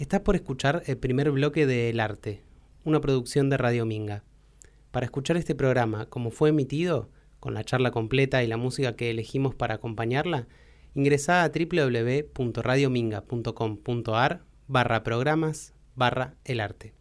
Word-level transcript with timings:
Estás 0.00 0.20
por 0.20 0.34
escuchar 0.34 0.82
el 0.86 0.96
primer 0.96 1.30
bloque 1.30 1.66
de 1.66 1.90
El 1.90 2.00
Arte, 2.00 2.42
una 2.84 3.02
producción 3.02 3.50
de 3.50 3.58
Radio 3.58 3.84
Minga. 3.84 4.24
Para 4.92 5.04
escuchar 5.04 5.36
este 5.36 5.54
programa 5.54 6.06
como 6.06 6.30
fue 6.30 6.48
emitido, 6.48 7.10
con 7.38 7.52
la 7.52 7.64
charla 7.64 7.90
completa 7.90 8.42
y 8.42 8.46
la 8.46 8.56
música 8.56 8.96
que 8.96 9.10
elegimos 9.10 9.54
para 9.54 9.74
acompañarla, 9.74 10.46
ingresa 10.94 11.44
a 11.44 11.50
www.radiominga.com.ar 11.50 14.42
barra 14.68 15.02
programas 15.02 15.74
barra 15.94 16.34
el 16.44 16.60
arte. 16.60 16.94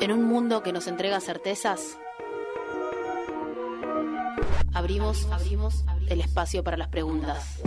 En 0.00 0.12
un 0.12 0.24
mundo 0.24 0.62
que 0.62 0.74
nos 0.74 0.86
entrega 0.86 1.18
certezas, 1.20 1.96
abrimos, 4.74 5.26
abrimos 5.30 5.84
el 6.08 6.20
espacio 6.20 6.62
para 6.62 6.76
las 6.76 6.88
preguntas. 6.88 7.60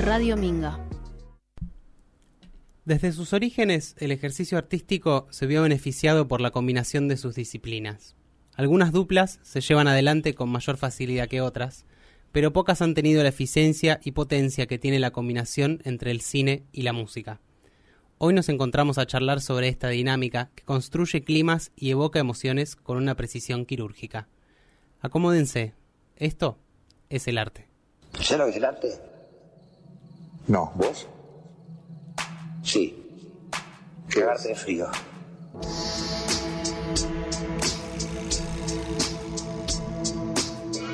Radio 0.00 0.36
Minga. 0.36 0.78
Desde 2.84 3.12
sus 3.12 3.32
orígenes, 3.32 3.96
el 3.98 4.12
ejercicio 4.12 4.58
artístico 4.58 5.26
se 5.30 5.46
vio 5.46 5.62
beneficiado 5.62 6.28
por 6.28 6.42
la 6.42 6.50
combinación 6.50 7.08
de 7.08 7.16
sus 7.16 7.34
disciplinas. 7.34 8.14
Algunas 8.54 8.92
duplas 8.92 9.40
se 9.42 9.62
llevan 9.62 9.88
adelante 9.88 10.34
con 10.34 10.50
mayor 10.50 10.76
facilidad 10.76 11.28
que 11.28 11.40
otras, 11.40 11.86
pero 12.30 12.52
pocas 12.52 12.82
han 12.82 12.94
tenido 12.94 13.22
la 13.22 13.30
eficiencia 13.30 14.00
y 14.04 14.12
potencia 14.12 14.66
que 14.66 14.78
tiene 14.78 14.98
la 14.98 15.12
combinación 15.12 15.80
entre 15.84 16.10
el 16.10 16.20
cine 16.20 16.64
y 16.72 16.82
la 16.82 16.92
música. 16.92 17.40
Hoy 18.18 18.32
nos 18.32 18.48
encontramos 18.48 18.98
a 18.98 19.06
charlar 19.06 19.40
sobre 19.40 19.68
esta 19.68 19.88
dinámica 19.88 20.50
que 20.54 20.62
construye 20.62 21.24
climas 21.24 21.72
y 21.74 21.90
evoca 21.90 22.20
emociones 22.20 22.76
con 22.76 22.96
una 22.96 23.16
precisión 23.16 23.66
quirúrgica. 23.66 24.28
Acomódense, 25.00 25.74
esto 26.16 26.56
es 27.10 27.26
el 27.26 27.38
arte. 27.38 27.66
¿Sabes 28.12 28.38
lo 28.38 28.44
que 28.44 28.50
es 28.50 28.56
el 28.56 28.64
arte? 28.64 28.94
No, 30.46 30.72
¿vos? 30.76 31.08
Sí. 32.62 32.96
Cagarte 34.08 34.48
de 34.48 34.54
Frío, 34.54 34.90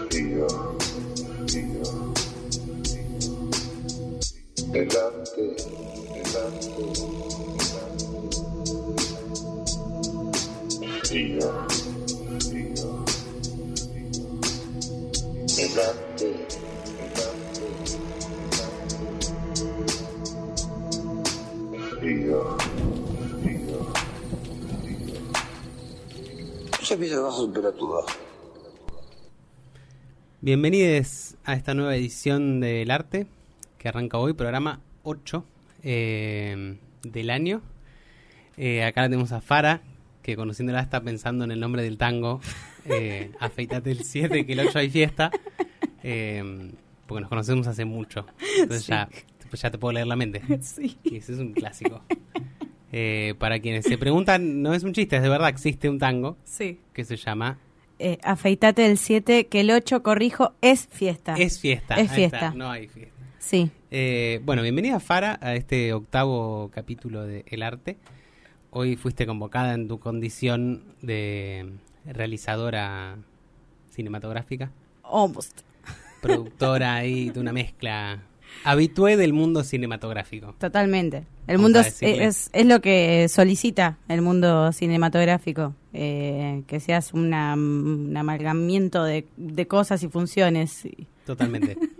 frío. 0.09 0.49
El 4.73 4.89
arte. 4.97 5.80
Bienvenidos 30.41 31.37
a 31.45 31.55
esta 31.55 31.75
nueva 31.75 31.95
edición 31.95 32.61
del 32.61 32.91
arte 32.91 33.27
que 33.77 33.89
arranca 33.89 34.17
hoy, 34.17 34.33
programa 34.33 34.81
8 35.03 35.45
eh, 35.83 36.77
del 37.03 37.31
año. 37.31 37.63
Eh, 38.57 38.85
acá 38.85 39.03
tenemos 39.05 39.33
a 39.33 39.41
Fara, 39.41 39.81
que 40.23 40.37
conociéndola 40.37 40.81
está 40.81 41.01
pensando 41.01 41.45
en 41.45 41.51
el 41.51 41.61
nombre 41.61 41.83
del 41.83 41.97
tango. 41.99 42.41
Eh, 42.85 43.31
afeitate 43.41 43.91
el 43.91 44.05
7, 44.05 44.45
que 44.47 44.53
el 44.53 44.61
8 44.61 44.79
hay 44.79 44.91
fiesta. 44.91 45.31
Eh, 46.03 46.71
porque 47.07 47.21
nos 47.23 47.29
conocemos 47.29 47.67
hace 47.67 47.85
mucho. 47.85 48.27
Entonces 48.59 48.87
ya, 48.87 49.09
pues 49.49 49.63
ya 49.63 49.71
te 49.71 49.79
puedo 49.79 49.93
leer 49.93 50.07
la 50.07 50.17
mente. 50.17 50.43
Sí. 50.63 50.97
Y 51.05 51.17
ese 51.17 51.33
es 51.33 51.39
un 51.39 51.53
clásico. 51.53 52.03
Eh, 52.93 53.35
para 53.39 53.59
quienes 53.61 53.85
se 53.85 53.99
preguntan, 53.99 54.63
no 54.63 54.75
es 54.75 54.83
un 54.83 54.93
chiste, 54.93 55.17
es 55.17 55.23
de 55.23 55.29
verdad, 55.29 55.49
existe 55.49 55.89
un 55.89 55.99
tango 55.99 56.37
Sí. 56.45 56.81
que 56.93 57.05
se 57.05 57.17
llama 57.17 57.59
Eh, 57.99 58.19
afeitate 58.23 58.87
el 58.87 58.97
7, 58.99 59.47
que 59.47 59.61
el 59.61 59.71
8, 59.71 60.03
corrijo, 60.03 60.55
es 60.61 60.89
fiesta. 60.91 61.35
Es 61.35 61.61
fiesta. 61.61 61.95
Es 61.97 62.11
fiesta. 62.13 62.53
No 62.55 62.71
hay 62.71 62.89
fiesta. 62.89 63.20
Sí. 63.41 63.71
Eh, 63.91 64.41
bueno, 64.45 64.61
bienvenida 64.63 65.01
Fara 65.01 65.39
a 65.41 65.55
este 65.55 65.93
octavo 65.95 66.71
capítulo 66.75 67.25
de 67.25 67.45
El 67.49 67.63
Arte. 67.63 67.97
Hoy 68.71 68.97
fuiste 68.97 69.27
convocada 69.27 69.73
en 69.75 69.89
tu 69.89 69.99
condición 69.99 70.85
de 71.01 71.73
realizadora 72.05 73.17
cinematográfica, 73.91 74.71
Almost. 75.03 75.63
productora 76.21 76.95
ahí 76.97 77.31
de 77.31 77.41
una 77.41 77.53
mezcla 77.53 78.23
habitué 78.65 79.17
del 79.17 79.33
mundo 79.33 79.65
cinematográfico. 79.65 80.55
Totalmente. 80.59 81.25
El 81.47 81.59
mundo 81.59 81.81
es, 81.81 82.01
es, 82.03 82.51
es 82.53 82.67
lo 82.67 82.81
que 82.81 83.27
solicita 83.29 83.97
el 84.09 84.21
mundo 84.23 84.71
cinematográfico. 84.73 85.75
eh, 85.93 86.63
que 86.69 86.79
seas 86.79 87.13
una, 87.15 87.55
un 87.55 88.15
amalgamiento 88.17 89.03
de, 89.03 89.27
de 89.37 89.67
cosas 89.67 90.03
y 90.05 90.09
funciones. 90.09 90.85
y- 90.85 91.07
Totalmente. 91.27 91.77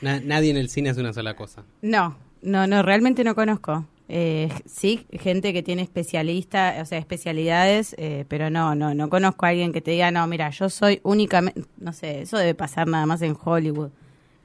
Na- 0.00 0.20
nadie 0.20 0.50
en 0.50 0.56
el 0.56 0.68
cine 0.68 0.90
hace 0.90 1.00
una 1.00 1.12
sola 1.12 1.34
cosa. 1.36 1.64
No, 1.82 2.16
no, 2.42 2.66
no, 2.66 2.82
realmente 2.82 3.24
no 3.24 3.34
conozco. 3.34 3.84
Eh, 4.10 4.48
sí, 4.64 5.06
gente 5.12 5.52
que 5.52 5.62
tiene 5.62 5.82
especialista, 5.82 6.76
o 6.80 6.84
sea, 6.86 6.98
especialidades, 6.98 7.94
eh, 7.98 8.24
pero 8.28 8.48
no, 8.48 8.74
no, 8.74 8.94
no 8.94 9.10
conozco 9.10 9.44
a 9.44 9.50
alguien 9.50 9.70
que 9.72 9.82
te 9.82 9.90
diga, 9.90 10.10
no, 10.10 10.26
mira, 10.26 10.48
yo 10.50 10.70
soy 10.70 11.00
únicamente, 11.02 11.62
no 11.78 11.92
sé, 11.92 12.22
eso 12.22 12.38
debe 12.38 12.54
pasar 12.54 12.86
nada 12.88 13.04
más 13.04 13.20
en 13.20 13.36
Hollywood, 13.42 13.90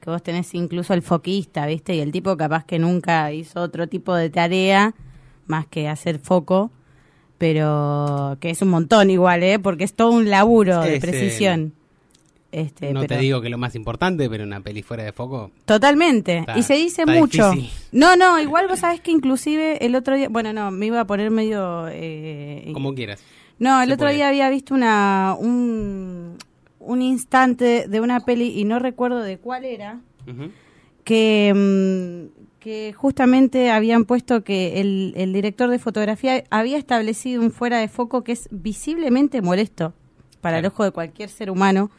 que 0.00 0.10
vos 0.10 0.22
tenés 0.22 0.52
incluso 0.54 0.92
el 0.92 1.00
foquista, 1.00 1.64
¿viste? 1.64 1.94
Y 1.94 2.00
el 2.00 2.12
tipo 2.12 2.36
capaz 2.36 2.66
que 2.66 2.78
nunca 2.78 3.32
hizo 3.32 3.62
otro 3.62 3.86
tipo 3.86 4.14
de 4.14 4.28
tarea 4.28 4.94
más 5.46 5.66
que 5.66 5.88
hacer 5.88 6.18
foco, 6.18 6.70
pero 7.38 8.36
que 8.40 8.50
es 8.50 8.60
un 8.62 8.68
montón 8.68 9.10
igual, 9.10 9.42
¿eh? 9.42 9.58
Porque 9.58 9.84
es 9.84 9.94
todo 9.94 10.10
un 10.12 10.28
laburo 10.30 10.80
de 10.82 11.00
precisión. 11.00 11.72
Este, 12.54 12.92
no 12.92 13.04
te 13.04 13.18
digo 13.18 13.40
que 13.40 13.48
lo 13.48 13.58
más 13.58 13.74
importante, 13.74 14.30
pero 14.30 14.44
una 14.44 14.60
peli 14.60 14.82
fuera 14.82 15.02
de 15.02 15.12
foco. 15.12 15.50
Totalmente. 15.64 16.38
Está- 16.38 16.56
y 16.56 16.62
se 16.62 16.74
dice 16.74 17.04
mucho. 17.04 17.50
difícil. 17.50 17.70
No, 17.90 18.14
no, 18.16 18.38
igual 18.40 18.68
vos 18.68 18.78
sabés 18.78 19.00
que 19.00 19.10
inclusive 19.10 19.84
el 19.84 19.96
otro 19.96 20.14
día, 20.16 20.28
bueno, 20.28 20.52
no, 20.52 20.70
me 20.70 20.86
iba 20.86 21.00
a 21.00 21.04
poner 21.06 21.30
medio... 21.32 21.88
eh, 21.90 22.70
Como 22.72 22.94
quieras. 22.94 23.20
no, 23.58 23.82
el 23.82 23.90
otro 23.90 24.04
puede. 24.06 24.14
día 24.16 24.28
había 24.28 24.48
visto 24.50 24.72
una 24.74 25.34
un, 25.38 26.36
un 26.78 27.02
instante 27.02 27.86
de 27.88 28.00
una 28.00 28.20
peli 28.20 28.56
y 28.56 28.64
no 28.64 28.78
recuerdo 28.78 29.20
de 29.20 29.38
cuál 29.38 29.64
era, 29.64 29.98
que, 31.04 31.52
mm, 31.54 32.60
que 32.60 32.92
justamente 32.96 33.70
habían 33.70 34.04
puesto 34.04 34.44
que 34.44 34.80
el, 34.80 35.12
el 35.16 35.32
director 35.32 35.70
de 35.70 35.78
fotografía 35.78 36.44
había 36.50 36.78
establecido 36.78 37.42
un 37.42 37.50
fuera 37.50 37.78
de 37.78 37.88
foco 37.88 38.22
que 38.24 38.32
es 38.32 38.48
visiblemente 38.50 39.42
molesto 39.42 39.92
para 40.40 40.58
el 40.60 40.66
ojo 40.66 40.84
de 40.84 40.90
cualquier 40.90 41.28
ser 41.30 41.50
humano, 41.50 41.90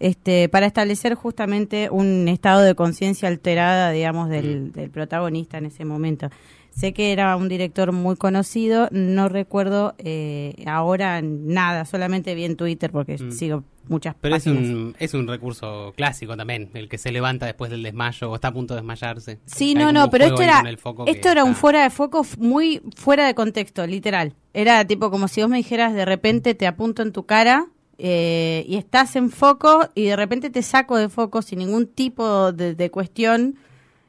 este, 0.00 0.48
para 0.48 0.66
establecer 0.66 1.14
justamente 1.14 1.88
un 1.90 2.28
estado 2.28 2.62
de 2.62 2.74
conciencia 2.74 3.28
alterada, 3.28 3.90
digamos, 3.90 4.28
del, 4.28 4.72
del 4.72 4.90
protagonista 4.90 5.58
en 5.58 5.66
ese 5.66 5.84
momento. 5.84 6.28
Sé 6.70 6.92
que 6.92 7.10
era 7.12 7.34
un 7.36 7.48
director 7.48 7.90
muy 7.92 8.16
conocido, 8.16 8.88
no 8.90 9.30
recuerdo 9.30 9.94
eh, 9.96 10.62
ahora 10.66 11.22
nada, 11.22 11.86
solamente 11.86 12.34
vi 12.34 12.44
en 12.44 12.56
Twitter 12.56 12.90
porque 12.92 13.16
Mm. 13.16 13.30
sigo 13.32 13.64
muchas 13.88 14.14
Pero 14.20 14.36
es 14.36 14.44
páginas. 14.44 14.68
un, 14.68 14.94
es 14.98 15.14
un 15.14 15.26
recurso 15.26 15.94
clásico 15.96 16.36
también, 16.36 16.68
el 16.74 16.90
que 16.90 16.98
se 16.98 17.12
levanta 17.12 17.46
después 17.46 17.70
del 17.70 17.82
desmayo 17.82 18.30
o 18.30 18.34
está 18.34 18.48
a 18.48 18.52
punto 18.52 18.74
de 18.74 18.80
desmayarse. 18.80 19.38
Sí, 19.46 19.68
Hay 19.70 19.74
no, 19.76 19.90
no, 19.92 20.10
pero 20.10 20.26
esto 20.26 20.42
era, 20.42 20.62
esto 21.06 21.28
era 21.30 21.44
un 21.44 21.54
fuera 21.54 21.82
de 21.82 21.88
foco 21.88 22.26
muy 22.36 22.82
fuera 22.94 23.26
de 23.26 23.34
contexto, 23.34 23.86
literal. 23.86 24.34
Era 24.52 24.84
tipo 24.84 25.10
como 25.10 25.28
si 25.28 25.40
vos 25.40 25.48
me 25.48 25.56
dijeras 25.56 25.94
de 25.94 26.04
repente 26.04 26.54
te 26.54 26.66
apunto 26.66 27.00
en 27.00 27.12
tu 27.12 27.24
cara 27.24 27.68
eh, 27.98 28.64
y 28.68 28.76
estás 28.76 29.16
en 29.16 29.30
foco 29.30 29.88
y 29.94 30.04
de 30.06 30.16
repente 30.16 30.50
te 30.50 30.62
saco 30.62 30.96
de 30.96 31.08
foco 31.08 31.42
sin 31.42 31.58
ningún 31.60 31.86
tipo 31.86 32.52
de, 32.52 32.74
de 32.74 32.90
cuestión 32.90 33.56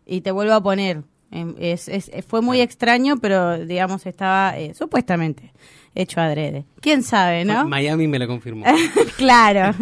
y 0.05 0.21
te 0.21 0.31
vuelvo 0.31 0.53
a 0.53 0.61
poner. 0.63 1.03
Em, 1.31 1.55
Es, 1.57 1.87
es- 1.89 2.11
fue 2.27 2.41
muy 2.41 2.61
extraño, 2.61 3.17
pero 3.17 3.57
digamos 3.65 4.05
estaba 4.05 4.57
eh, 4.57 4.73
supuestamente 4.73 5.51
hecho 5.95 6.21
adrede. 6.21 6.65
¿Quién 6.81 7.03
sabe, 7.03 7.43
no? 7.43 7.67
Miami 7.67 8.07
me 8.07 8.19
lo 8.19 8.27
confirmó. 8.27 8.65
claro. 9.17 9.75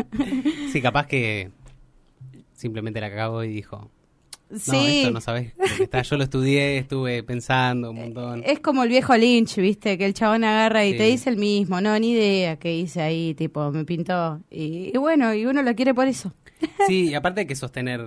sí, 0.72 0.82
capaz 0.82 1.08
que 1.08 1.52
simplemente 2.54 3.02
la 3.02 3.12
cagó 3.14 3.44
y 3.44 3.50
dijo, 3.50 3.90
no, 4.50 4.60
sí. 4.60 5.00
esto 5.00 5.12
no 5.12 5.22
sabes 5.22 5.54
está. 5.80 6.02
Yo 6.04 6.18
lo 6.18 6.24
estudié, 6.24 6.78
estuve 6.78 7.24
pensando 7.24 7.90
un 7.92 7.98
montón. 7.98 8.44
Es 8.46 8.60
como 8.60 8.84
el 8.84 8.90
viejo 8.90 9.16
Lynch, 9.18 9.56
¿viste? 9.58 9.98
Que 9.98 10.06
el 10.06 10.14
chabón 10.14 10.44
agarra 10.44 10.86
y 10.86 10.92
Sí. 10.94 10.98
te 10.98 11.04
dice 11.06 11.30
el 11.30 11.38
mismo, 11.38 11.82
no, 11.82 11.98
ni 12.00 12.12
idea 12.12 12.58
qué 12.58 12.76
hice 12.76 13.02
ahí, 13.02 13.34
tipo, 13.34 13.72
me 13.72 13.86
pintó. 13.86 14.40
Y, 14.50 14.92
y 14.94 14.98
bueno, 14.98 15.34
y 15.34 15.46
uno 15.46 15.62
lo 15.62 15.76
quiere 15.76 15.94
por 15.94 16.08
eso. 16.08 16.34
Sí, 16.88 17.10
y 17.10 17.14
aparte 17.16 17.42
hay 17.42 17.48
que 17.48 17.56
sostener... 17.56 18.02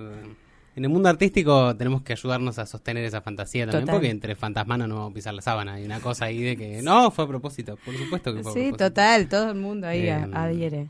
En 0.75 0.85
el 0.85 0.89
mundo 0.91 1.09
artístico 1.09 1.75
tenemos 1.75 2.03
que 2.03 2.13
ayudarnos 2.13 2.57
a 2.57 2.65
sostener 2.65 3.03
esa 3.03 3.19
fantasía 3.21 3.65
también, 3.65 3.81
Total. 3.85 3.95
porque 3.95 4.09
entre 4.09 4.35
fantasmanos 4.35 4.87
no 4.87 4.95
vamos 4.95 5.11
a 5.11 5.13
pisar 5.13 5.33
la 5.33 5.41
sábana. 5.41 5.73
Hay 5.73 5.83
una 5.83 5.99
cosa 5.99 6.25
ahí 6.25 6.41
de 6.41 6.55
que, 6.55 6.81
no, 6.81 7.11
fue 7.11 7.25
a 7.25 7.27
propósito, 7.27 7.77
por 7.83 7.93
supuesto 7.97 8.33
que 8.33 8.41
fue 8.43 8.51
a 8.51 8.53
Sí, 8.53 8.59
propósito. 8.69 8.89
total, 8.89 9.27
todo 9.27 9.49
el 9.51 9.57
mundo 9.57 9.87
ahí 9.87 10.07
Em, 10.07 10.33
adhiere. 10.33 10.87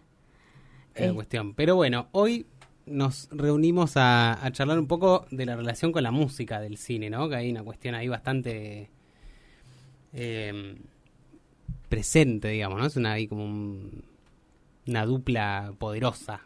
Eh. 0.95 1.11
cuestión. 1.13 1.53
Pero 1.55 1.75
bueno, 1.75 2.07
hoy 2.11 2.45
nos 2.89 3.27
reunimos 3.31 3.97
a, 3.97 4.43
a 4.45 4.51
charlar 4.51 4.79
un 4.79 4.87
poco 4.87 5.25
de 5.31 5.45
la 5.45 5.55
relación 5.55 5.91
con 5.91 6.03
la 6.03 6.11
música 6.11 6.59
del 6.59 6.77
cine, 6.77 7.09
¿no? 7.09 7.29
Que 7.29 7.35
hay 7.35 7.51
una 7.51 7.63
cuestión 7.63 7.95
ahí 7.95 8.07
bastante 8.07 8.89
eh, 10.13 10.75
presente, 11.87 12.49
digamos, 12.49 12.79
¿no? 12.79 12.85
Es 12.85 12.95
una 12.95 13.13
ahí 13.13 13.27
como 13.27 13.45
un- 13.45 14.03
una 14.87 15.05
dupla 15.05 15.73
poderosa. 15.77 16.41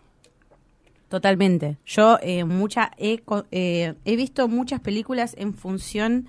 Totalmente. 1.09 1.77
Yo 1.85 2.17
eh, 2.21 2.43
mucha 2.43 2.91
he, 2.97 3.21
eh, 3.51 3.93
he 4.03 4.15
visto 4.15 4.47
muchas 4.47 4.79
películas 4.81 5.35
en 5.37 5.53
función 5.53 6.27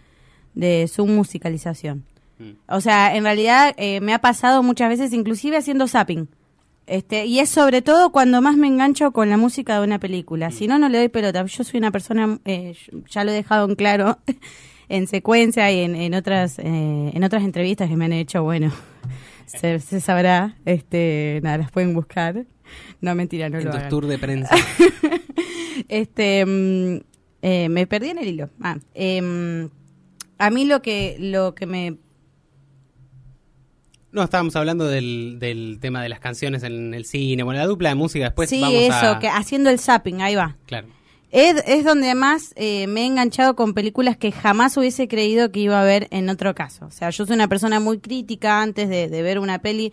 de 0.55 0.87
su 0.89 1.07
musicalización. 1.07 2.05
Mm. 2.39 2.51
O 2.69 2.81
sea, 2.81 3.17
en 3.17 3.25
realidad 3.25 3.75
eh, 3.79 4.01
me 4.01 4.13
ha 4.15 4.21
pasado 4.21 4.63
muchas 4.63 4.89
veces, 4.91 5.13
inclusive 5.13 5.57
haciendo 5.57 5.89
zapping. 5.89 6.29
Este, 6.87 7.25
y 7.25 7.39
es 7.39 7.49
sobre 7.49 7.81
todo 7.81 8.13
cuando 8.13 8.43
más 8.43 8.57
me 8.57 8.67
engancho 8.67 9.13
con 9.13 9.31
la 9.31 9.37
música 9.37 9.79
de 9.79 9.85
una 9.85 9.99
película. 9.99 10.51
Si 10.51 10.67
no, 10.67 10.79
no 10.79 10.89
le 10.89 10.99
doy 10.99 11.09
pelota. 11.09 11.45
Yo 11.47 11.65
soy 11.65 11.79
una 11.79 11.91
persona, 11.91 12.39
eh, 12.45 12.77
ya 13.11 13.25
lo 13.25 13.31
he 13.31 13.35
dejado 13.35 13.67
en 13.69 13.75
claro, 13.75 14.19
en 14.89 15.07
secuencia 15.07 15.71
y 15.73 15.81
en, 15.81 15.97
en 15.97 16.15
otras 16.15 16.59
eh, 16.59 17.11
en 17.15 17.25
otras 17.25 17.43
entrevistas 17.43 17.89
que 17.89 17.97
me 17.97 18.05
han 18.05 18.13
hecho, 18.13 18.43
bueno, 18.43 18.71
se, 19.47 19.81
se 19.81 20.01
sabrá, 20.01 20.57
este, 20.67 21.41
nada, 21.43 21.59
las 21.59 21.71
pueden 21.71 21.95
buscar. 21.95 22.45
No, 23.01 23.15
mentira, 23.15 23.49
no 23.49 23.59
en 23.59 23.65
lo 23.65 23.73
hagan. 23.73 23.89
tours 23.89 24.09
de 24.09 24.19
prensa. 24.19 24.55
Este, 25.89 26.47
mm, 26.47 27.01
eh, 27.43 27.69
me 27.69 27.87
perdí 27.89 28.11
en 28.11 28.19
el 28.19 28.29
hilo. 28.29 28.51
Ah, 28.61 28.79
em, 28.95 29.69
a 30.39 30.51
mí 30.51 30.65
lo 30.65 30.83
que 30.83 31.17
lo 31.19 31.55
que 31.55 31.67
me 31.67 31.99
No, 34.15 34.23
estábamos 34.23 34.55
hablando 34.57 34.87
del, 34.87 35.39
del 35.41 35.79
tema 35.81 36.03
de 36.03 36.09
las 36.09 36.21
canciones 36.21 36.63
en 36.63 36.95
el 36.95 37.05
cine, 37.05 37.43
bueno, 37.43 37.59
la 37.61 37.67
dupla 37.67 37.89
de 37.91 37.95
música 37.97 38.25
después 38.27 38.49
sí 38.49 38.61
vamos 38.61 38.81
eso 38.81 39.11
a... 39.11 39.19
que 39.19 39.29
haciendo 39.29 39.71
el 39.71 39.79
zapping 39.81 40.23
ahí 40.23 40.35
va. 40.37 40.57
Claro. 40.67 40.87
Es, 41.33 41.57
es 41.67 41.85
donde 41.85 42.15
más 42.15 42.53
eh, 42.55 42.87
me 42.87 43.03
he 43.03 43.07
enganchado 43.07 43.57
con 43.57 43.75
películas 43.75 44.17
que 44.17 44.31
jamás 44.31 44.77
hubiese 44.77 45.09
creído 45.09 45.51
que 45.51 45.59
iba 45.61 45.81
a 45.81 45.85
ver 45.85 46.07
en 46.13 46.29
otro 46.29 46.55
caso. 46.55 46.87
O 46.87 46.91
sea, 46.93 47.11
yo 47.11 47.27
soy 47.27 47.35
una 47.35 47.49
persona 47.49 47.81
muy 47.81 47.99
crítica 47.99 48.63
antes 48.63 48.89
de, 48.89 49.09
de 49.09 49.23
ver 49.23 49.41
una 49.41 49.59
peli. 49.59 49.93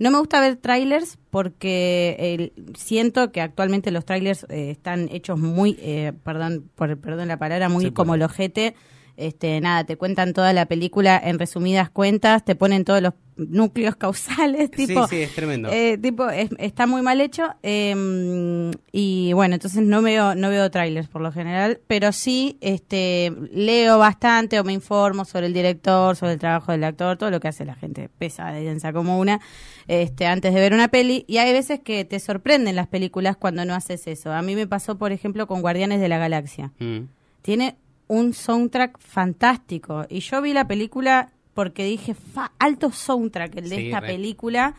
No 0.00 0.10
me 0.10 0.18
gusta 0.18 0.40
ver 0.40 0.56
trailers 0.56 1.16
porque 1.30 2.16
el- 2.18 2.74
siento 2.76 3.30
que 3.30 3.40
actualmente 3.40 3.92
los 3.92 4.04
trailers 4.04 4.44
eh, 4.48 4.72
están 4.72 5.08
hechos 5.12 5.38
muy, 5.38 5.76
eh, 5.80 6.12
perdón, 6.24 6.68
por, 6.74 6.98
perdón 6.98 7.28
la 7.28 7.36
palabra, 7.38 7.68
muy 7.68 7.84
Sí, 7.84 7.90
como 7.92 8.16
el 8.16 8.22
ojete. 8.22 8.74
Este, 9.20 9.60
nada, 9.60 9.84
te 9.84 9.96
cuentan 9.96 10.32
toda 10.32 10.52
la 10.52 10.66
película 10.66 11.20
en 11.22 11.38
resumidas 11.38 11.90
cuentas, 11.90 12.44
te 12.44 12.54
ponen 12.54 12.84
todos 12.84 13.02
los 13.02 13.12
núcleos 13.36 13.96
causales, 13.96 14.70
tipo, 14.70 15.06
sí, 15.08 15.16
sí, 15.16 15.22
es 15.22 15.34
tremendo. 15.34 15.68
eh, 15.70 15.98
tipo, 15.98 16.28
es- 16.30 16.50
está 16.58 16.86
muy 16.86 17.02
mal 17.02 17.20
hecho. 17.20 17.54
eh, 17.62 18.70
y 18.92 19.32
bueno, 19.32 19.54
entonces 19.54 19.82
no 19.82 20.02
veo, 20.02 20.34
no 20.34 20.48
veo 20.50 20.70
trailers 20.70 21.08
por 21.08 21.20
lo 21.22 21.32
general, 21.32 21.80
pero 21.86 22.12
sí 22.12 22.56
este, 22.60 23.32
leo 23.52 23.98
bastante 23.98 24.58
o 24.60 24.64
me 24.64 24.72
informo 24.72 25.24
sobre 25.24 25.46
el 25.46 25.52
director, 25.52 26.16
sobre 26.16 26.32
el 26.34 26.38
trabajo 26.38 26.72
del 26.72 26.84
actor, 26.84 27.16
todo 27.16 27.30
lo 27.30 27.40
que 27.40 27.48
hace 27.48 27.64
la 27.64 27.74
gente 27.74 28.08
pesada 28.18 28.60
y 28.60 28.64
densa 28.64 28.92
como 28.92 29.18
una, 29.18 29.40
este, 29.88 30.26
antes 30.26 30.52
de 30.54 30.60
ver 30.60 30.72
una 30.74 30.88
peli. 30.88 31.24
Y 31.28 31.38
hay 31.38 31.52
veces 31.52 31.80
que 31.80 32.04
te 32.04 32.20
sorprenden 32.20 32.76
las 32.76 32.86
películas 32.88 33.36
cuando 33.36 33.64
no 33.64 33.74
haces 33.74 34.06
eso. 34.06 34.32
A 34.32 34.42
mí 34.42 34.54
me 34.54 34.66
pasó, 34.66 34.98
por 34.98 35.12
ejemplo, 35.12 35.46
con 35.46 35.60
Guardianes 35.62 36.00
de 36.00 36.08
la 36.08 36.18
Galaxia 36.18 36.72
Mm. 36.78 37.00
tiene 37.42 37.76
un 38.10 38.34
soundtrack 38.34 38.98
fantástico. 38.98 40.04
Y 40.08 40.18
yo 40.20 40.42
vi 40.42 40.52
la 40.52 40.66
película 40.66 41.30
porque 41.54 41.84
dije, 41.84 42.14
fa, 42.14 42.50
alto 42.58 42.90
soundtrack 42.90 43.54
el 43.56 43.68
de 43.68 43.76
Sí, 43.76 43.86
esta 43.86 44.00
re. 44.00 44.08
película. 44.08 44.74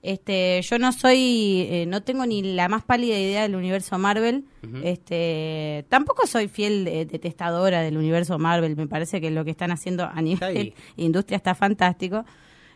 Este, 0.00 0.60
yo 0.62 0.78
no 0.78 0.92
soy, 0.92 1.66
eh, 1.70 1.84
no 1.88 2.02
tengo 2.04 2.24
ni 2.24 2.40
la 2.54 2.68
más 2.68 2.84
pálida 2.84 3.18
idea 3.18 3.42
del 3.42 3.56
universo 3.56 3.98
Marvel. 3.98 4.44
Este, 4.84 5.84
tampoco 5.88 6.26
soy 6.28 6.46
fiel 6.46 6.86
eh, 6.86 7.04
detestadora 7.04 7.82
del 7.82 7.96
universo 7.96 8.38
Marvel. 8.38 8.76
Me 8.76 8.86
parece 8.86 9.20
que 9.20 9.30
lo 9.32 9.44
que 9.44 9.50
están 9.50 9.72
haciendo 9.72 10.04
a 10.04 10.22
nivel 10.22 10.74
industria 10.96 11.36
está 11.36 11.54
fantástico. 11.56 12.24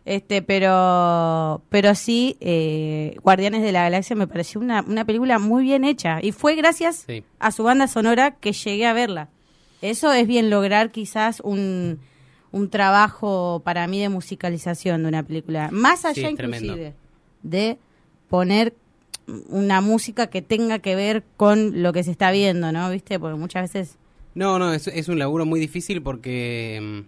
Este, 0.05 0.43
pero, 0.43 1.63
pero 1.69 1.95
sí, 1.95 2.37
eh, 2.41 3.15
Guardianes 3.23 3.63
de 3.63 3.71
la 3.71 3.85
Galaxia 3.85 4.17
me 4.17 4.27
pareció 4.27 4.61
una, 4.61 4.83
una 4.83 5.05
película 5.05 5.39
muy 5.39 5.63
bien 5.63 5.85
hecha. 5.85 6.19
Y 6.21 6.33
fue 6.33 6.57
gracias 6.57 7.05
Sí. 7.07 7.23
a 7.39 7.53
su 7.53 7.63
banda 7.63 7.87
sonora 7.87 8.33
que 8.33 8.53
llegué 8.53 8.87
a 8.87 8.93
verla. 8.95 9.29
Eso 9.83 10.13
es 10.13 10.27
bien 10.27 10.49
lograr 10.49 10.91
quizás 10.91 11.41
un, 11.41 11.99
un 12.53 12.71
trabajo 12.71 13.61
para 13.65 13.87
mí 13.87 14.01
de 14.01 14.09
musicalización 14.09 15.03
de 15.03 15.09
una 15.09 15.23
película. 15.23 15.69
Más 15.71 16.05
allá 16.05 16.35
tremendo. 16.35 16.73
inclusive 16.73 16.95
de 17.43 17.79
poner 18.29 18.75
una 19.49 19.81
música 19.81 20.29
que 20.29 20.43
tenga 20.43 20.79
que 20.79 20.95
ver 20.95 21.25
con 21.37 21.83
lo 21.83 21.93
que 21.93 22.03
se 22.03 22.11
está 22.11 22.31
viendo, 22.31 22.73
¿no? 22.73 22.91
¿Viste? 22.91 23.19
Porque 23.19 23.39
muchas 23.39 23.73
veces... 23.73 23.99
No, 24.35 24.59
no, 24.59 24.73
es, 24.73 24.87
es 24.87 25.09
un 25.09 25.19
laburo 25.19 25.45
muy 25.45 25.61
difícil 25.61 26.03
porque 26.03 26.81
mm, 26.81 27.01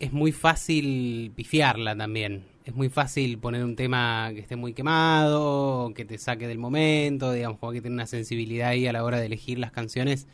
es 0.00 0.12
muy 0.12 0.32
fácil 0.32 1.32
pifiarla 1.34 1.96
también. 1.96 2.44
Es 2.64 2.74
muy 2.74 2.88
fácil 2.88 3.38
poner 3.38 3.62
un 3.62 3.76
tema 3.76 4.30
que 4.34 4.40
esté 4.40 4.56
muy 4.56 4.72
quemado, 4.72 5.92
que 5.94 6.04
te 6.04 6.18
saque 6.18 6.48
del 6.48 6.58
momento, 6.58 7.32
digamos, 7.32 7.58
como 7.58 7.72
que 7.72 7.80
tiene 7.80 7.94
una 7.94 8.06
sensibilidad 8.06 8.70
ahí 8.70 8.86
a 8.86 8.92
la 8.92 9.04
hora 9.04 9.20
de 9.20 9.26
elegir 9.26 9.58
las 9.58 9.70
canciones. 9.70 10.26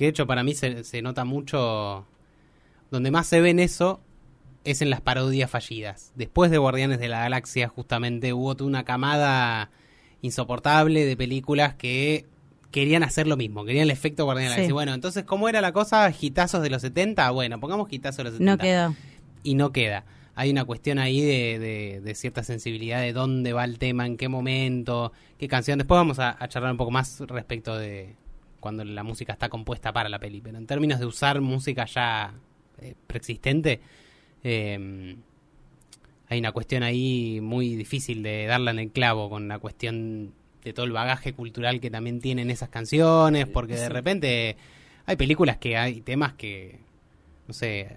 Que 0.00 0.06
de 0.06 0.10
hecho 0.12 0.26
para 0.26 0.42
mí 0.42 0.54
se, 0.54 0.82
se 0.82 1.02
nota 1.02 1.26
mucho. 1.26 2.06
Donde 2.90 3.10
más 3.10 3.26
se 3.26 3.42
ven 3.42 3.60
eso 3.60 4.00
es 4.64 4.80
en 4.80 4.88
las 4.88 5.02
parodias 5.02 5.50
fallidas. 5.50 6.12
Después 6.14 6.50
de 6.50 6.56
Guardianes 6.56 7.00
de 7.00 7.08
la 7.08 7.20
Galaxia, 7.20 7.68
justamente 7.68 8.32
hubo 8.32 8.54
toda 8.56 8.66
una 8.66 8.84
camada 8.84 9.70
insoportable 10.22 11.04
de 11.04 11.16
películas 11.18 11.74
que 11.74 12.24
querían 12.70 13.02
hacer 13.02 13.26
lo 13.26 13.36
mismo, 13.36 13.66
querían 13.66 13.82
el 13.84 13.90
efecto 13.90 14.24
Guardianes 14.24 14.52
de 14.52 14.54
la. 14.54 14.56
Galaxia. 14.62 14.74
Bueno, 14.74 14.94
entonces, 14.94 15.24
¿cómo 15.24 15.50
era 15.50 15.60
la 15.60 15.72
cosa? 15.72 16.10
¿Gitazos 16.12 16.62
de 16.62 16.70
los 16.70 16.80
70? 16.80 17.30
Bueno, 17.32 17.60
pongamos 17.60 17.86
gitazos 17.88 18.18
de 18.18 18.24
los 18.24 18.32
70 18.34 18.52
No 18.52 18.58
quedó. 18.58 18.94
y 19.42 19.54
no 19.54 19.70
queda. 19.72 20.04
Hay 20.34 20.50
una 20.50 20.64
cuestión 20.64 20.98
ahí 20.98 21.20
de, 21.20 21.58
de- 21.58 22.00
de 22.00 22.14
cierta 22.14 22.42
sensibilidad 22.42 23.00
de 23.02 23.12
dónde 23.12 23.52
va 23.52 23.64
el 23.64 23.78
tema, 23.78 24.06
en 24.06 24.16
qué 24.16 24.28
momento, 24.28 25.12
qué 25.38 25.46
canción. 25.48 25.78
Después 25.78 25.96
vamos 25.98 26.18
a, 26.20 26.42
a 26.42 26.48
charlar 26.48 26.70
un 26.72 26.78
poco 26.78 26.90
más 26.90 27.20
respecto 27.20 27.76
de 27.76 28.14
cuando 28.60 28.84
la 28.84 29.02
música 29.02 29.32
está 29.32 29.48
compuesta 29.48 29.92
para 29.92 30.08
la 30.08 30.18
peli. 30.18 30.40
Pero 30.40 30.58
en 30.58 30.66
términos 30.66 31.00
de 31.00 31.06
usar 31.06 31.40
música 31.40 31.86
ya 31.86 32.32
eh, 32.80 32.94
preexistente, 33.06 33.80
eh, 34.44 35.16
hay 36.28 36.38
una 36.38 36.52
cuestión 36.52 36.84
ahí 36.84 37.40
muy 37.42 37.74
difícil 37.74 38.22
de 38.22 38.46
darla 38.46 38.70
en 38.70 38.78
el 38.78 38.90
clavo 38.92 39.28
con 39.28 39.48
la 39.48 39.58
cuestión 39.58 40.32
de 40.62 40.72
todo 40.72 40.86
el 40.86 40.92
bagaje 40.92 41.32
cultural 41.32 41.80
que 41.80 41.90
también 41.90 42.20
tienen 42.20 42.50
esas 42.50 42.68
canciones, 42.68 43.48
porque 43.48 43.74
de 43.74 43.88
repente 43.88 44.56
hay 45.06 45.16
películas 45.16 45.56
que 45.56 45.76
hay 45.76 46.02
temas 46.02 46.34
que, 46.34 46.78
no 47.48 47.54
sé, 47.54 47.96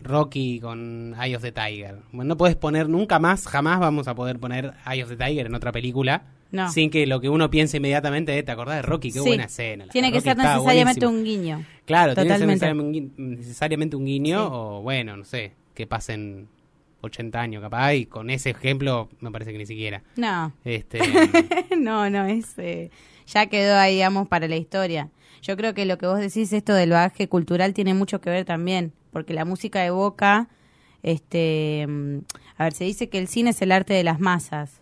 Rocky 0.00 0.60
con 0.60 1.14
Eye 1.20 1.34
of 1.34 1.42
the 1.42 1.50
Tiger. 1.50 1.98
Bueno, 2.12 2.30
no 2.30 2.36
puedes 2.36 2.54
poner 2.54 2.88
nunca 2.88 3.18
más, 3.18 3.48
jamás 3.48 3.80
vamos 3.80 4.06
a 4.06 4.14
poder 4.14 4.38
poner 4.38 4.74
Eye 4.86 5.02
of 5.02 5.08
the 5.08 5.16
Tiger 5.16 5.46
en 5.46 5.54
otra 5.54 5.72
película. 5.72 6.22
No. 6.52 6.70
Sin 6.70 6.90
que 6.90 7.06
lo 7.06 7.20
que 7.20 7.28
uno 7.28 7.50
piense 7.50 7.78
inmediatamente 7.78 8.38
es, 8.38 8.44
¿te 8.44 8.52
acordás 8.52 8.76
de 8.76 8.82
Rocky? 8.82 9.08
Qué 9.10 9.18
Sí. 9.20 9.26
buena 9.26 9.44
escena. 9.44 9.86
la 9.86 9.92
Tiene 9.92 10.12
que 10.12 10.20
ser 10.20 10.36
necesariamente 10.36 11.06
un 11.06 11.24
guiño. 11.24 11.64
Claro, 11.86 12.14
tiene 12.14 12.28
que 12.28 12.38
ser 12.38 12.46
Totalmente. 12.46 12.46
necesariamente 12.66 12.82
un, 12.82 12.92
gui- 12.94 13.36
necesariamente 13.38 13.96
un 13.96 14.04
guiño 14.04 14.38
Sí. 14.44 14.48
o 14.52 14.82
bueno, 14.82 15.16
no 15.16 15.24
sé, 15.24 15.52
que 15.74 15.86
pasen 15.86 16.46
80 17.00 17.40
años 17.40 17.62
capaz 17.62 17.94
y 17.94 18.06
con 18.06 18.30
ese 18.30 18.50
ejemplo 18.50 19.08
me 19.20 19.30
parece 19.32 19.50
que 19.52 19.58
ni 19.58 19.66
siquiera. 19.66 20.02
No, 20.16 20.52
Este, 20.64 21.00
no, 21.78 22.08
no, 22.10 22.26
es 22.26 22.56
eh, 22.58 22.90
ya 23.26 23.46
quedó 23.46 23.76
ahí, 23.76 23.94
digamos, 23.94 24.28
para 24.28 24.46
la 24.46 24.56
historia. 24.56 25.08
Yo 25.40 25.56
creo 25.56 25.72
que 25.74 25.86
lo 25.86 25.96
que 25.98 26.06
vos 26.06 26.20
decís, 26.20 26.52
esto 26.52 26.74
del 26.74 26.90
bagaje 26.90 27.28
cultural, 27.28 27.72
tiene 27.74 27.94
mucho 27.94 28.20
que 28.20 28.28
ver 28.30 28.44
también, 28.44 28.92
porque 29.10 29.32
la 29.32 29.44
música 29.44 29.84
evoca, 29.84 30.48
este, 31.02 31.86
mm, 31.88 32.18
a 32.58 32.64
ver, 32.64 32.72
se 32.74 32.84
dice 32.84 33.08
que 33.08 33.18
el 33.18 33.26
cine 33.26 33.50
es 33.50 33.62
el 33.62 33.72
arte 33.72 33.94
de 33.94 34.04
las 34.04 34.20
masas, 34.20 34.81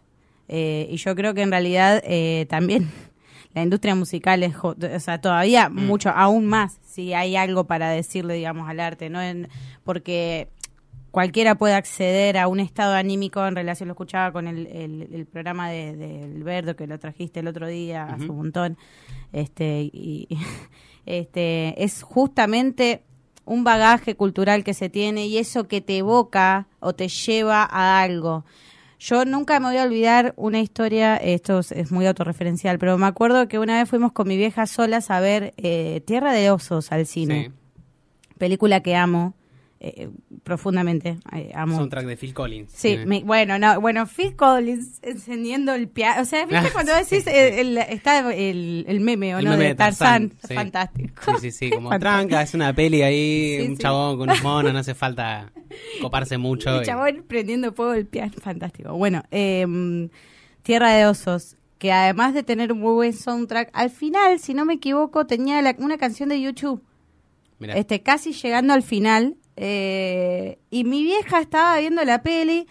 eh, 0.52 0.88
y 0.90 0.97
yo 0.97 1.14
creo 1.14 1.33
que 1.33 1.42
en 1.42 1.50
realidad 1.52 2.02
eh, 2.04 2.47
también 2.50 2.90
la 3.54 3.62
industria 3.62 3.95
musical 3.95 4.42
es, 4.42 4.54
o 4.62 4.75
sea, 4.99 5.21
todavía 5.21 5.69
mucho, 5.71 6.11
aún 6.11 6.45
más, 6.47 6.78
si 6.85 7.14
hay 7.14 7.37
algo 7.37 7.64
para 7.64 7.88
decirle, 7.90 8.35
digamos, 8.35 8.69
al 8.69 8.80
arte, 8.80 9.09
¿no? 9.11 9.23
En- 9.23 9.49
porque 9.85 10.49
cualquiera 11.12 11.57
puede 11.57 11.75
acceder 11.75 12.37
a 12.38 12.47
un 12.49 12.61
estado 12.61 12.95
anímico 12.95 13.45
en 13.47 13.57
relación, 13.57 13.88
lo 13.88 13.92
escuchaba 13.95 14.33
con 14.33 14.47
el, 14.47 14.66
el- 14.66 15.09
el 15.12 15.26
programa 15.26 15.69
de, 15.71 15.97
de 15.97 16.23
Alberto 16.25 16.75
que 16.76 16.87
lo 16.87 16.99
trajiste 16.99 17.40
el 17.40 17.49
otro 17.49 17.66
día 17.66 18.04
hace 18.04 18.25
un 18.30 18.37
montón, 18.37 18.78
este, 19.33 19.83
y 19.92 20.28
este, 21.07 21.83
es 21.83 22.02
justamente 22.02 23.02
un 23.45 23.64
bagaje 23.64 24.14
cultural 24.14 24.62
que 24.62 24.75
se 24.75 24.88
tiene 24.88 25.26
y 25.26 25.38
eso 25.38 25.66
que 25.66 25.80
te 25.80 25.99
evoca 25.99 26.69
o 26.78 26.92
te 26.92 27.09
lleva 27.09 27.64
a 27.69 28.00
algo. 28.02 28.45
Yo 29.00 29.25
nunca 29.25 29.59
me 29.61 29.69
voy 29.69 29.78
a 29.78 29.85
olvidar 29.85 30.35
una 30.37 30.61
historia, 30.61 31.16
esto 31.16 31.61
es, 31.61 31.73
es 31.73 31.90
muy 31.90 32.07
autorreferencial, 32.07 32.78
pero 32.78 32.99
me 32.99 33.07
acuerdo 33.07 33.49
que 33.49 33.59
una 33.59 33.78
vez 33.78 33.88
fuimos 33.88 34.12
con 34.12 34.28
mi 34.28 34.37
vieja 34.37 34.66
solas 34.66 35.11
a 35.11 35.21
ver 35.21 35.54
eh, 35.57 36.02
Tierra 36.04 36.35
de 36.35 36.50
Osos 36.50 36.92
al 36.92 37.07
cine 37.07 37.47
sí. 37.47 38.35
película 38.37 38.83
que 38.83 38.95
amo. 38.95 39.33
Eh, 39.83 40.11
profundamente. 40.45 41.19
eh, 41.35 41.53
amo. 41.55 41.77
Soundtrack 41.77 42.05
de 42.07 42.17
Phil 42.17 42.35
Collins. 42.35 42.71
Sí, 42.71 42.99
me- 43.07 43.23
bueno, 43.25 43.59
no, 43.59 43.81
bueno, 43.81 44.07
Phil 44.07 44.37
Collins 44.37 44.99
encendiendo 45.03 45.73
el 45.75 45.89
piano. 45.89 46.21
O 46.23 46.25
sea, 46.27 46.45
¿viste 46.45 46.67
Ah, 46.69 46.71
cuando 46.73 46.95
decís 46.95 47.27
el, 47.27 47.55
el- 47.59 47.79
está 47.79 48.31
el, 48.35 48.85
el 48.87 49.01
meme 49.01 49.35
o 49.35 49.39
El 49.39 49.47
no 49.47 49.53
meme 49.53 49.65
de 49.69 49.75
Tarzán? 49.75 50.29
Tarzán, 50.31 50.49
sí. 50.49 50.55
Fantástico. 50.55 51.23
Sí, 51.25 51.33
sí, 51.41 51.51
sí, 51.51 51.71
como 51.71 51.91
tranca, 51.99 52.43
es 52.43 52.53
una 52.55 52.75
peli 52.75 53.03
ahí, 53.03 53.57
Sí, 53.61 53.67
un 53.69 53.77
sí. 53.77 53.83
chabón 53.83 54.19
con 54.19 54.31
un 54.31 54.43
mono, 54.43 54.73
no 54.73 54.79
hace 54.79 54.95
falta 54.95 55.51
coparse 56.03 56.37
mucho. 56.39 56.77
El 56.77 56.83
y- 56.83 56.87
chabón 56.87 57.25
prendiendo 57.27 57.73
fuego 57.73 57.95
el 57.95 58.07
piano, 58.07 58.33
fantástico. 58.39 58.93
Bueno, 58.95 59.23
eh, 59.31 59.67
Tierra 60.63 60.93
de 60.93 61.07
Osos, 61.07 61.57
que 61.79 61.91
además 61.91 62.35
de 62.35 62.43
tener 62.43 62.71
un 62.73 62.81
muy 62.81 62.93
buen 62.93 63.13
soundtrack, 63.15 63.71
al 63.73 63.89
final, 63.89 64.39
si 64.41 64.53
no 64.53 64.67
me 64.67 64.75
equivoco, 64.75 65.27
tenía 65.27 65.63
la- 65.63 65.75
una 65.79 65.97
canción 65.97 66.29
de 66.29 66.39
YouTube, 66.41 66.83
Mirá. 67.59 67.75
este, 67.79 68.03
casi 68.03 68.33
llegando 68.35 68.75
al 68.75 68.83
final, 68.83 69.37
eh, 69.62 70.59
y 70.71 70.85
mi 70.85 71.02
vieja 71.02 71.38
estaba 71.38 71.79
viendo 71.79 72.02
la 72.02 72.23
peli 72.23 72.67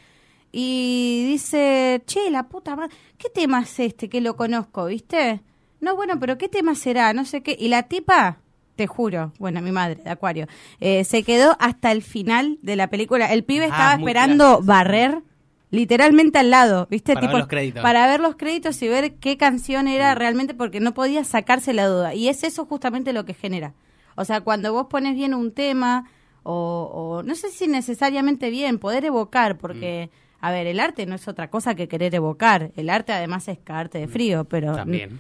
y 0.51 1.23
dice, 1.27 2.01
che, 2.07 2.31
la 2.31 2.47
puta 2.47 2.75
madre, 2.75 2.95
¿qué 3.19 3.29
tema 3.29 3.61
es 3.61 3.79
este 3.79 4.09
que 4.09 4.21
lo 4.21 4.35
conozco, 4.35 4.87
viste? 4.87 5.41
No, 5.81 5.95
bueno, 5.95 6.19
pero 6.19 6.39
¿qué 6.39 6.49
tema 6.49 6.73
será? 6.73 7.13
No 7.13 7.25
sé 7.25 7.43
qué. 7.43 7.55
Y 7.59 7.67
la 7.67 7.83
tipa, 7.83 8.39
te 8.75 8.87
juro, 8.87 9.33
bueno, 9.37 9.61
mi 9.61 9.71
madre, 9.71 10.01
de 10.03 10.09
Acuario, 10.09 10.47
eh, 10.79 11.03
se 11.03 11.21
quedó 11.21 11.55
hasta 11.59 11.91
el 11.91 12.01
final 12.01 12.57
de 12.63 12.75
la 12.75 12.87
película. 12.89 13.31
El 13.31 13.43
pibe 13.43 13.65
Ah, 13.65 13.67
estaba 13.67 13.93
esperando 13.93 14.61
barrer 14.63 15.21
literalmente 15.69 16.39
al 16.39 16.49
lado, 16.49 16.87
¿viste? 16.89 17.13
Para 17.13 17.27
ver 17.27 17.37
los 17.37 17.47
créditos. 17.47 17.83
Para 17.83 18.07
ver 18.07 18.19
los 18.19 18.35
créditos 18.35 18.81
y 18.81 18.87
ver 18.87 19.13
qué 19.17 19.37
canción 19.37 19.87
era 19.87 20.15
realmente 20.15 20.55
porque 20.55 20.79
no 20.79 20.95
podía 20.95 21.23
sacarse 21.23 21.71
la 21.71 21.85
duda. 21.85 22.15
Y 22.15 22.29
es 22.29 22.43
eso 22.43 22.65
justamente 22.65 23.13
lo 23.13 23.25
que 23.25 23.35
genera. 23.35 23.75
O 24.15 24.25
sea, 24.25 24.41
cuando 24.41 24.73
vos 24.73 24.87
pones 24.89 25.13
bien 25.13 25.35
un 25.35 25.51
tema, 25.51 26.09
o, 26.51 26.89
o 27.19 27.23
no 27.23 27.35
sé 27.35 27.49
si 27.49 27.67
necesariamente 27.67 28.49
bien, 28.49 28.79
poder 28.79 29.05
evocar, 29.05 29.57
porque, 29.57 30.09
a 30.41 30.51
ver, 30.51 30.65
el 30.65 30.79
arte 30.79 31.05
no 31.05 31.13
es 31.15 31.27
otra 31.27 31.49
cosa 31.49 31.75
que 31.75 31.87
querer 31.87 32.15
evocar. 32.15 32.71
El 32.75 32.89
arte 32.89 33.13
además 33.13 33.47
es 33.47 33.59
cagarte 33.59 33.99
de 33.99 34.07
frío, 34.07 34.45
pero 34.45 34.73
También. 34.75 35.19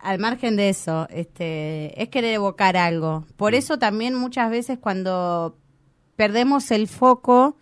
al 0.00 0.18
margen 0.18 0.56
de 0.56 0.70
eso, 0.70 1.06
este, 1.10 2.02
es 2.02 2.08
querer 2.08 2.34
evocar 2.34 2.76
algo. 2.76 3.24
Por 3.36 3.54
eso 3.54 3.78
también 3.78 4.14
muchas 4.16 4.50
veces 4.50 4.78
cuando 4.78 5.56
perdemos 6.16 6.72
el 6.72 6.88
foco 6.88 7.56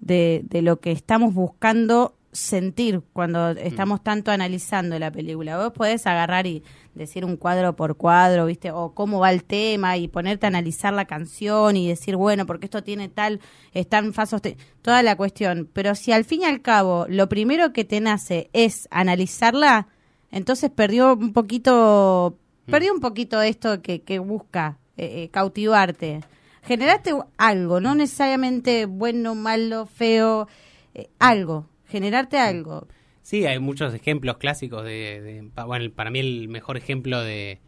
de, 0.00 0.42
de 0.44 0.62
lo 0.62 0.80
que 0.80 0.90
estamos 0.90 1.34
buscando 1.34 2.14
sentir 2.32 3.02
cuando 3.12 3.50
estamos 3.50 4.02
tanto 4.02 4.30
analizando 4.30 4.98
la 4.98 5.10
película. 5.10 5.56
Vos 5.58 5.72
podés 5.72 6.06
agarrar 6.06 6.46
y 6.46 6.62
decir 6.94 7.24
un 7.24 7.36
cuadro 7.36 7.74
por 7.74 7.96
cuadro, 7.96 8.46
¿viste? 8.46 8.70
O 8.70 8.92
cómo 8.94 9.20
va 9.20 9.30
el 9.30 9.44
tema 9.44 9.96
y 9.96 10.08
ponerte 10.08 10.46
a 10.46 10.48
analizar 10.48 10.92
la 10.92 11.06
canción 11.06 11.76
y 11.76 11.88
decir, 11.88 12.16
bueno, 12.16 12.44
porque 12.46 12.66
esto 12.66 12.82
tiene 12.82 13.08
tal, 13.08 13.40
están 13.72 14.12
fasos, 14.12 14.42
toda 14.82 15.02
la 15.02 15.16
cuestión. 15.16 15.68
Pero 15.72 15.94
si 15.94 16.12
al 16.12 16.24
fin 16.24 16.42
y 16.42 16.44
al 16.44 16.60
cabo 16.60 17.06
lo 17.08 17.28
primero 17.28 17.72
que 17.72 17.84
te 17.84 18.00
nace 18.00 18.50
es 18.52 18.88
analizarla, 18.90 19.88
entonces 20.30 20.70
perdió 20.70 21.14
un 21.14 21.32
poquito, 21.32 22.38
perdió 22.66 22.92
un 22.92 23.00
poquito 23.00 23.40
esto 23.40 23.80
que, 23.80 24.02
que 24.02 24.18
busca 24.18 24.78
eh, 24.96 25.24
eh, 25.24 25.28
cautivarte. 25.30 26.24
Generaste 26.62 27.14
algo, 27.38 27.80
no 27.80 27.94
necesariamente 27.94 28.84
bueno, 28.84 29.34
malo, 29.34 29.86
feo, 29.86 30.48
eh, 30.92 31.08
algo, 31.18 31.66
generarte 31.88 32.38
algo. 32.38 32.86
Sí, 33.22 33.44
hay 33.46 33.58
muchos 33.58 33.92
ejemplos 33.94 34.38
clásicos 34.38 34.84
de, 34.84 35.20
de- 35.20 35.64
bueno, 35.66 35.90
para 35.94 36.10
mí 36.10 36.18
el 36.20 36.48
mejor 36.48 36.76
ejemplo 36.76 37.20
de, 37.22 37.58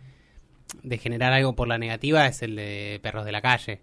de 0.83 0.99
generar 0.99 1.33
algo 1.33 1.55
por 1.55 1.69
la 1.69 1.77
negativa 1.79 2.27
es 2.27 2.43
el 2.43 2.57
de 2.57 2.99
Perros 3.03 3.25
de 3.25 3.33
la 3.33 3.41
Calle. 3.43 3.81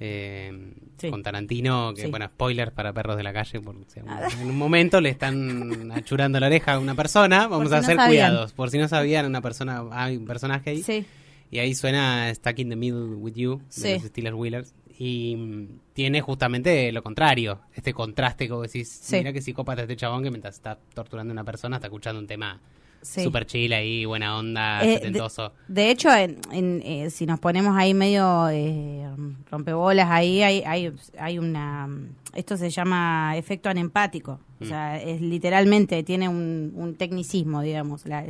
Eh, 0.00 0.72
Sí. 0.96 1.10
Con 1.10 1.22
Tarantino, 1.24 1.92
que 1.94 2.02
Sí. 2.02 2.08
bueno, 2.10 2.26
spoiler 2.26 2.72
para 2.72 2.92
Perros 2.92 3.16
de 3.16 3.24
la 3.24 3.32
Calle, 3.32 3.60
porque 3.60 3.82
o 3.82 3.90
sea, 3.90 4.04
en 4.40 4.48
un 4.48 4.56
momento 4.56 5.00
le 5.00 5.08
están 5.08 5.90
achurando 5.92 6.38
la 6.38 6.46
oreja 6.46 6.74
a 6.74 6.78
una 6.78 6.94
persona, 6.94 7.48
vamos 7.48 7.68
si 7.68 7.74
a 7.74 7.78
hacer 7.78 7.96
cuidados, 7.96 8.52
por 8.52 8.70
si 8.70 8.78
no 8.78 8.86
sabían, 8.86 9.26
una 9.26 9.40
persona, 9.40 9.82
hay 9.90 10.16
un 10.16 10.24
personaje 10.24 10.70
ahí, 10.70 10.82
Sí, 10.84 11.04
y 11.50 11.58
ahí 11.58 11.74
suena 11.74 12.32
Stuck 12.32 12.58
in 12.60 12.68
the 12.70 12.76
Middle 12.76 13.16
with 13.16 13.34
You, 13.34 13.60
de 13.76 13.94
los 13.94 14.02
Steelers 14.04 14.36
Wheelers. 14.36 14.74
Y 14.98 15.34
mm, 15.36 15.68
tiene 15.92 16.20
justamente 16.20 16.92
lo 16.92 17.02
contrario, 17.02 17.60
este 17.74 17.92
contraste 17.92 18.48
vos 18.48 18.62
decís, 18.70 18.88
Sí. 18.88 19.16
mira 19.16 19.32
que 19.32 19.40
psicópata 19.42 19.82
este 19.82 19.96
chabón 19.96 20.22
que 20.22 20.30
mientras 20.30 20.54
está 20.54 20.78
torturando 20.94 21.32
a 21.32 21.34
una 21.34 21.44
persona 21.44 21.76
está 21.76 21.88
escuchando 21.88 22.20
un 22.20 22.26
tema 22.28 22.60
sí. 23.02 23.22
super 23.24 23.44
chill 23.44 23.72
ahí, 23.72 24.04
buena 24.04 24.38
onda, 24.38 24.84
Eh, 24.84 24.86
de- 24.88 24.94
setentoso. 24.94 25.52
De 25.68 25.90
hecho, 25.90 26.14
en, 26.14 26.38
en, 26.52 26.80
eh, 26.84 27.10
si 27.10 27.26
nos 27.26 27.40
ponemos 27.40 27.76
ahí 27.76 27.92
medio 27.92 28.48
eh, 28.50 29.04
rompebolas, 29.50 30.08
ahí 30.10 30.42
hay, 30.42 30.62
hay, 30.64 30.92
hay 31.18 31.38
una... 31.38 31.88
Esto 32.32 32.56
se 32.56 32.70
llama 32.70 33.34
efecto 33.36 33.68
anempático. 33.68 34.40
O 34.60 34.64
Mm. 34.64 34.68
sea, 34.68 35.02
es 35.02 35.20
literalmente, 35.20 36.02
tiene 36.04 36.28
un, 36.28 36.72
un 36.76 36.94
tecnicismo, 36.94 37.62
digamos. 37.62 38.06
La- 38.06 38.24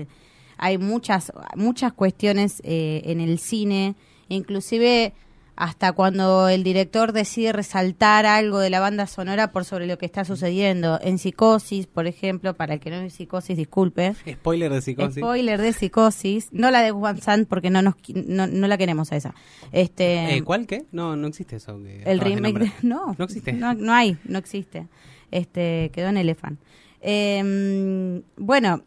hay 0.56 0.78
muchas, 0.78 1.30
muchas 1.56 1.92
cuestiones 1.92 2.60
eh, 2.64 3.02
en 3.04 3.20
el 3.20 3.38
cine, 3.38 3.94
inclusive 4.28 5.12
hasta 5.56 5.92
cuando 5.92 6.48
el 6.48 6.64
director 6.64 7.12
decide 7.12 7.52
resaltar 7.52 8.26
algo 8.26 8.58
de 8.58 8.70
la 8.70 8.80
banda 8.80 9.06
sonora 9.06 9.52
por 9.52 9.64
sobre 9.64 9.86
lo 9.86 9.98
que 9.98 10.06
está 10.06 10.24
sucediendo. 10.24 10.98
En 11.02 11.18
Psicosis, 11.18 11.86
por 11.86 12.06
ejemplo, 12.06 12.54
para 12.54 12.74
el 12.74 12.80
que 12.80 12.90
no 12.90 12.96
es 12.96 13.14
Psicosis, 13.14 13.56
disculpe. 13.56 14.14
Spoiler 14.28 14.72
de 14.72 14.82
psicosis. 14.82 15.16
Spoiler 15.16 15.60
de 15.60 15.72
psicosis, 15.72 16.48
no 16.52 16.70
la 16.70 16.82
de 16.82 16.90
One 16.90 17.20
Sand 17.20 17.46
porque 17.46 17.70
no 17.70 17.82
nos 17.82 17.94
no, 18.14 18.46
no 18.46 18.66
la 18.66 18.76
queremos 18.76 19.12
a 19.12 19.16
esa. 19.16 19.34
Este 19.70 20.36
Eh, 20.36 20.42
¿Cuál 20.42 20.66
qué? 20.66 20.84
No, 20.90 21.14
no 21.16 21.28
existe 21.28 21.56
eso. 21.56 21.80
que 21.82 22.02
el 22.04 22.20
remake 22.20 22.58
de, 22.58 22.72
no, 22.82 23.14
No 23.16 23.24
existe. 23.24 23.52
No, 23.52 23.74
no 23.74 23.92
hay, 23.92 24.18
no 24.24 24.38
existe. 24.38 24.88
Este 25.30 25.90
quedó 25.92 26.08
en 26.08 26.16
Elephant. 26.16 26.58
Eh, 27.00 28.22
bueno, 28.36 28.82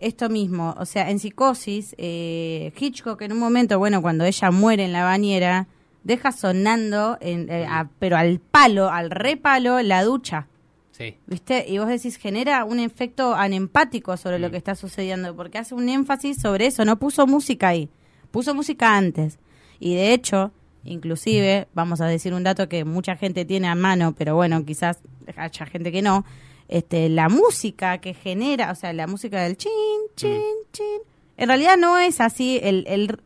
esto 0.00 0.30
mismo, 0.30 0.74
o 0.78 0.86
sea, 0.86 1.10
en 1.10 1.18
psicosis, 1.18 1.94
eh, 1.98 2.72
Hitchcock 2.78 3.20
en 3.20 3.32
un 3.32 3.38
momento, 3.38 3.78
bueno, 3.78 4.00
cuando 4.00 4.24
ella 4.24 4.50
muere 4.50 4.84
en 4.84 4.92
la 4.92 5.04
bañera, 5.04 5.68
deja 6.04 6.32
sonando, 6.32 7.18
en, 7.20 7.50
eh, 7.50 7.66
a- 7.68 7.88
pero 7.98 8.16
al 8.16 8.38
palo, 8.40 8.90
al 8.90 9.10
repalo, 9.10 9.80
la 9.82 10.02
ducha. 10.04 10.46
Sí. 10.92 11.16
¿Viste? 11.26 11.64
Y 11.68 11.78
vos 11.78 11.88
decís, 11.88 12.16
genera 12.16 12.64
un 12.64 12.78
efecto 12.78 13.34
anempático 13.34 14.16
sobre 14.16 14.38
lo 14.38 14.48
Mm. 14.48 14.50
que 14.50 14.56
está 14.58 14.74
sucediendo, 14.74 15.34
porque 15.34 15.58
hace 15.58 15.74
un 15.74 15.88
énfasis 15.88 16.40
sobre 16.40 16.66
eso, 16.66 16.84
no 16.84 16.98
puso 16.98 17.26
música 17.26 17.68
ahí, 17.68 17.88
puso 18.30 18.54
música 18.54 18.96
antes. 18.96 19.38
Y 19.78 19.94
de 19.94 20.12
hecho, 20.12 20.52
inclusive, 20.84 21.68
vamos 21.74 22.00
a 22.00 22.06
decir 22.06 22.34
un 22.34 22.42
dato 22.44 22.68
que 22.68 22.84
mucha 22.84 23.16
gente 23.16 23.44
tiene 23.44 23.68
a 23.68 23.74
mano, 23.74 24.14
pero 24.14 24.34
bueno, 24.34 24.64
quizás 24.66 24.98
haya 25.36 25.66
gente 25.66 25.90
que 25.92 26.02
no, 26.02 26.24
este, 26.68 27.08
la 27.08 27.28
música 27.28 27.98
que 27.98 28.12
genera, 28.14 28.70
o 28.70 28.74
sea, 28.74 28.92
la 28.92 29.06
música 29.06 29.42
del 29.42 29.56
chin, 29.56 29.70
chin, 30.16 30.40
chin, 30.72 31.00
en 31.36 31.48
realidad 31.48 31.76
no 31.78 31.98
es 31.98 32.20
así, 32.20 32.60
el, 32.62 32.84
el, 32.86 33.20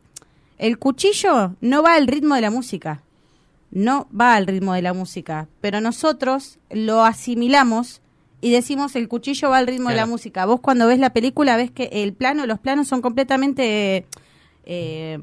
el 0.57 0.79
cuchillo 0.79 1.55
no 1.61 1.83
va 1.83 1.95
al 1.95 2.07
ritmo 2.07 2.35
de 2.35 2.41
la 2.41 2.51
música 2.51 3.01
no 3.75 4.07
va 4.17 4.35
al 4.35 4.47
ritmo 4.47 4.73
de 4.73 4.81
la 4.81 4.93
música, 4.93 5.49
pero 5.59 5.81
nosotros 5.81 6.59
lo 6.69 7.03
asimilamos 7.03 8.01
y 8.39 8.51
decimos 8.51 8.95
el 8.95 9.09
cuchillo 9.09 9.49
va 9.49 9.57
al 9.57 9.67
ritmo 9.67 9.89
de 9.89 9.97
la 9.97 10.05
música. 10.05 10.45
Vos 10.45 10.61
cuando 10.61 10.87
ves 10.87 10.97
la 10.97 11.11
película 11.11 11.57
ves 11.57 11.71
que 11.71 11.89
el 11.91 12.13
plano, 12.13 12.45
los 12.45 12.59
planos 12.59 12.87
son 12.87 13.01
completamente 13.01 14.05
eh, 14.63 15.19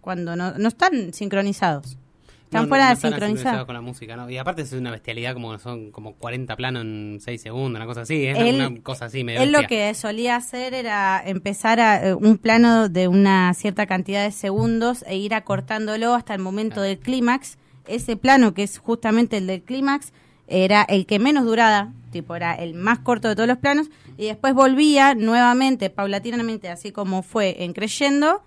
cuando 0.00 0.34
no, 0.34 0.58
no 0.58 0.68
están 0.68 1.12
sincronizados. 1.12 1.96
Están 2.44 2.62
No, 2.64 2.68
fuera 2.68 2.84
no 2.84 2.94
de 2.94 2.96
sincronizar. 3.00 3.66
con 3.66 3.74
la 3.74 3.80
música, 3.80 4.16
¿no? 4.16 4.30
Y 4.30 4.38
aparte 4.38 4.62
es 4.62 4.72
una 4.72 4.90
bestialidad 4.90 5.34
como 5.34 5.58
son 5.58 5.90
como 5.90 6.14
40 6.14 6.54
planos 6.56 6.82
en 6.82 7.18
6 7.20 7.40
segundos, 7.42 7.76
una 7.78 7.86
cosa 7.86 8.02
así. 8.02 8.26
Es 8.26 8.38
Él- 8.38 8.54
una 8.56 8.80
cosa 8.82 9.06
así 9.06 9.24
medio 9.24 9.42
Él 9.42 9.50
lo 9.52 9.62
que 9.66 9.92
solía 9.94 10.36
hacer 10.36 10.72
era 10.74 11.20
empezar 11.24 11.80
a, 11.80 12.08
eh, 12.08 12.14
un 12.14 12.38
plano 12.38 12.88
de 12.88 13.08
una 13.08 13.52
cierta 13.54 13.86
cantidad 13.86 14.22
de 14.24 14.30
segundos 14.30 15.04
e 15.08 15.16
ir 15.16 15.34
acortándolo 15.34 16.14
hasta 16.14 16.34
el 16.34 16.40
momento 16.40 16.80
del 16.80 16.98
clímax. 16.98 17.58
Ese 17.88 18.16
plano, 18.16 18.54
que 18.54 18.62
es 18.62 18.78
justamente 18.78 19.36
el 19.38 19.46
del 19.46 19.62
clímax, 19.62 20.12
era 20.46 20.82
el 20.82 21.06
que 21.06 21.18
menos 21.18 21.44
duraba, 21.46 21.92
tipo 22.12 22.36
era 22.36 22.54
el 22.54 22.74
más 22.74 22.98
corto 23.00 23.28
de 23.28 23.34
todos 23.34 23.48
los 23.48 23.58
planos, 23.58 23.88
y 24.16 24.26
después 24.26 24.54
volvía 24.54 25.14
nuevamente, 25.14 25.90
paulatinamente, 25.90 26.68
así 26.68 26.92
como 26.92 27.22
fue 27.22 27.64
en 27.64 27.72
creyendo, 27.72 28.42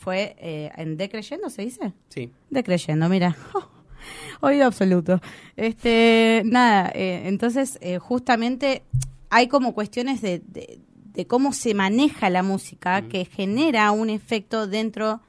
fue 0.00 0.34
eh, 0.38 0.70
en 0.76 0.96
decreyendo, 0.96 1.48
¿se 1.50 1.62
dice? 1.62 1.92
Sí. 2.08 2.30
Decreyendo, 2.50 3.08
mira. 3.08 3.36
Oído 4.40 4.64
absoluto. 4.66 5.20
Este, 5.56 6.42
nada, 6.46 6.90
eh, 6.94 7.22
entonces 7.26 7.78
eh, 7.82 7.98
justamente 7.98 8.82
hay 9.28 9.46
como 9.48 9.74
cuestiones 9.74 10.22
de, 10.22 10.40
de, 10.48 10.80
de 11.12 11.26
cómo 11.26 11.52
se 11.52 11.74
maneja 11.74 12.30
la 12.30 12.42
música 12.42 13.02
que 13.02 13.26
genera 13.26 13.90
un 13.92 14.08
efecto 14.08 14.66
dentro 14.66 15.20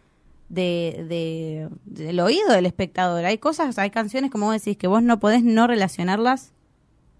de, 0.47 1.05
de- 1.09 1.69
del 1.85 2.19
oído 2.21 2.53
del 2.53 2.65
espectador. 2.65 3.25
Hay 3.25 3.37
cosas, 3.39 3.77
hay 3.77 3.89
canciones, 3.89 4.31
como 4.31 4.45
vos 4.45 4.55
decís, 4.55 4.77
que 4.77 4.87
vos 4.87 5.03
no 5.03 5.19
podés 5.19 5.43
no 5.43 5.67
relacionarlas 5.67 6.53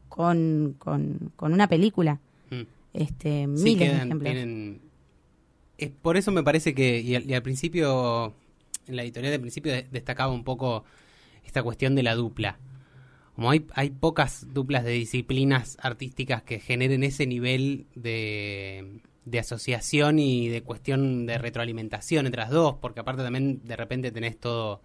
con, 0.09 0.75
con, 0.79 1.31
con 1.35 1.51
una 1.53 1.67
película. 1.67 2.19
Mm. 2.49 2.61
Este, 2.93 3.43
Sí, 3.57 3.63
miles 3.63 3.79
de 3.79 3.85
quedan, 3.85 3.95
ejemplos. 4.07 4.23
tienen... 4.33 4.81
Es 5.81 5.89
por 5.89 6.15
eso 6.15 6.31
me 6.31 6.43
parece 6.43 6.75
que, 6.75 6.99
y 6.99 7.15
al, 7.15 7.41
principio, 7.41 8.35
en 8.87 8.95
la 8.95 9.01
editorial 9.01 9.31
del 9.31 9.41
principio 9.41 9.71
de- 9.73 9.87
destacaba 9.91 10.31
un 10.31 10.43
poco 10.43 10.85
esta 11.43 11.63
cuestión 11.63 11.95
de 11.95 12.03
la 12.03 12.13
dupla. 12.13 12.59
Como 13.35 13.49
hay, 13.49 13.65
hay 13.73 13.89
pocas 13.89 14.53
duplas 14.53 14.83
de 14.83 14.91
disciplinas 14.91 15.77
artísticas 15.81 16.43
que 16.43 16.59
generen 16.59 17.03
ese 17.03 17.25
nivel 17.25 17.87
de, 17.95 18.99
de 19.25 19.39
asociación 19.39 20.19
y 20.19 20.49
de 20.49 20.61
cuestión 20.61 21.25
de 21.25 21.39
retroalimentación 21.39 22.27
entre 22.27 22.41
las 22.41 22.51
dos, 22.51 22.75
porque 22.79 22.99
aparte 22.99 23.23
también 23.23 23.61
de 23.63 23.75
repente 23.75 24.11
tenés 24.11 24.39
todo 24.39 24.81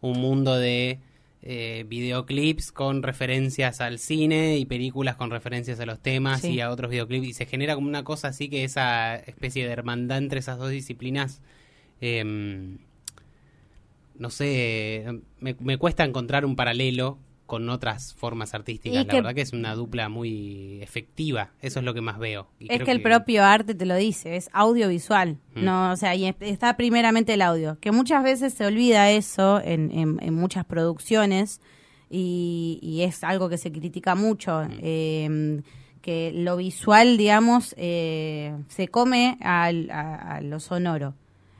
un 0.00 0.18
mundo 0.18 0.56
de 0.56 0.98
eh, 1.42 1.84
videoclips 1.88 2.70
con 2.72 3.02
referencias 3.02 3.80
al 3.80 3.98
cine 3.98 4.58
y 4.58 4.64
películas 4.64 5.16
con 5.16 5.30
referencias 5.30 5.80
a 5.80 5.86
los 5.86 5.98
temas 6.00 6.40
Sí. 6.42 6.52
y 6.52 6.60
a 6.60 6.70
otros 6.70 6.90
videoclips 6.90 7.26
y 7.26 7.32
se 7.32 7.46
genera 7.46 7.74
como 7.74 7.88
una 7.88 8.04
cosa 8.04 8.28
así 8.28 8.48
que 8.48 8.62
esa 8.64 9.16
especie 9.16 9.66
de 9.66 9.72
hermandad 9.72 10.18
entre 10.18 10.38
esas 10.38 10.58
dos 10.58 10.70
disciplinas 10.70 11.40
em, 12.00 12.78
no 14.18 14.30
sé 14.30 15.04
me, 15.40 15.56
me 15.58 15.78
cuesta 15.78 16.04
encontrar 16.04 16.44
un 16.44 16.54
paralelo 16.56 17.18
con 17.46 17.68
otras 17.68 18.14
formas 18.14 18.54
artísticas. 18.54 18.94
Y 19.02 19.04
la 19.04 19.10
que- 19.10 19.16
verdad 19.16 19.34
que 19.34 19.42
es 19.42 19.52
una 19.52 19.74
dupla 19.74 20.08
muy 20.08 20.78
efectiva. 20.82 21.50
Eso 21.60 21.80
es 21.80 21.84
lo 21.84 21.92
que 21.94 22.00
más 22.00 22.18
veo. 22.18 22.48
Y 22.58 22.64
Es 22.64 22.76
creo 22.76 22.86
que 22.86 22.92
el 22.92 23.02
propio 23.02 23.44
arte 23.44 23.74
te 23.74 23.84
lo 23.84 23.94
dice, 23.96 24.36
es 24.36 24.48
audiovisual, 24.52 25.38
Mm. 25.54 25.64
no, 25.64 25.92
o 25.92 25.96
sea, 25.96 26.14
y 26.14 26.26
es- 26.26 26.36
está 26.40 26.76
primeramente 26.76 27.34
el 27.34 27.42
audio, 27.42 27.78
que 27.80 27.92
muchas 27.92 28.22
veces 28.24 28.54
se 28.54 28.64
olvida 28.64 29.10
eso 29.10 29.60
en, 29.60 29.90
en- 29.90 30.18
en 30.22 30.34
muchas 30.34 30.64
producciones 30.64 31.60
y, 32.10 32.78
y 32.82 33.02
es 33.02 33.22
algo 33.24 33.48
que 33.48 33.58
se 33.58 33.70
critica 33.72 34.14
mucho, 34.14 34.62
eh, 34.80 35.60
que 36.00 36.32
lo 36.34 36.56
visual, 36.56 37.16
digamos, 37.16 37.74
eh, 37.78 38.54
se 38.68 38.88
come 38.88 39.38
al- 39.40 39.90
a, 39.90 40.36
a 40.36 40.40
lo 40.40 40.58
sonoro. 40.58 41.14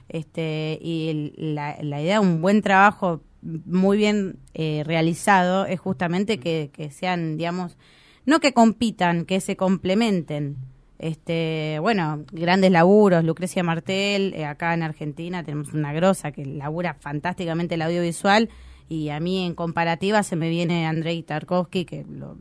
Este, 0.09 0.79
y 0.83 1.09
el- 1.09 1.55
la, 1.55 1.77
la 1.81 2.03
idea 2.03 2.21
de 2.21 2.27
un 2.27 2.43
buen 2.43 2.61
trabajo 2.61 3.23
muy 3.43 3.97
bien 3.97 4.39
eh, 4.55 4.83
realizado 4.85 5.67
es 5.67 5.81
justamente 5.81 6.39
que, 6.39 6.71
que 6.73 6.91
sean, 6.91 7.37
digamos, 7.37 7.77
no 8.25 8.41
que 8.41 8.53
compitan, 8.53 9.25
que 9.25 9.41
se 9.41 9.57
complementen. 9.57 10.57
Este, 10.99 11.79
bueno, 11.81 12.25
grandes 12.31 12.71
laburos, 12.71 13.25
Lucrecia 13.25 13.65
Martel, 13.65 14.35
eh, 14.35 14.45
acá 14.45 14.73
en 14.73 14.85
Argentina 14.85 15.43
tenemos 15.43 15.73
una 15.73 15.93
grosa 15.93 16.31
que 16.31 16.47
labura 16.47 16.95
fantásticamente 16.95 17.75
el 17.75 17.83
audiovisual 17.83 18.51
y 18.89 19.09
a 19.09 19.19
mí 19.19 19.45
en 19.45 19.55
comparativa 19.55 20.23
se 20.23 20.37
me 20.37 20.49
viene 20.49 20.87
Andrei 20.87 21.23
Tarkovsky, 21.25 21.85
que 21.85 22.05
lo, 22.09 22.39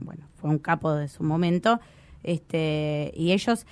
bueno, 0.00 0.28
fue 0.36 0.50
un 0.50 0.58
capo 0.58 0.94
de 0.94 1.08
su 1.08 1.24
momento, 1.24 1.80
este, 2.22 3.12
y 3.16 3.32
ellos 3.32 3.66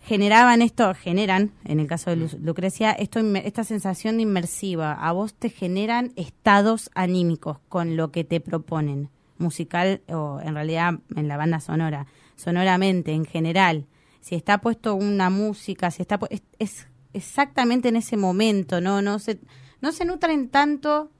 generaban 0.00 0.62
esto, 0.62 0.94
generan, 0.94 1.52
en 1.64 1.78
el 1.80 1.86
caso 1.86 2.10
de 2.10 2.16
Lu- 2.16 2.38
Lucrecia, 2.42 2.90
esto, 2.92 3.20
esta 3.20 3.64
sensación 3.64 4.16
de 4.16 4.22
inmersiva. 4.22 4.92
A 4.94 5.12
vos 5.12 5.34
te 5.34 5.50
generan 5.50 6.12
estados 6.16 6.90
anímicos 6.94 7.58
con 7.68 7.96
lo 7.96 8.10
que 8.10 8.24
te 8.24 8.40
proponen, 8.40 9.08
musical 9.38 10.00
o 10.08 10.40
en 10.42 10.54
realidad 10.54 10.94
en 11.16 11.28
la 11.28 11.36
banda 11.36 11.60
sonora, 11.60 12.06
sonoramente, 12.36 13.12
en 13.12 13.24
general. 13.24 13.86
Si 14.20 14.34
está 14.34 14.58
puesto 14.58 14.94
una 14.94 15.30
música, 15.30 15.90
si 15.90 16.02
está 16.02 16.18
es, 16.30 16.42
es 16.58 16.86
exactamente 17.12 17.88
en 17.88 17.96
ese 17.96 18.16
momento, 18.16 18.80
no, 18.80 19.02
no 19.02 19.18
se, 19.18 19.38
no 19.80 19.92
se 19.92 20.04
nutren 20.04 20.48
tanto 20.48 21.10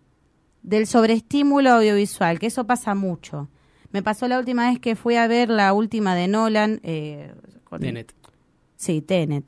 del 0.62 0.86
sobreestímulo 0.86 1.70
audiovisual, 1.70 2.38
que 2.38 2.46
eso 2.46 2.66
pasa 2.66 2.94
mucho. 2.94 3.48
Me 3.92 4.02
pasó 4.02 4.28
la 4.28 4.38
última 4.38 4.68
vez 4.70 4.78
que 4.78 4.96
fui 4.96 5.16
a 5.16 5.26
ver 5.26 5.48
la 5.50 5.72
última 5.72 6.14
de 6.14 6.28
Nolan. 6.28 6.80
Eh, 6.82 7.32
con- 7.64 7.80
Tenet. 7.80 8.14
Sí, 8.80 9.02
Tenet. 9.02 9.44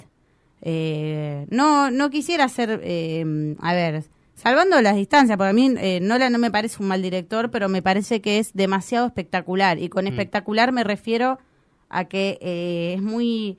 Eh, 0.61 1.47
no, 1.49 1.91
no 1.91 2.11
quisiera 2.11 2.47
ser, 2.51 2.83
eh, 2.85 3.55
a 3.61 3.73
ver, 3.73 4.05
salvando 4.35 4.79
las 4.83 4.95
distancias, 4.95 5.39
porque 5.39 5.49
a 5.49 5.55
mí 5.55 5.73
eh, 5.79 6.01
Nolan 6.03 6.33
no 6.33 6.39
me 6.39 6.51
parece 6.51 6.83
un 6.83 6.89
mal 6.89 7.01
director, 7.01 7.51
pero 7.51 7.71
me 7.71 7.81
parece 7.81 8.21
que 8.21 8.39
es 8.39 8.53
demasiado 8.53 9.07
espectacular. 9.07 9.79
Y 9.79 9.89
con 9.89 10.07
espectacular 10.07 10.71
me 10.71 10.85
refiero 10.85 11.39
a 11.89 12.05
que 12.05 12.39
eh, 12.43 12.93
es 12.97 13.03
muy... 13.03 13.59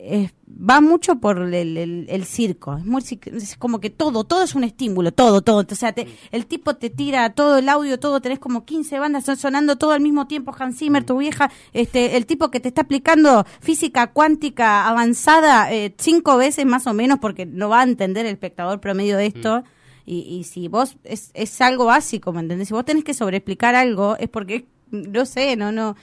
eh, 0.00 0.24
es- 0.24 0.32
va 0.48 0.80
mucho 0.80 1.16
por 1.16 1.38
el, 1.42 1.54
el- 1.76 2.06
el 2.08 2.24
circo, 2.24 2.76
es, 2.76 2.84
muy, 2.84 3.02
es 3.26 3.56
como 3.56 3.80
que 3.80 3.90
todo, 3.90 4.24
todo 4.24 4.42
es 4.42 4.54
un 4.54 4.64
estímulo, 4.64 5.12
todo, 5.12 5.42
todo. 5.42 5.64
O 5.70 5.74
sea, 5.74 5.92
te- 5.92 6.06
el 6.32 6.46
tipo 6.46 6.74
te 6.74 6.90
tira 6.90 7.30
todo 7.34 7.58
el 7.58 7.68
audio, 7.68 7.98
todo, 8.00 8.20
tenés 8.20 8.38
como 8.38 8.64
15 8.64 8.98
bandas 8.98 9.24
son- 9.24 9.36
sonando 9.36 9.76
todo 9.76 9.92
al 9.92 10.00
mismo 10.00 10.26
tiempo, 10.26 10.54
Hans 10.58 10.78
Zimmer, 10.78 11.04
tu 11.04 11.18
vieja, 11.18 11.50
este, 11.72 12.16
el 12.16 12.26
tipo 12.26 12.50
que 12.50 12.60
te 12.60 12.68
está 12.68 12.82
explicando 12.82 13.44
física 13.60 14.08
cuántica 14.12 14.86
avanzada 14.88 15.72
eh, 15.72 15.94
cinco 15.98 16.36
veces 16.36 16.64
más 16.66 16.86
o 16.86 16.94
menos, 16.94 17.18
porque 17.20 17.46
no 17.46 17.68
va 17.68 17.80
a 17.80 17.84
entender 17.84 18.26
el 18.26 18.32
espectador 18.32 18.80
promedio 18.80 19.16
de 19.16 19.26
esto. 19.26 19.62
Y, 20.06 20.20
y 20.20 20.44
si 20.44 20.68
vos, 20.68 20.96
es, 21.04 21.30
es 21.34 21.60
algo 21.60 21.84
básico, 21.84 22.32
¿me 22.32 22.40
entendés? 22.40 22.68
Si 22.68 22.74
vos 22.74 22.84
tenés 22.84 23.04
que 23.04 23.12
sobreexplicar 23.12 23.74
algo, 23.74 24.16
es 24.18 24.30
porque, 24.30 24.64
no 24.90 25.26
sé, 25.26 25.54
no, 25.56 25.70
no, 25.70 25.96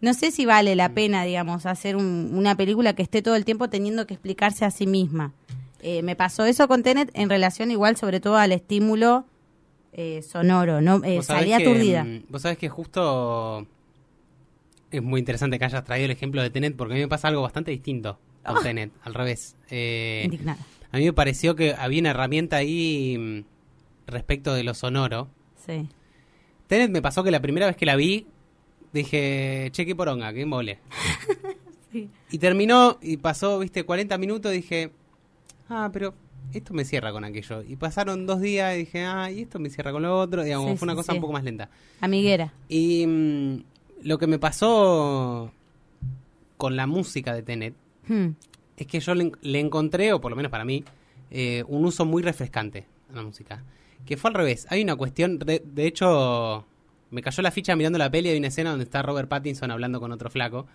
no 0.00 0.14
sé 0.14 0.30
si 0.30 0.44
vale 0.46 0.76
la 0.76 0.90
pena, 0.90 1.24
digamos, 1.24 1.66
hacer 1.66 1.96
un- 1.96 2.30
una 2.34 2.54
película 2.56 2.94
que 2.94 3.02
esté 3.02 3.22
todo 3.22 3.34
el 3.36 3.44
tiempo 3.44 3.68
teniendo 3.68 4.06
que 4.06 4.14
explicarse 4.14 4.64
a 4.64 4.70
sí 4.70 4.86
misma. 4.86 5.32
Eh, 5.82 6.02
me 6.02 6.16
pasó 6.16 6.44
eso 6.44 6.68
con 6.68 6.82
Tenet 6.82 7.10
en 7.14 7.28
relación 7.30 7.70
igual, 7.70 7.96
sobre 7.96 8.20
todo 8.20 8.36
al 8.36 8.52
estímulo 8.52 9.24
eh, 9.98 10.20
sonoro, 10.22 10.82
¿no? 10.82 11.02
Eh, 11.04 11.22
salí 11.22 11.52
aturdida. 11.54 12.04
mm, 12.04 12.24
Vos 12.28 12.42
sabés 12.42 12.58
que 12.58 12.68
justo 12.68 13.66
es 14.90 15.02
muy 15.02 15.20
interesante 15.20 15.58
que 15.58 15.64
hayas 15.64 15.84
traído 15.84 16.04
el 16.06 16.10
ejemplo 16.10 16.42
de 16.42 16.50
Tenet 16.50 16.76
porque 16.76 16.94
a 16.94 16.96
mí 16.96 17.00
me 17.00 17.08
pasa 17.08 17.28
algo 17.28 17.42
bastante 17.42 17.70
distinto 17.70 18.18
Ah. 18.44 18.52
con 18.54 18.62
Tenet, 18.62 18.90
al 19.02 19.14
revés. 19.14 19.56
Eh, 19.70 20.22
Indignada. 20.24 20.58
a 20.92 20.98
mí 20.98 21.04
me 21.04 21.12
pareció 21.12 21.56
que 21.56 21.74
había 21.74 22.00
una 22.00 22.10
herramienta 22.10 22.56
ahí 22.56 23.16
mm, 23.18 23.44
respecto 24.10 24.52
de 24.54 24.62
lo 24.64 24.74
sonoro. 24.74 25.28
Sí. 25.66 25.88
Tenet 26.68 26.90
me 26.90 27.00
pasó 27.02 27.24
que 27.24 27.30
la 27.30 27.40
primera 27.40 27.66
vez 27.66 27.76
que 27.76 27.86
la 27.86 27.96
vi 27.96 28.26
dije, 28.98 29.68
che, 29.72 29.86
qué 29.86 29.94
poronga, 29.94 30.32
qué 30.32 30.44
mole. 30.46 30.78
Sí. 31.92 32.10
Y 32.30 32.38
terminó 32.38 32.98
y 33.00 33.16
pasó, 33.16 33.58
viste, 33.60 33.84
40 33.84 34.18
minutos 34.18 34.52
dije, 34.52 34.90
ah, 35.70 35.88
pero 35.92 36.12
esto 36.52 36.74
me 36.74 36.84
cierra 36.84 37.10
con 37.12 37.24
aquello. 37.24 37.62
Y 37.62 37.76
pasaron 37.76 38.26
dos 38.26 38.40
días 38.40 38.74
y 38.74 38.78
dije, 38.80 39.04
ah, 39.04 39.30
y 39.30 39.42
esto 39.42 39.58
me 39.60 39.70
cierra 39.70 39.92
con 39.92 40.02
lo 40.02 40.18
otro. 40.18 40.42
Digamos, 40.42 40.72
Sí, 40.72 40.76
fue 40.76 40.86
una 40.86 40.92
sí, 40.92 40.96
cosa 40.96 41.12
sí. 41.12 41.16
un 41.18 41.20
poco 41.22 41.32
más 41.32 41.44
lenta. 41.44 41.70
Amiguera. 42.00 42.52
Y 42.68 43.06
mm, 43.06 43.56
lo 44.02 44.18
que 44.18 44.26
me 44.26 44.38
pasó 44.38 45.50
con 46.56 46.76
la 46.76 46.86
música 46.86 47.32
de 47.34 47.42
Tenet 47.42 47.74
Hmm. 48.08 48.30
es 48.76 48.86
que 48.86 49.00
yo 49.00 49.14
le, 49.14 49.22
en- 49.24 49.36
le 49.42 49.60
encontré, 49.60 50.12
o 50.12 50.20
por 50.20 50.30
lo 50.30 50.36
menos 50.36 50.50
para 50.50 50.64
mí, 50.64 50.84
eh, 51.30 51.64
un 51.68 51.84
uso 51.84 52.04
muy 52.04 52.22
refrescante 52.22 52.84
a 53.10 53.16
la 53.16 53.22
música. 53.22 53.62
Que 54.04 54.16
fue 54.16 54.28
al 54.30 54.34
revés. 54.34 54.66
Hay 54.70 54.82
una 54.82 54.96
cuestión, 54.96 55.38
de, 55.38 55.62
de 55.64 55.86
hecho, 55.86 56.66
me 57.16 57.22
cayó 57.22 57.42
la 57.42 57.50
ficha 57.50 57.74
mirando 57.74 57.98
la 57.98 58.10
peli. 58.10 58.28
Hay 58.28 58.38
una 58.38 58.48
escena 58.48 58.70
donde 58.70 58.84
está 58.84 59.02
Robert 59.02 59.28
Pattinson 59.28 59.70
hablando 59.70 59.98
con 59.98 60.12
otro 60.12 60.30
flaco. 60.30 60.66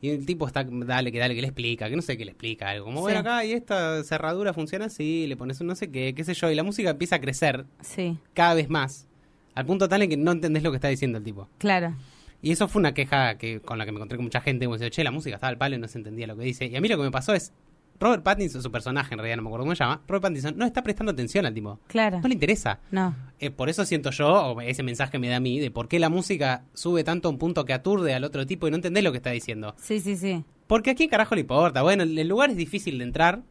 Y 0.00 0.10
el 0.10 0.26
tipo 0.26 0.46
está, 0.46 0.62
dale, 0.62 1.10
que 1.10 1.18
dale, 1.18 1.34
que 1.34 1.40
le 1.40 1.46
explica, 1.48 1.88
que 1.88 1.96
no 1.96 2.02
sé 2.02 2.18
qué 2.18 2.26
le 2.26 2.32
explica 2.32 2.68
algo. 2.68 2.84
Como, 2.84 2.98
Sí. 2.98 3.02
bueno, 3.04 3.20
acá 3.20 3.44
y 3.46 3.52
esta 3.52 4.04
cerradura 4.04 4.52
funciona 4.52 4.84
así, 4.84 5.26
le 5.26 5.36
pones 5.38 5.58
un 5.62 5.68
no 5.68 5.74
sé 5.74 5.90
qué, 5.90 6.14
qué 6.14 6.22
sé 6.22 6.34
yo. 6.34 6.50
Y 6.50 6.54
la 6.54 6.62
música 6.62 6.90
empieza 6.90 7.16
a 7.16 7.20
crecer 7.20 7.64
Sí, 7.80 8.18
cada 8.34 8.52
vez 8.54 8.68
más. 8.68 9.06
Al 9.54 9.64
punto 9.64 9.88
tal 9.88 10.02
en 10.02 10.10
que 10.10 10.16
no 10.18 10.32
entendés 10.32 10.62
lo 10.62 10.70
que 10.70 10.76
está 10.76 10.88
diciendo 10.88 11.16
el 11.18 11.24
tipo. 11.24 11.48
claro. 11.58 11.94
Y 12.42 12.52
eso 12.52 12.68
fue 12.68 12.80
una 12.80 12.92
queja 12.92 13.38
que 13.38 13.60
con 13.60 13.78
la 13.78 13.86
que 13.86 13.92
me 13.92 13.96
encontré 13.96 14.16
con 14.18 14.24
mucha 14.24 14.42
gente, 14.42 14.66
como 14.66 14.76
decía, 14.76 14.90
che, 14.90 15.02
la 15.02 15.10
música 15.10 15.36
estaba 15.36 15.48
al 15.48 15.56
palo 15.56 15.74
y 15.74 15.78
no 15.78 15.88
se 15.88 15.96
entendía 15.98 16.26
lo 16.26 16.36
que 16.36 16.44
dice. 16.44 16.66
Y 16.66 16.76
a 16.76 16.80
mí 16.82 16.86
lo 16.86 16.98
que 16.98 17.02
me 17.04 17.10
pasó 17.10 17.32
es, 17.32 17.52
Robert 17.98 18.22
Pattinson, 18.22 18.62
su 18.62 18.70
personaje 18.70 19.14
en 19.14 19.18
realidad, 19.18 19.36
no 19.36 19.42
me 19.42 19.48
acuerdo 19.48 19.64
cómo 19.64 19.74
se 19.74 19.82
llama, 19.84 20.02
Robert 20.06 20.22
Pattinson 20.22 20.56
no 20.56 20.66
está 20.66 20.82
prestando 20.82 21.12
atención 21.12 21.46
al 21.46 21.54
tipo. 21.54 21.80
Claro. 21.86 22.20
No 22.20 22.28
le 22.28 22.34
interesa. 22.34 22.80
No. 22.90 23.14
Eh, 23.38 23.50
por 23.50 23.68
eso 23.68 23.84
siento 23.84 24.10
yo, 24.10 24.28
o 24.28 24.60
ese 24.60 24.82
mensaje 24.82 25.18
me 25.18 25.28
da 25.28 25.36
a 25.36 25.40
mí, 25.40 25.60
de 25.60 25.70
por 25.70 25.88
qué 25.88 25.98
la 25.98 26.08
música 26.08 26.64
sube 26.74 27.04
tanto 27.04 27.28
a 27.28 27.30
un 27.30 27.38
punto 27.38 27.64
que 27.64 27.72
aturde 27.72 28.14
al 28.14 28.24
otro 28.24 28.46
tipo 28.46 28.66
y 28.66 28.70
no 28.70 28.76
entendés 28.76 29.04
lo 29.04 29.12
que 29.12 29.18
está 29.18 29.30
diciendo. 29.30 29.74
Sí, 29.78 30.00
sí, 30.00 30.16
sí. 30.16 30.44
Porque 30.66 30.90
a 30.90 30.94
quién 30.94 31.08
carajo 31.08 31.34
le 31.34 31.42
importa. 31.42 31.82
Bueno, 31.82 32.02
el 32.02 32.18
el 32.18 32.28
lugar 32.28 32.50
es 32.50 32.56
difícil 32.56 32.98
de 32.98 33.04
entrar 33.04 33.42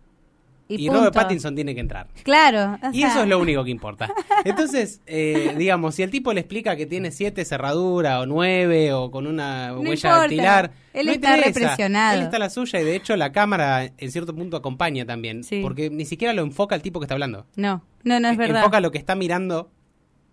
Y. 0.68 0.90
Robert 0.90 1.14
Pattinson 1.14 1.54
tiene 1.54 1.76
que 1.76 1.82
entrar. 1.82 2.08
Claro. 2.24 2.80
o 2.82 2.92
Y 2.92 3.04
eso 3.04 3.22
es 3.22 3.28
lo 3.30 3.40
único 3.40 3.64
que 3.64 3.70
importa. 3.70 4.12
Entonces, 4.44 5.02
eh, 5.06 5.54
digamos, 5.58 5.94
si 5.96 6.02
el 6.02 6.10
tipo 6.10 6.34
le 6.34 6.40
explica 6.42 6.76
que 6.76 6.86
tiene 6.88 7.12
siete 7.12 7.46
cerraduras 7.46 8.22
o 8.22 8.26
nueve 8.26 8.92
o 8.94 9.12
con 9.12 9.28
una 9.28 9.70
No 9.70 9.82
huella 9.82 10.10
dactilar, 10.18 10.72
Él 10.94 11.06
no 11.06 11.12
está 11.12 11.36
interesa. 11.36 11.60
represionado. 11.60 12.18
Él 12.18 12.24
está 12.24 12.40
la 12.40 12.50
suya 12.50 12.82
y 12.82 12.84
de 12.84 12.96
hecho 12.96 13.16
la 13.16 13.32
cámara 13.32 13.92
en 13.98 14.12
cierto 14.12 14.34
punto 14.36 14.58
acompaña 14.58 15.06
también. 15.06 15.44
Sí. 15.44 15.60
Porque 15.62 15.90
ni 15.92 16.06
siquiera 16.06 16.34
lo 16.34 16.42
enfoca 16.42 16.74
el 16.74 16.82
tipo 16.82 17.00
que 17.00 17.04
está 17.06 17.14
hablando. 17.14 17.46
No, 17.56 17.84
no, 18.04 18.20
no 18.20 18.30
es 18.30 18.38
verdad. 18.38 18.58
Enfoca 18.58 18.80
lo 18.80 18.92
que 18.92 18.98
está 18.98 19.14
mirando 19.14 19.70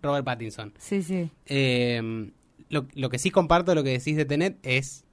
Robert 0.01 0.25
Pattinson. 0.25 0.73
Sí, 0.79 1.03
sí. 1.03 1.29
Eh, 1.45 2.31
lo, 2.69 2.87
lo 2.95 3.09
que 3.09 3.19
sí 3.19 3.29
comparto 3.29 3.75
lo 3.75 3.83
que 3.83 3.91
decís 3.91 4.15
de 4.17 4.25
Tenet 4.25 4.57
es. 4.63 5.05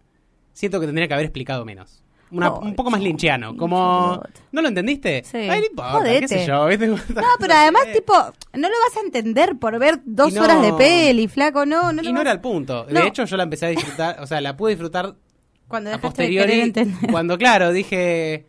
Siento 0.52 0.80
que 0.80 0.86
tendría 0.86 1.06
que 1.08 1.14
haber 1.14 1.26
explicado 1.26 1.64
menos. 1.64 2.02
Una- 2.32 2.52
un 2.52 2.74
poco 2.74 2.90
más 2.90 3.00
linchiano. 3.00 3.56
Como. 3.56 4.22
¿No 4.52 4.62
lo 4.62 4.68
entendiste? 4.68 5.22
Sí. 5.24 5.36
Ay, 5.38 5.60
no 5.60 5.66
importa, 5.66 5.92
Jodete. 5.92 6.20
qué 6.20 6.28
sé 6.28 6.46
yo. 6.46 6.66
¿viste? 6.66 6.86
No, 7.14 7.22
pero 7.38 7.54
además, 7.54 7.82
tipo, 7.92 8.12
no 8.14 8.68
lo 8.68 8.74
vas 8.88 8.96
a 8.96 9.00
entender 9.04 9.56
por 9.58 9.78
ver 9.78 10.00
dos 10.04 10.32
no- 10.34 10.42
horas 10.42 10.62
de 10.62 10.72
peli, 10.74 11.26
flaco, 11.28 11.66
no, 11.66 11.92
no 11.92 12.02
y 12.02 12.06
no 12.06 12.12
vas- 12.12 12.20
era 12.22 12.32
el 12.32 12.40
punto. 12.40 12.84
De 12.84 13.06
hecho, 13.06 13.24
yo 13.24 13.36
la 13.36 13.42
empecé 13.44 13.66
a 13.66 13.68
disfrutar, 13.70 14.20
o 14.20 14.26
sea, 14.26 14.40
la 14.40 14.56
pude 14.56 14.72
disfrutar 14.72 15.14
Cuando 15.68 15.90
a 15.90 15.94
de 15.94 15.98
posteriori 15.98 16.60
entender. 16.60 17.10
cuando, 17.10 17.36
claro, 17.38 17.72
dije, 17.72 18.46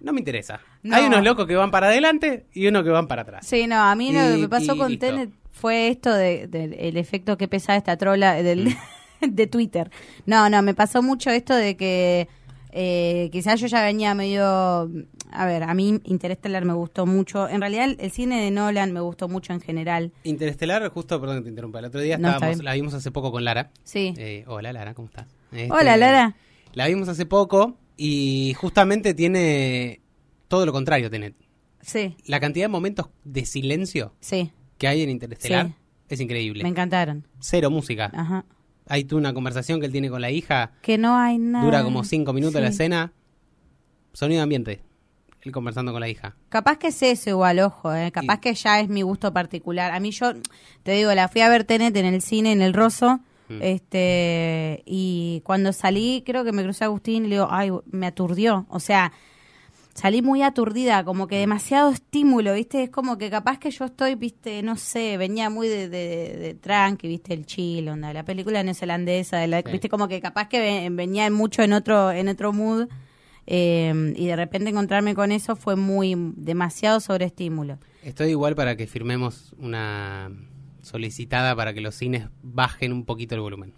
no 0.00 0.12
me 0.12 0.20
interesa. 0.20 0.60
No. 0.82 0.94
Hay 0.96 1.06
unos 1.06 1.24
locos 1.24 1.46
que 1.46 1.56
van 1.56 1.70
para 1.72 1.88
adelante 1.88 2.46
y 2.52 2.66
unos 2.68 2.84
que 2.84 2.90
van 2.90 3.08
para 3.08 3.22
atrás. 3.22 3.44
Sí, 3.46 3.66
no, 3.66 3.76
a 3.82 3.94
mí 3.96 4.12
lo 4.12 4.20
que 4.20 4.36
me 4.42 4.48
pasó 4.48 4.76
con 4.76 4.90
listo. 4.90 5.06
Tenet 5.06 5.30
fue 5.50 5.88
esto 5.88 6.12
de, 6.14 6.46
del- 6.46 6.74
el 6.74 6.96
efecto 6.96 7.36
que 7.36 7.48
pesaba 7.48 7.76
esta 7.76 7.96
trola 7.96 8.34
del, 8.34 8.76
de 9.20 9.46
Twitter. 9.48 9.90
No, 10.24 10.48
no, 10.48 10.62
me 10.62 10.74
pasó 10.74 11.02
mucho 11.02 11.30
esto 11.30 11.54
de 11.56 11.76
que 11.76 12.28
eh, 12.70 13.28
quizás 13.32 13.60
yo 13.60 13.66
ya 13.66 13.82
venía 13.82 14.14
medio... 14.14 14.90
A 15.30 15.44
ver, 15.44 15.62
a 15.62 15.74
mí 15.74 16.00
Interstellar 16.04 16.64
me 16.64 16.72
gustó 16.72 17.04
mucho. 17.04 17.48
En 17.48 17.60
realidad 17.60 17.94
el 17.98 18.10
cine 18.10 18.40
de 18.42 18.50
Nolan 18.50 18.92
me 18.92 19.00
gustó 19.00 19.28
mucho 19.28 19.52
en 19.52 19.60
general. 19.60 20.10
Interestelar, 20.24 20.88
justo, 20.88 21.20
perdón 21.20 21.38
que 21.38 21.42
te 21.44 21.48
interrumpa, 21.50 21.80
el 21.80 21.84
otro 21.84 22.00
día 22.00 22.16
No, 22.16 22.30
estábamos, 22.30 22.62
la 22.64 22.72
vimos 22.72 22.94
hace 22.94 23.10
poco 23.10 23.30
con 23.30 23.44
Lara. 23.44 23.70
Sí. 23.84 24.14
Eh, 24.16 24.44
hola 24.46 24.72
Lara, 24.72 24.94
¿cómo 24.94 25.08
estás? 25.08 25.26
Este, 25.52 25.70
Hola, 25.72 25.96
Lara. 25.98 26.34
La 26.72 26.86
vimos 26.88 27.08
hace 27.08 27.26
poco 27.26 27.76
y 27.96 28.54
justamente 28.58 29.12
tiene 29.14 30.00
todo 30.48 30.64
lo 30.64 30.72
contrario, 30.72 31.10
Tenet. 31.10 31.34
Sí, 31.82 32.16
La 32.26 32.40
cantidad 32.40 32.64
de 32.64 32.68
momentos 32.68 33.08
de 33.24 33.44
silencio 33.46 34.14
sí, 34.20 34.50
que 34.78 34.88
hay 34.88 35.02
en 35.02 35.10
Interestelar 35.10 35.66
Sí. 35.66 35.74
es 36.08 36.20
increíble. 36.20 36.62
me 36.62 36.68
encantaron. 36.70 37.26
Cero 37.40 37.70
música. 37.70 38.10
Ajá. 38.14 38.44
Hay 38.88 39.04
tú 39.04 39.16
una 39.16 39.32
conversación 39.34 39.80
que 39.80 39.86
él 39.86 39.92
tiene 39.92 40.10
con 40.10 40.20
la 40.20 40.30
hija, 40.30 40.72
Que 40.82 40.98
no 40.98 41.16
hay 41.16 41.38
nada. 41.38 41.64
dura 41.64 41.82
como 41.84 42.04
cinco 42.04 42.32
minutos 42.32 42.60
la 42.60 42.68
escena. 42.68 43.12
Sonido 44.12 44.42
ambiente. 44.42 44.80
Él 45.42 45.52
conversando 45.52 45.92
con 45.92 46.00
la 46.00 46.08
hija. 46.08 46.34
Capaz 46.48 46.78
que 46.78 46.88
es 46.88 47.00
eso 47.02 47.30
igual, 47.30 47.60
ojo, 47.60 47.94
eh. 47.94 48.10
capaz 48.10 48.36
Y- 48.36 48.40
que 48.40 48.54
ya 48.54 48.80
es 48.80 48.88
mi 48.88 49.02
gusto 49.02 49.32
particular. 49.32 49.92
A 49.92 50.00
mí 50.00 50.10
yo, 50.10 50.32
te 50.82 50.92
digo, 50.92 51.14
la 51.14 51.28
fui 51.28 51.42
a 51.42 51.48
ver 51.48 51.64
Tenet 51.64 51.96
en 51.96 52.06
el 52.06 52.20
cine, 52.22 52.50
en 52.52 52.60
el 52.60 52.74
Rosso, 52.74 53.20
Mm. 53.48 53.62
este, 53.62 54.82
y 54.84 55.40
cuando 55.44 55.72
salí, 55.72 56.22
creo 56.26 56.44
que 56.44 56.52
me 56.52 56.62
crucé 56.62 56.84
a 56.84 56.88
Agustín 56.88 57.24
y 57.24 57.28
le 57.28 57.34
digo, 57.36 57.48
ay, 57.50 57.70
me 57.90 58.06
aturdió. 58.08 58.66
O 58.68 58.80
sea, 58.80 59.12
salí 59.98 60.22
muy 60.22 60.42
aturdida, 60.42 61.04
como 61.04 61.24
Mm. 61.24 61.28
que 61.28 61.36
demasiado 61.38 61.90
estímulo, 61.90 62.54
¿viste? 62.54 62.84
Es 62.84 62.90
como 62.90 63.18
que 63.18 63.30
capaz 63.30 63.58
que 63.58 63.70
yo 63.70 63.84
estoy, 63.86 64.14
¿viste? 64.14 64.62
No 64.62 64.76
sé, 64.76 65.16
venía 65.16 65.50
muy 65.50 65.68
de, 65.68 65.88
de, 65.88 66.36
de 66.36 66.54
tranqui, 66.54 67.08
¿viste? 67.08 67.34
El 67.34 67.44
chill, 67.46 67.88
onda, 67.88 68.12
la 68.12 68.24
película 68.24 68.62
neozelandesa, 68.62 69.38
de 69.38 69.48
la- 69.48 69.62
Sí. 69.62 69.72
¿viste? 69.72 69.88
Como 69.88 70.06
que 70.08 70.20
capaz 70.20 70.48
que 70.48 70.60
ve- 70.60 70.88
venía 70.92 71.28
mucho 71.30 71.62
en 71.62 71.72
otro, 71.72 72.10
en 72.12 72.28
otro 72.28 72.52
mood. 72.52 72.88
eh, 73.50 74.12
y 74.14 74.26
de 74.26 74.36
repente 74.36 74.68
encontrarme 74.68 75.14
con 75.14 75.32
eso 75.32 75.56
fue 75.56 75.74
muy 75.74 76.14
demasiado 76.36 77.00
sobreestímulo. 77.00 77.78
Estoy 78.02 78.28
igual 78.28 78.54
para 78.54 78.76
que 78.76 78.86
firmemos 78.86 79.54
una 79.58 80.30
solicitada 80.82 81.56
para 81.56 81.72
que 81.72 81.80
los 81.80 81.94
cines 81.94 82.26
bajen 82.42 82.92
un 82.92 83.06
poquito 83.06 83.34
el 83.34 83.40
volumen. 83.40 83.72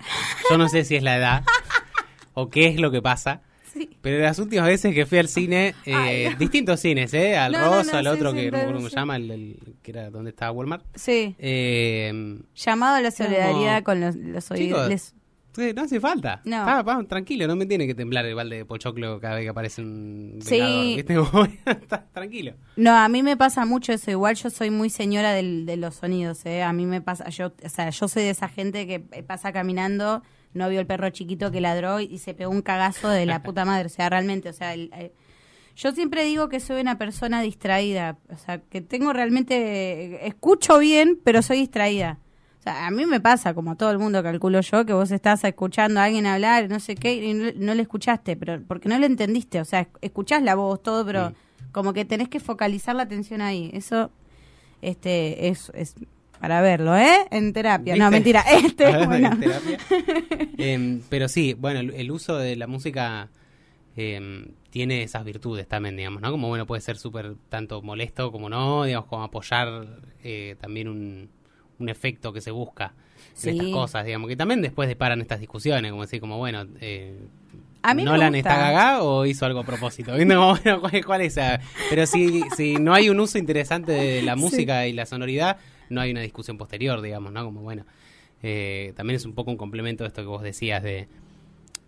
Yo 0.50 0.58
no 0.58 0.68
sé 0.68 0.84
si 0.84 0.96
es 0.96 1.04
la 1.04 1.16
edad 1.16 1.44
o 2.34 2.50
qué 2.50 2.66
es 2.66 2.80
lo 2.80 2.90
que 2.90 3.00
pasa. 3.00 3.42
Pero 4.00 4.22
las 4.22 4.38
últimas 4.38 4.66
veces 4.66 4.94
que 4.94 5.06
fui 5.06 5.18
al 5.18 5.28
cine, 5.28 5.74
eh, 5.86 6.34
distintos 6.38 6.80
cines, 6.80 7.12
¿eh? 7.14 7.36
Al 7.36 7.52
No, 7.52 7.58
no, 7.58 7.70
no, 7.70 7.76
al 7.98 8.04
sí, 8.04 8.08
otro 8.08 8.30
sí, 8.32 8.36
que 8.36 8.50
no 8.50 8.56
acuerdo 8.58 8.66
pero 8.66 8.76
cómo 8.78 8.88
se 8.88 8.90
sí. 8.90 8.96
llama, 8.96 9.16
el, 9.16 9.30
el- 9.30 9.74
que 9.82 9.90
era 9.90 10.10
donde 10.10 10.30
estaba 10.30 10.52
Walmart. 10.52 10.84
Sí. 10.94 11.34
Eh, 11.38 12.38
Llamado 12.54 12.96
a 12.96 13.00
la 13.00 13.10
solidaridad 13.10 13.82
Como- 13.82 13.84
con 13.84 14.00
los, 14.00 14.16
los 14.16 14.50
oídos. 14.50 15.14
Sí, 15.52 15.72
no 15.74 15.82
hace 15.82 15.98
falta. 15.98 16.40
No. 16.44 17.06
Tranquilo, 17.08 17.48
no 17.48 17.56
me 17.56 17.66
tiene 17.66 17.84
que 17.88 17.94
temblar 17.96 18.24
el 18.24 18.36
balde 18.36 18.58
de 18.58 18.64
pochoclo 18.64 19.18
cada 19.20 19.34
vez 19.34 19.42
que 19.44 19.48
aparece 19.48 19.82
un 19.82 20.38
Sí. 20.44 21.04
Como, 21.08 21.44
está 21.66 22.06
tranquilo. 22.12 22.52
No, 22.76 22.92
a 22.96 23.08
mí 23.08 23.24
me 23.24 23.36
pasa 23.36 23.64
mucho 23.66 23.92
eso. 23.92 24.12
Igual 24.12 24.36
yo 24.36 24.48
soy 24.48 24.70
muy 24.70 24.90
señora 24.90 25.32
del- 25.32 25.66
de 25.66 25.76
los 25.76 25.96
sonidos, 25.96 26.46
¿eh? 26.46 26.62
A 26.62 26.72
mí 26.72 26.86
me 26.86 27.00
pasa, 27.00 27.28
yo, 27.30 27.52
o 27.64 27.68
sea, 27.68 27.90
yo 27.90 28.06
soy 28.06 28.22
de 28.22 28.30
esa 28.30 28.48
gente 28.48 28.86
que 28.86 29.00
pasa 29.00 29.52
caminando, 29.52 30.22
no 30.54 30.68
vio 30.68 30.80
el 30.80 30.86
perro 30.86 31.10
chiquito 31.10 31.50
que 31.50 31.60
ladró 31.60 32.00
y 32.00 32.18
se 32.18 32.34
pegó 32.34 32.50
un 32.50 32.62
cagazo 32.62 33.08
de 33.08 33.26
la 33.26 33.42
puta 33.42 33.64
madre. 33.64 33.86
O 33.86 33.90
sea, 33.90 34.08
realmente, 34.10 34.48
o 34.48 34.52
sea, 34.52 34.74
el- 34.74 34.90
el- 34.96 35.12
yo 35.76 35.92
siempre 35.92 36.24
digo 36.24 36.48
que 36.48 36.60
soy 36.60 36.80
una 36.80 36.98
persona 36.98 37.40
distraída. 37.40 38.18
O 38.30 38.36
sea, 38.36 38.58
que 38.60 38.80
tengo 38.80 39.12
realmente, 39.12 40.26
escucho 40.26 40.78
bien, 40.78 41.18
pero 41.24 41.42
soy 41.42 41.58
distraída. 41.60 42.18
O 42.58 42.62
sea, 42.62 42.86
a 42.86 42.90
mí 42.90 43.06
me 43.06 43.20
pasa, 43.20 43.54
como 43.54 43.70
a 43.70 43.74
todo 43.76 43.90
el 43.90 43.98
mundo 43.98 44.22
calculo 44.22 44.60
yo, 44.60 44.84
que 44.84 44.92
vos 44.92 45.10
estás 45.12 45.42
escuchando 45.44 46.00
a 46.00 46.04
alguien 46.04 46.26
hablar, 46.26 46.68
no 46.68 46.78
sé 46.80 46.94
qué, 46.96 47.14
y 47.14 47.32
no, 47.32 47.46
no 47.56 47.74
le 47.74 47.82
escuchaste, 47.82 48.36
pero 48.36 48.60
porque 48.68 48.88
no 48.90 48.98
le 48.98 49.06
entendiste. 49.06 49.60
O 49.60 49.64
sea, 49.64 49.88
escuchás 50.02 50.42
la 50.42 50.54
voz, 50.56 50.82
todo, 50.82 51.06
pero 51.06 51.32
como 51.72 51.94
que 51.94 52.04
tenés 52.04 52.28
que 52.28 52.40
focalizar 52.40 52.94
la 52.96 53.04
atención 53.04 53.40
ahí. 53.40 53.70
Eso 53.72 54.10
este 54.82 55.48
es, 55.48 55.70
es 55.74 55.94
para 56.40 56.60
verlo, 56.60 56.96
¿eh? 56.96 57.18
En 57.30 57.52
terapia. 57.52 57.96
No, 57.96 58.10
mentira. 58.10 58.44
Este, 58.50 59.06
bueno. 59.06 59.30
terapia. 59.40 59.78
Em, 60.58 61.00
pero 61.08 61.28
sí, 61.28 61.54
bueno, 61.54 61.80
el, 61.80 61.94
el 61.94 62.10
uso 62.10 62.36
de 62.36 62.56
la 62.56 62.66
música 62.66 63.28
em, 63.96 64.46
tiene 64.70 65.02
esas 65.02 65.24
virtudes 65.24 65.66
también, 65.68 65.96
digamos, 65.96 66.20
¿no? 66.22 66.30
Como, 66.30 66.48
bueno, 66.48 66.66
puede 66.66 66.80
ser 66.80 66.96
súper 66.96 67.34
tanto 67.48 67.82
molesto 67.82 68.30
como 68.32 68.48
no, 68.48 68.84
digamos, 68.84 69.08
como 69.08 69.22
apoyar 69.24 69.86
eh, 70.22 70.56
también 70.60 70.88
un, 70.88 71.28
un 71.78 71.88
efecto 71.88 72.32
que 72.32 72.40
se 72.40 72.50
busca 72.50 72.94
en 72.94 73.40
Sí. 73.40 73.50
estas 73.50 73.68
cosas, 73.68 74.04
digamos, 74.04 74.28
que 74.28 74.36
también 74.36 74.60
después 74.62 74.88
deparan 74.88 75.20
estas 75.20 75.40
discusiones, 75.40 75.90
como 75.90 76.02
decir, 76.02 76.20
como, 76.20 76.36
bueno, 76.38 76.66
eh, 76.80 77.18
A 77.82 77.94
mí 77.94 78.02
¿Nolan 78.04 78.34
está 78.34 78.56
gaga 78.56 79.02
o 79.02 79.24
hizo 79.24 79.46
algo 79.46 79.60
a 79.60 79.64
propósito? 79.64 80.12
Como, 80.12 80.50
bueno, 80.56 80.80
¿cuál, 80.80 81.04
cuál 81.04 81.20
es? 81.22 81.38
Pero 81.88 82.06
si, 82.06 82.42
si 82.56 82.74
no 82.74 82.92
hay 82.92 83.08
un 83.08 83.18
uso 83.20 83.38
interesante 83.38 83.92
de 83.92 84.22
la 84.22 84.36
música 84.36 84.86
y 84.86 84.92
la 84.92 85.06
sonoridad, 85.06 85.56
no 85.90 86.00
hay 86.00 86.10
una 86.10 86.20
discusión 86.22 86.56
posterior, 86.56 87.02
digamos, 87.02 87.30
¿no? 87.32 87.44
Como, 87.44 87.60
bueno, 87.60 87.84
eh, 88.42 88.92
también 88.96 89.16
es 89.16 89.26
un 89.26 89.34
poco 89.34 89.50
un 89.50 89.56
complemento 89.58 90.04
de 90.04 90.08
esto 90.08 90.22
que 90.22 90.28
vos 90.28 90.42
decías 90.42 90.82
de, 90.82 91.06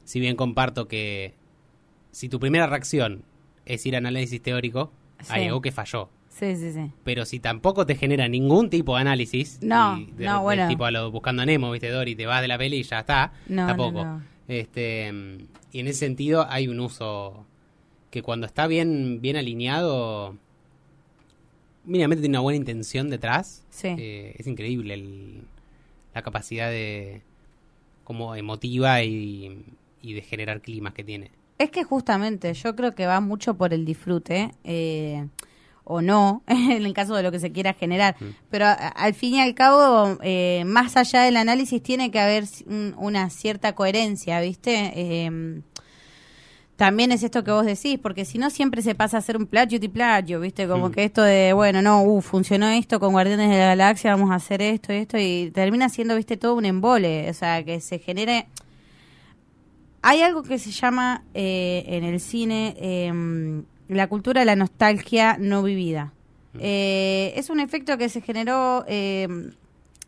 si 0.04 0.20
bien 0.20 0.36
comparto 0.36 0.86
que 0.88 1.34
si 2.10 2.28
tu 2.28 2.38
primera 2.38 2.66
reacción 2.66 3.24
es 3.64 3.86
ir 3.86 3.94
a 3.94 3.98
análisis 3.98 4.42
teórico, 4.42 4.92
hay 5.28 5.46
algo 5.46 5.62
que 5.62 5.72
falló. 5.72 6.10
Sí, 6.28 6.56
sí, 6.56 6.72
sí. 6.72 6.90
Pero 7.04 7.24
si 7.24 7.40
tampoco 7.40 7.86
te 7.86 7.94
genera 7.94 8.26
ningún 8.28 8.70
tipo 8.70 8.94
de 8.96 9.02
análisis, 9.02 9.60
No, 9.62 9.98
y 9.98 10.10
de- 10.12 10.26
no, 10.26 10.42
bueno. 10.42 10.66
tipo 10.68 10.84
a 10.84 10.90
lo 10.90 11.10
buscando 11.10 11.42
a 11.42 11.46
Nemo, 11.46 11.70
viste, 11.70 11.88
Dory, 11.90 12.14
te 12.16 12.26
vas 12.26 12.40
de 12.42 12.48
la 12.48 12.58
peli 12.58 12.78
y 12.78 12.82
ya 12.82 13.00
está, 13.00 13.32
No, 13.48 13.66
tampoco. 13.66 14.04
no. 14.04 14.22
Este, 14.48 15.08
y 15.72 15.78
en 15.80 15.86
ese 15.86 16.00
sentido 16.00 16.46
hay 16.50 16.68
un 16.68 16.80
uso 16.80 17.46
que 18.10 18.22
cuando 18.22 18.46
está 18.46 18.66
bien, 18.66 19.20
bien 19.22 19.36
alineado, 19.36 20.36
mínimamente 21.84 22.20
tiene 22.22 22.36
una 22.38 22.42
buena 22.42 22.56
intención 22.56 23.10
detrás. 23.10 23.64
Sí. 23.70 23.88
eh, 23.98 24.34
es 24.38 24.46
increíble 24.46 24.94
el- 24.94 25.42
la 26.14 26.22
capacidad 26.22 26.68
de 26.70 27.22
como 28.04 28.34
emotiva 28.36 29.02
y, 29.02 29.64
y 30.02 30.12
de 30.14 30.22
generar 30.22 30.60
climas 30.60 30.92
que 30.94 31.04
tiene. 31.04 31.30
Es 31.58 31.70
que 31.70 31.84
justamente 31.84 32.52
yo 32.54 32.74
creo 32.76 32.94
que 32.94 33.06
va 33.06 33.20
mucho 33.20 33.54
por 33.54 33.72
el 33.72 33.84
disfrute, 33.84 34.50
eh, 34.64 35.26
o 35.84 36.00
no, 36.02 36.42
en 36.46 36.84
el 36.84 36.92
caso 36.92 37.14
de 37.14 37.22
lo 37.22 37.30
que 37.32 37.38
se 37.38 37.50
quiera 37.52 37.72
generar. 37.72 38.16
Pero 38.50 38.66
a- 38.66 38.72
al 38.74 39.14
fin 39.14 39.34
y 39.34 39.40
al 39.40 39.54
cabo, 39.54 40.18
eh, 40.22 40.64
más 40.66 40.96
allá 40.96 41.22
del 41.22 41.36
análisis, 41.36 41.82
tiene 41.82 42.10
que 42.10 42.18
haber 42.20 42.44
un- 42.66 42.94
una 42.98 43.30
cierta 43.30 43.74
coherencia, 43.74 44.40
¿viste? 44.40 45.26
Eh, 46.72 46.76
también 46.76 47.12
es 47.12 47.22
esto 47.22 47.44
que 47.44 47.50
vos 47.52 47.64
decís, 47.66 47.98
porque 48.02 48.24
si 48.24 48.38
no 48.38 48.50
siempre 48.50 48.82
se 48.82 48.94
pasa 48.94 49.18
a 49.18 49.20
ser 49.20 49.36
un 49.36 49.46
plagio 49.46 49.78
y 49.80 49.88
plagio, 49.88 50.40
¿viste? 50.40 50.66
Como 50.66 50.88
Mm. 50.88 50.92
que 50.92 51.04
esto 51.04 51.22
de, 51.22 51.52
bueno, 51.52 51.82
no, 51.82 52.02
uh, 52.02 52.20
funcionó 52.20 52.68
esto 52.68 52.98
con 52.98 53.12
Guardianes 53.12 53.50
de 53.50 53.58
la 53.58 53.66
Galaxia, 53.66 54.10
vamos 54.14 54.30
a 54.30 54.36
hacer 54.36 54.62
esto 54.62 54.92
y 54.92 54.96
esto, 54.96 55.18
y 55.18 55.50
termina 55.52 55.88
siendo, 55.88 56.16
¿viste? 56.16 56.36
Todo 56.36 56.54
un 56.54 56.64
embole, 56.64 57.28
o 57.30 57.34
sea, 57.34 57.62
que 57.64 57.80
se 57.80 57.98
genere... 57.98 58.46
Hay 60.04 60.20
algo 60.22 60.42
que 60.42 60.58
se 60.58 60.72
llama 60.72 61.22
eh, 61.32 61.84
en 61.86 62.02
el 62.02 62.18
cine 62.18 62.74
em, 62.80 63.62
la 63.88 64.08
cultura 64.08 64.40
de 64.40 64.46
la 64.46 64.56
nostalgia 64.56 65.36
no 65.38 65.62
vivida. 65.62 66.12
Eh, 66.58 67.32
es 67.36 67.50
un 67.50 67.60
efecto 67.60 67.96
que 67.96 68.08
se 68.08 68.20
generó 68.20 68.84
em, 68.88 69.52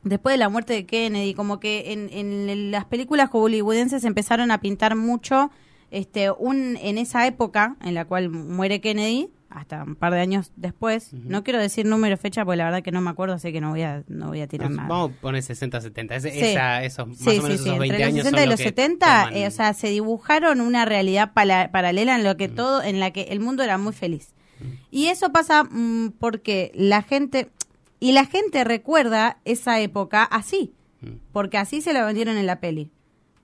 después 0.03 0.35
de 0.35 0.38
la 0.38 0.48
muerte 0.48 0.72
de 0.72 0.85
Kennedy, 0.85 1.33
como 1.35 1.61
que 1.61 1.92
en, 1.92 2.09
en 2.12 2.70
las 2.72 2.85
películas 2.87 3.31
hollywoodenses 3.31 4.03
empezaron 4.05 4.50
a 4.50 4.61
pintar 4.61 4.96
mucho 4.96 5.50
este 5.94 6.30
un 6.30 6.76
en 6.80 6.98
esa 6.98 7.26
época 7.26 7.76
en 7.83 7.94
la 7.94 8.04
cual 8.04 8.28
muere 8.30 8.80
Kennedy 8.80 9.30
hasta 9.48 9.85
un 9.85 9.94
par 9.94 10.12
de 10.12 10.20
años 10.20 10.50
después 10.57 11.12
no 11.12 11.44
quiero 11.44 11.61
decir 11.61 11.87
número 11.87 12.16
fecha 12.16 12.44
porque 12.44 12.57
la 12.57 12.64
verdad 12.64 12.83
que 12.83 12.90
no 12.90 13.00
me 13.00 13.11
acuerdo 13.11 13.35
así 13.35 13.52
que 13.52 13.61
no 13.61 13.70
voy 13.70 13.83
a 13.83 14.02
no 14.09 14.26
voy 14.28 14.40
a 14.40 14.48
tirar 14.48 14.68
nada 14.70 14.88
Vamos 14.88 15.12
a 15.16 15.20
poner 15.20 15.42
60, 15.44 15.80
70. 15.80 16.16
Ese- 16.16 16.33
Sí. 16.33 16.40
esa- 16.40 16.83
esos, 16.83 17.07
más 17.07 17.18
Sí, 17.18 17.38
o 17.38 17.42
menos 17.42 17.61
sí, 17.61 17.68
esos 17.68 17.78
20 17.78 17.85
entre 17.87 17.98
los 17.98 18.07
años 18.09 18.16
60 18.24 18.30
son 18.38 18.42
y 18.42 18.46
lo 18.46 18.50
los 18.50 18.59
que 18.59 18.64
70, 18.64 19.07
toman- 19.30 19.37
eh, 19.37 19.46
o 19.46 19.50
sea, 19.52 19.72
se 19.74 19.88
dibujaron 19.90 20.61
una 20.61 20.85
realidad 20.85 21.33
paralela 21.35 22.16
en 22.16 22.24
lo 22.24 22.37
que 22.37 22.48
todo, 22.48 22.83
en 22.83 22.98
la 22.98 23.12
que 23.12 23.22
el 23.30 23.38
mundo 23.40 23.62
era 23.62 23.78
muy 23.78 23.92
feliz. 23.92 24.35
Y 24.90 25.07
eso 25.07 25.30
pasa 25.30 25.64
mm, 25.64 26.14
porque 26.18 26.72
la 26.74 27.02
gente, 27.02 27.50
y 28.00 28.11
la 28.12 28.24
gente 28.24 28.64
recuerda 28.64 29.38
esa 29.44 29.78
época 29.80 30.24
así, 30.24 30.72
porque 31.33 31.59
así 31.59 31.80
se 31.80 31.92
lo 31.92 32.04
vendieron 32.07 32.37
en 32.38 32.46
la 32.46 32.59
peli. 32.59 32.90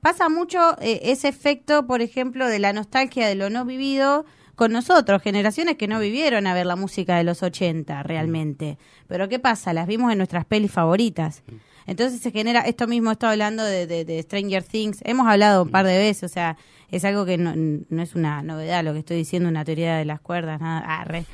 Pasa 0.01 0.29
mucho 0.29 0.77
eh, 0.81 1.01
ese 1.05 1.29
efecto, 1.29 1.87
por 1.87 2.01
ejemplo, 2.03 2.47
de 2.49 2.59
la 2.59 2.73
nostalgia 2.73 3.29
de 3.29 3.35
lo 3.35 3.51
no 3.51 3.65
vivido 3.65 4.25
con 4.55 4.73
nosotros, 4.73 5.23
generaciones 5.23 5.77
que 5.77 5.89
no 5.89 5.99
vivieron 6.01 6.47
a 6.47 6.55
ver 6.55 6.67
la 6.67 6.77
música 6.77 7.17
de 7.17 7.25
los 7.25 7.43
80 7.43 8.03
realmente. 8.03 8.79
Pero 9.09 9.29
¿qué 9.29 9.39
pasa? 9.39 9.73
Las 9.73 9.87
vimos 9.87 10.13
en 10.13 10.19
nuestras 10.19 10.45
pelis 10.45 10.71
favoritas. 10.71 11.43
Entonces 11.87 12.21
se 12.21 12.31
genera 12.31 12.61
esto 12.61 12.87
mismo, 12.87 13.11
estoy 13.11 13.31
hablando 13.31 13.65
de, 13.65 13.87
de- 13.87 14.05
de 14.05 14.23
Stranger 14.23 14.63
Things, 14.63 14.99
hemos 15.05 15.27
hablado 15.27 15.63
un 15.65 15.71
par 15.71 15.87
de 15.87 15.97
veces, 15.99 16.25
o 16.25 16.29
sea, 16.33 16.57
es 16.91 17.05
algo 17.05 17.25
que 17.25 17.39
no, 17.39 17.55
no 17.57 18.03
es 18.03 18.15
una 18.15 18.43
novedad 18.43 18.85
lo 18.85 18.93
que 18.93 18.99
estoy 19.01 19.17
diciendo, 19.17 19.49
una 19.49 19.65
teoría 19.65 19.97
de 19.97 20.05
las 20.05 20.21
cuerdas, 20.21 20.61
nada, 20.61 20.81
arre. 21.01 21.25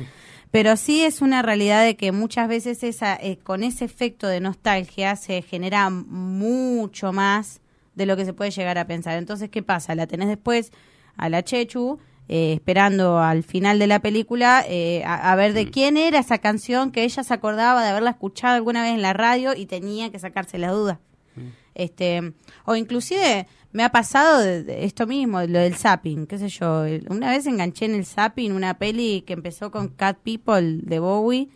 Pero 0.53 0.77
sí 0.77 1.03
es 1.03 1.21
una 1.21 1.43
realidad 1.43 1.85
de 1.85 1.97
que 1.97 2.13
muchas 2.13 2.49
veces 2.49 2.83
esa, 2.85 3.17
eh, 3.17 3.39
con 3.43 3.65
ese 3.65 3.85
efecto 3.85 4.29
de 4.29 4.41
nostalgia 4.41 5.17
se 5.17 5.43
genera 5.43 5.91
mucho 5.91 7.13
más 7.13 7.61
de 7.97 8.07
lo 8.07 8.17
que 8.17 8.25
se 8.25 8.33
puede 8.33 8.53
llegar 8.53 8.79
a 8.79 8.87
pensar. 8.87 9.19
Entonces, 9.19 9.51
¿qué 9.51 9.63
pasa? 9.65 9.95
La 9.97 10.07
tenés 10.07 10.29
después 10.29 10.71
a 11.17 11.29
la 11.29 11.43
Chechu 11.43 11.99
eh, 12.29 12.53
esperando 12.55 13.19
al 13.19 13.43
final 13.43 13.79
de 13.79 13.87
la 13.87 14.01
película 14.01 14.65
eh, 14.69 15.03
a, 15.05 15.33
a 15.33 15.37
ver 15.37 15.53
de 15.53 15.71
quién 15.71 15.97
era 15.97 16.19
esa 16.21 16.39
canción 16.39 16.91
que 16.93 17.05
ella 17.05 17.23
se 17.25 17.33
acordaba 17.35 17.83
de 17.83 17.89
haberla 17.91 18.11
escuchado 18.11 18.55
alguna 18.55 18.83
vez 18.83 18.93
en 18.95 19.03
la 19.03 19.13
radio 19.13 19.55
y 19.57 19.67
tenía 19.67 20.11
que 20.11 20.19
sacarse 20.19 20.59
la 20.59 20.71
duda. 20.71 21.01
Este, 21.75 22.33
o 22.65 22.75
inclusive 22.75 23.47
me 23.73 23.83
ha 23.85 23.91
pasado 23.91 24.41
de- 24.41 24.63
de 24.65 24.85
esto 24.87 25.07
mismo, 25.07 25.43
lo 25.43 25.59
del 25.59 25.75
zapping, 25.75 26.27
qué 26.27 26.39
sé 26.39 26.49
yo. 26.49 26.85
Una 27.11 27.31
vez 27.31 27.47
enganché 27.47 27.85
en 27.85 27.95
el 27.95 28.07
zapping 28.07 28.53
una 28.53 28.79
peli 28.79 29.23
que 29.27 29.35
empezó 29.35 29.71
con 29.71 29.89
Cat 29.89 30.17
People 30.23 30.81
de 30.83 30.99
Bowie 30.99 31.49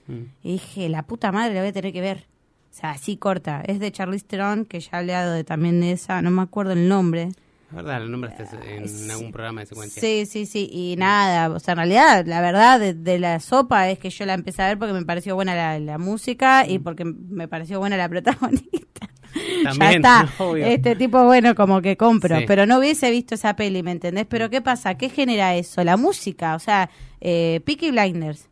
y 0.42 0.52
dije, 0.52 0.88
la 0.90 1.02
puta 1.06 1.32
madre 1.32 1.54
la 1.54 1.60
voy 1.60 1.70
a 1.70 1.72
tener 1.72 1.92
que 1.94 2.00
ver. 2.02 2.26
O 2.70 2.72
sea, 2.72 2.90
así 2.92 3.16
corta. 3.16 3.62
Es 3.66 3.80
de 3.80 3.90
Charlize 3.90 4.24
Theron, 4.26 4.64
que 4.64 4.80
ya 4.80 4.90
he 4.92 4.96
hablado 5.00 5.32
de, 5.32 5.44
también 5.44 5.80
de 5.80 5.92
esa, 5.92 6.22
no 6.22 6.30
me 6.30 6.42
acuerdo 6.42 6.72
el 6.72 6.88
nombre. 6.88 7.30
La 7.72 7.76
verdad, 7.82 8.02
el 8.02 8.10
nombre 8.10 8.30
está 8.30 8.44
en 8.66 8.88
sí. 8.88 9.10
algún 9.10 9.30
programa 9.32 9.60
de 9.60 9.66
secuencia. 9.66 10.00
Sí, 10.00 10.26
sí, 10.26 10.44
sí, 10.46 10.68
y 10.72 10.96
nada, 10.96 11.50
o 11.54 11.58
sea, 11.60 11.72
en 11.72 11.78
realidad, 11.78 12.24
la 12.26 12.40
verdad 12.40 12.80
de, 12.80 12.94
de 12.94 13.18
la 13.20 13.38
sopa 13.38 13.88
es 13.90 13.98
que 14.00 14.10
yo 14.10 14.26
la 14.26 14.34
empecé 14.34 14.62
a 14.62 14.68
ver 14.68 14.78
porque 14.78 14.92
me 14.92 15.04
pareció 15.04 15.34
buena 15.36 15.54
la, 15.54 15.78
la 15.78 15.98
música 15.98 16.66
y 16.66 16.78
porque 16.80 17.04
me 17.04 17.46
pareció 17.46 17.78
buena 17.78 17.96
la 17.96 18.08
protagonista. 18.08 19.08
ya 19.64 19.70
También, 19.70 19.92
está, 19.96 20.28
obvio. 20.38 20.66
este 20.66 20.96
tipo, 20.96 21.22
bueno, 21.24 21.54
como 21.54 21.80
que 21.80 21.96
compro, 21.96 22.38
Sí. 22.38 22.44
pero 22.46 22.66
no 22.66 22.78
hubiese 22.78 23.08
visto 23.10 23.36
esa 23.36 23.54
peli, 23.54 23.82
¿me 23.84 23.92
entendés? 23.92 24.26
Pero 24.28 24.50
¿qué 24.50 24.60
pasa? 24.60 24.96
¿Qué 24.96 25.08
genera 25.08 25.54
eso? 25.54 25.84
La 25.84 25.96
música, 25.96 26.56
o 26.56 26.58
sea, 26.58 26.90
eh, 27.20 27.60
Peaky 27.64 27.90
Blinders. 27.92 28.48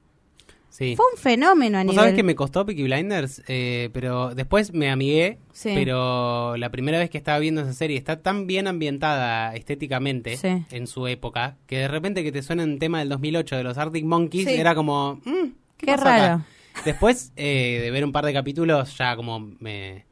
Sí. 0.79 0.95
Fue 0.95 1.05
un 1.13 1.19
fenómeno 1.21 1.77
a 1.79 1.81
¿Vos 1.83 1.87
nivel... 1.93 1.97
sabés 2.05 2.15
que 2.15 2.23
me 2.23 2.37
costó 2.37 2.65
Peaky 2.65 2.85
Blinders? 2.85 3.43
Eh, 3.49 3.91
pero 3.93 4.33
después 4.37 4.73
me 4.73 4.91
amigué. 4.91 5.39
Sí. 5.53 5.73
Pero 5.75 6.57
la 6.57 6.71
primera 6.71 6.99
vez 7.01 7.11
que 7.11 7.19
estaba 7.19 7.41
viendo 7.41 7.63
esa 7.63 7.73
serie 7.73 7.97
está 7.97 8.23
tan 8.23 8.47
bien 8.47 8.69
ambientada 8.69 9.57
estéticamente 9.57 10.37
Sí. 10.37 10.63
en 10.71 10.87
su 10.87 11.09
época 11.09 11.57
que 11.67 11.79
de 11.79 11.89
repente 11.89 12.23
que 12.23 12.31
te 12.31 12.43
suena 12.45 12.63
un 12.63 12.79
tema 12.79 13.01
del 13.01 13.09
2008 13.09 13.57
de 13.57 13.65
los 13.65 13.77
Arctic 13.77 14.05
Monkeys 14.05 14.47
era 14.47 14.77
como. 14.77 15.17
mm, 15.25 15.49
¿Qué, 15.79 15.87
Qué 15.87 15.87
pasó 15.87 16.03
acá? 16.03 16.17
raro. 16.29 16.43
Después 16.85 17.33
eh, 17.35 17.81
de 17.83 17.91
ver 17.91 18.05
un 18.05 18.13
par 18.13 18.25
de 18.25 18.33
capítulos 18.33 18.97
ya 18.97 19.17
como 19.17 19.41
me 19.59 20.05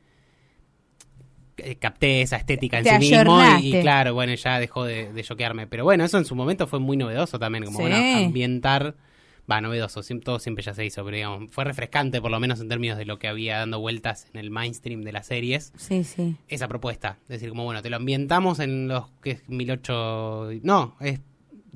eh, 1.58 1.76
capté 1.76 2.22
esa 2.22 2.36
estética 2.38 2.78
en 2.78 2.84
Te 2.84 2.90
sí 2.90 2.98
mismo 2.98 3.40
y, 3.60 3.70
claro, 3.80 4.14
bueno, 4.14 4.34
ya 4.34 4.58
dejó 4.58 4.84
de, 4.84 5.12
de 5.12 5.22
choquearme. 5.22 5.66
Pero 5.68 5.84
bueno, 5.84 6.04
eso 6.04 6.18
en 6.18 6.24
su 6.24 6.34
momento 6.34 6.66
fue 6.66 6.80
muy 6.80 6.96
novedoso 6.96 7.38
también, 7.38 7.64
como 7.64 7.78
bueno, 7.78 7.96
ambientar, 7.96 8.94
va, 9.50 9.60
novedoso, 9.60 10.02
todo 10.22 10.38
siempre 10.38 10.64
ya 10.64 10.74
se 10.74 10.84
hizo, 10.84 11.04
pero 11.04 11.16
digamos, 11.16 11.50
fue 11.50 11.64
refrescante 11.64 12.20
por 12.20 12.30
lo 12.30 12.40
menos 12.40 12.60
en 12.60 12.68
términos 12.68 12.98
de 12.98 13.04
lo 13.04 13.18
que 13.18 13.28
había 13.28 13.58
dando 13.58 13.80
vueltas 13.80 14.28
en 14.32 14.40
el 14.40 14.50
mainstream 14.50 15.02
de 15.02 15.12
las 15.12 15.26
series. 15.26 15.72
Sí, 15.76 16.04
sí. 16.04 16.36
Esa 16.48 16.68
propuesta, 16.68 17.18
es 17.22 17.28
decir, 17.28 17.50
como 17.50 17.64
bueno, 17.64 17.82
te 17.82 17.90
lo 17.90 17.96
ambientamos 17.96 18.58
en 18.58 18.88
los 18.88 19.06
que 19.22 19.32
es 19.32 19.42
18... 19.46 20.50
No, 20.62 20.96
es 21.00 21.20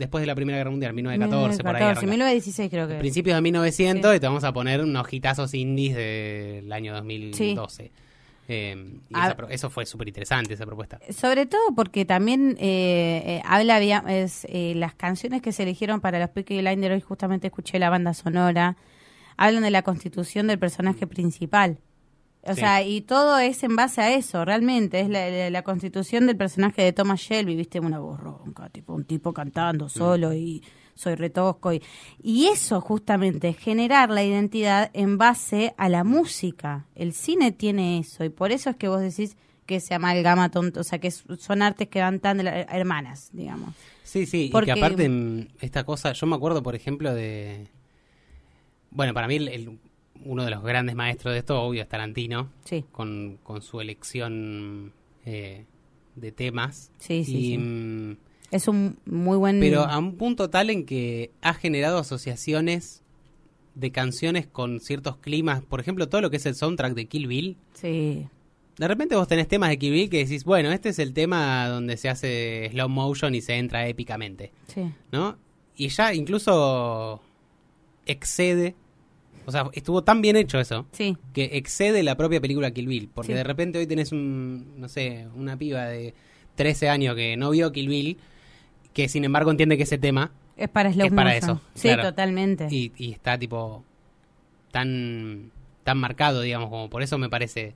después 0.00 0.22
de 0.22 0.26
la 0.26 0.34
Primera 0.34 0.58
Guerra 0.58 0.70
Mundial, 0.70 0.92
1914, 0.94 1.62
por 1.62 1.76
ahí. 1.76 1.82
1914, 1.82 1.98
arranca. 1.98 2.10
1916 2.10 2.70
creo 2.70 2.88
que. 2.88 2.94
Principios 2.96 3.36
de 3.36 3.42
1900 3.42 4.16
y 4.16 4.20
te 4.20 4.26
vamos 4.26 4.44
a 4.44 4.52
poner 4.52 4.80
unos 4.80 5.12
hitazos 5.12 5.54
indies 5.54 5.94
del 5.94 6.72
año 6.72 6.94
2012. 6.94 7.92
Eh, 8.52 8.98
y 9.08 9.14
A- 9.16 9.26
esa 9.26 9.36
pro- 9.36 9.48
eso 9.48 9.70
fue 9.70 9.86
súper 9.86 10.08
interesante, 10.08 10.54
esa 10.54 10.66
propuesta. 10.66 10.98
Sobre 11.10 11.46
todo 11.46 11.60
porque 11.76 12.04
también 12.04 12.56
eh, 12.58 13.22
eh, 13.24 13.42
habla 13.44 13.78
es, 14.10 14.44
eh, 14.48 14.72
las 14.74 14.94
canciones 14.94 15.40
que 15.40 15.52
se 15.52 15.62
eligieron 15.62 16.00
para 16.00 16.18
los 16.18 16.30
Peaky 16.30 16.58
Blinders, 16.58 16.94
hoy 16.94 17.00
justamente 17.00 17.46
escuché 17.46 17.78
la 17.78 17.90
banda 17.90 18.12
sonora, 18.12 18.76
hablan 19.36 19.62
de 19.62 19.70
la 19.70 19.82
constitución 19.82 20.48
del 20.48 20.58
personaje 20.58 21.06
principal. 21.06 21.78
O 22.42 22.54
Sí. 22.54 22.60
sea, 22.60 22.82
y 22.82 23.02
todo 23.02 23.38
es 23.38 23.62
en 23.62 23.76
base 23.76 24.00
a 24.00 24.14
eso, 24.14 24.44
realmente, 24.46 24.98
es 25.00 25.08
la, 25.10 25.28
la- 25.30 25.50
la 25.50 25.62
constitución 25.62 26.26
del 26.26 26.36
personaje 26.36 26.82
de 26.82 26.92
Thomas 26.92 27.20
Shelby, 27.20 27.54
viste, 27.54 27.78
una 27.80 27.98
voz 28.00 28.18
ronca, 28.18 28.68
tipo 28.70 28.94
un 28.94 29.04
tipo 29.04 29.32
cantando 29.32 29.88
solo 29.90 30.32
y 30.34 30.62
soy 31.00 31.14
retosco. 31.14 31.72
Y, 31.72 31.82
y 32.22 32.46
eso 32.46 32.80
justamente, 32.80 33.52
generar 33.54 34.10
la 34.10 34.22
identidad 34.22 34.90
en 34.92 35.16
base 35.18 35.74
a 35.78 35.88
la 35.88 36.04
música. 36.04 36.86
El 36.94 37.12
cine 37.14 37.52
tiene 37.52 37.98
eso, 37.98 38.24
y 38.24 38.28
por 38.28 38.52
eso 38.52 38.70
es 38.70 38.76
que 38.76 38.88
vos 38.88 39.00
decís 39.00 39.36
que 39.66 39.80
se 39.80 39.94
amalgama 39.94 40.50
tonto, 40.50 40.80
o 40.80 40.84
sea, 40.84 40.98
que 40.98 41.10
son 41.10 41.62
artes 41.62 41.88
que 41.88 42.00
van 42.00 42.18
tan 42.20 42.36
de 42.38 42.42
la- 42.42 42.60
hermanas, 42.62 43.30
digamos. 43.32 43.74
Sí, 44.02 44.26
sí, 44.26 44.48
Porque- 44.52 44.72
y 44.72 44.74
que 44.74 44.80
aparte 44.80 45.08
mm, 45.08 45.46
esta 45.60 45.84
cosa, 45.84 46.12
yo 46.12 46.26
me 46.26 46.34
acuerdo, 46.36 46.62
por 46.62 46.74
ejemplo, 46.74 47.14
de... 47.14 47.68
Bueno, 48.90 49.14
para 49.14 49.28
mí 49.28 49.36
el- 49.36 49.48
el- 49.48 49.78
uno 50.24 50.44
de 50.44 50.50
los 50.50 50.62
grandes 50.62 50.94
maestros 50.96 51.32
de 51.32 51.38
esto, 51.38 51.62
obvio, 51.62 51.82
es 51.82 51.88
Tarantino, 51.88 52.50
Sí, 52.64 52.84
con, 52.92 53.38
con 53.42 53.62
su 53.62 53.80
elección 53.80 54.92
eh, 55.24 55.64
de 56.16 56.32
temas. 56.32 56.90
Sí, 56.98 57.24
sí, 57.24 57.36
Y, 57.36 57.56
sí. 57.56 58.18
Es 58.50 58.68
un 58.68 58.98
muy 59.06 59.36
buen... 59.36 59.60
Pero 59.60 59.82
a 59.82 59.98
un 59.98 60.16
punto 60.16 60.50
tal 60.50 60.70
en 60.70 60.84
que 60.86 61.30
ha 61.42 61.54
generado 61.54 61.98
asociaciones 61.98 63.02
de 63.74 63.92
canciones 63.92 64.46
con 64.46 64.80
ciertos 64.80 65.16
climas. 65.18 65.62
Por 65.62 65.80
ejemplo, 65.80 66.08
todo 66.08 66.20
lo 66.20 66.30
que 66.30 66.36
es 66.38 66.46
el 66.46 66.54
soundtrack 66.54 66.94
de 66.94 67.06
Kill 67.06 67.26
Bill. 67.28 67.56
Sí, 67.74 68.26
De 68.76 68.88
repente 68.88 69.14
vos 69.14 69.28
tenés 69.28 69.46
temas 69.48 69.70
de 69.70 69.78
Kill 69.78 69.92
Bill 69.92 70.10
que 70.10 70.18
decís, 70.24 70.44
bueno, 70.44 70.70
este 70.72 70.88
es 70.88 70.98
el 70.98 71.12
tema 71.12 71.68
donde 71.68 71.96
se 71.96 72.08
hace 72.08 72.68
slow 72.72 72.88
motion 72.88 73.34
y 73.34 73.40
se 73.40 73.54
entra 73.56 73.86
épicamente, 73.86 74.52
sí. 74.66 74.90
¿no? 75.12 75.38
Y 75.76 75.88
ya 75.88 76.12
incluso 76.14 77.20
excede, 78.06 78.74
o 79.46 79.52
sea, 79.52 79.70
estuvo 79.72 80.02
tan 80.02 80.20
bien 80.20 80.36
hecho 80.36 80.58
eso, 80.58 80.86
Sí, 80.92 81.16
que 81.32 81.50
excede 81.54 82.02
la 82.02 82.16
propia 82.16 82.40
película 82.40 82.70
Kill 82.72 82.86
Bill. 82.86 83.08
Porque 83.12 83.32
Sí. 83.32 83.36
de 83.36 83.44
repente 83.44 83.78
hoy 83.78 83.86
tenés 83.86 84.12
un, 84.12 84.74
no 84.78 84.88
sé, 84.88 85.26
una 85.36 85.56
piba 85.56 85.84
de 85.86 86.14
13 86.56 86.88
años 86.88 87.14
que 87.14 87.36
no 87.36 87.50
vio 87.50 87.72
Kill 87.72 87.88
Bill, 87.88 88.18
que 88.92 89.08
sin 89.08 89.24
embargo 89.24 89.50
entiende 89.50 89.76
que 89.76 89.84
ese 89.84 89.98
tema 89.98 90.32
es 90.56 90.68
para 90.68 90.92
slow 90.92 91.06
Es 91.06 91.12
para 91.12 91.34
motion. 91.34 91.50
eso, 91.56 91.60
Sí, 91.74 91.88
claro. 91.88 92.02
totalmente. 92.10 92.68
y, 92.70 92.92
y 92.96 93.12
está 93.12 93.38
tipo 93.38 93.84
tan 94.70 95.50
tan 95.84 95.98
marcado 95.98 96.42
digamos 96.42 96.68
como 96.70 96.90
por 96.90 97.02
eso 97.02 97.18
me 97.18 97.28
parece 97.28 97.74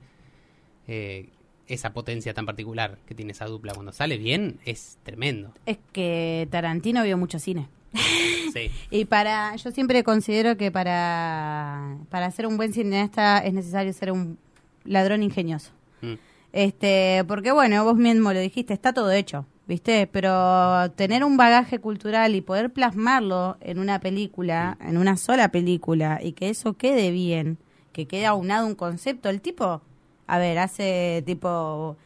eh, 0.87 1.29
esa 1.67 1.93
potencia 1.93 2.33
tan 2.33 2.45
particular 2.45 2.97
que 3.07 3.15
tiene 3.15 3.31
esa 3.31 3.45
dupla 3.45 3.73
cuando 3.73 3.91
sale 3.91 4.17
bien 4.17 4.59
es 4.65 4.97
tremendo 5.03 5.51
Es 5.65 5.77
que 5.91 6.47
Tarantino 6.51 7.03
vio 7.03 7.17
mucho 7.17 7.39
cine. 7.39 7.67
sí 8.53 8.69
Y 8.91 9.05
para, 9.05 9.55
yo 9.55 9.71
siempre 9.71 10.03
considero 10.03 10.57
que 10.57 10.71
para, 10.71 11.97
para 12.09 12.29
ser 12.31 12.45
un 12.45 12.57
buen 12.57 12.71
cineasta 12.73 13.39
es 13.39 13.53
necesario 13.53 13.91
ser 13.93 14.11
un 14.11 14.37
ladrón 14.83 15.23
ingenioso. 15.23 15.71
Mm. 16.01 16.13
Este, 16.53 17.23
porque 17.27 17.51
bueno, 17.51 17.83
vos 17.83 17.95
mismo 17.95 18.31
lo 18.31 18.39
dijiste, 18.39 18.73
está 18.73 18.93
todo 18.93 19.11
hecho, 19.11 19.45
¿viste? 19.67 20.07
Pero 20.07 20.91
tener 20.91 21.23
un 21.23 21.37
bagaje 21.37 21.79
cultural 21.79 22.35
y 22.35 22.41
poder 22.41 22.71
plasmarlo 22.71 23.57
en 23.61 23.79
una 23.79 23.99
película, 23.99 24.77
en 24.81 24.97
una 24.97 25.17
sola 25.17 25.49
película, 25.49 26.19
y 26.21 26.33
que 26.33 26.49
eso 26.49 26.73
quede 26.73 27.11
bien, 27.11 27.57
que 27.91 28.07
quede 28.07 28.25
aunado 28.25 28.67
un 28.67 28.75
concepto, 28.75 29.29
el 29.29 29.41
tipo, 29.41 29.81
a 30.27 30.37
ver, 30.37 30.57
hace 30.59 31.23
tipo 31.25 31.97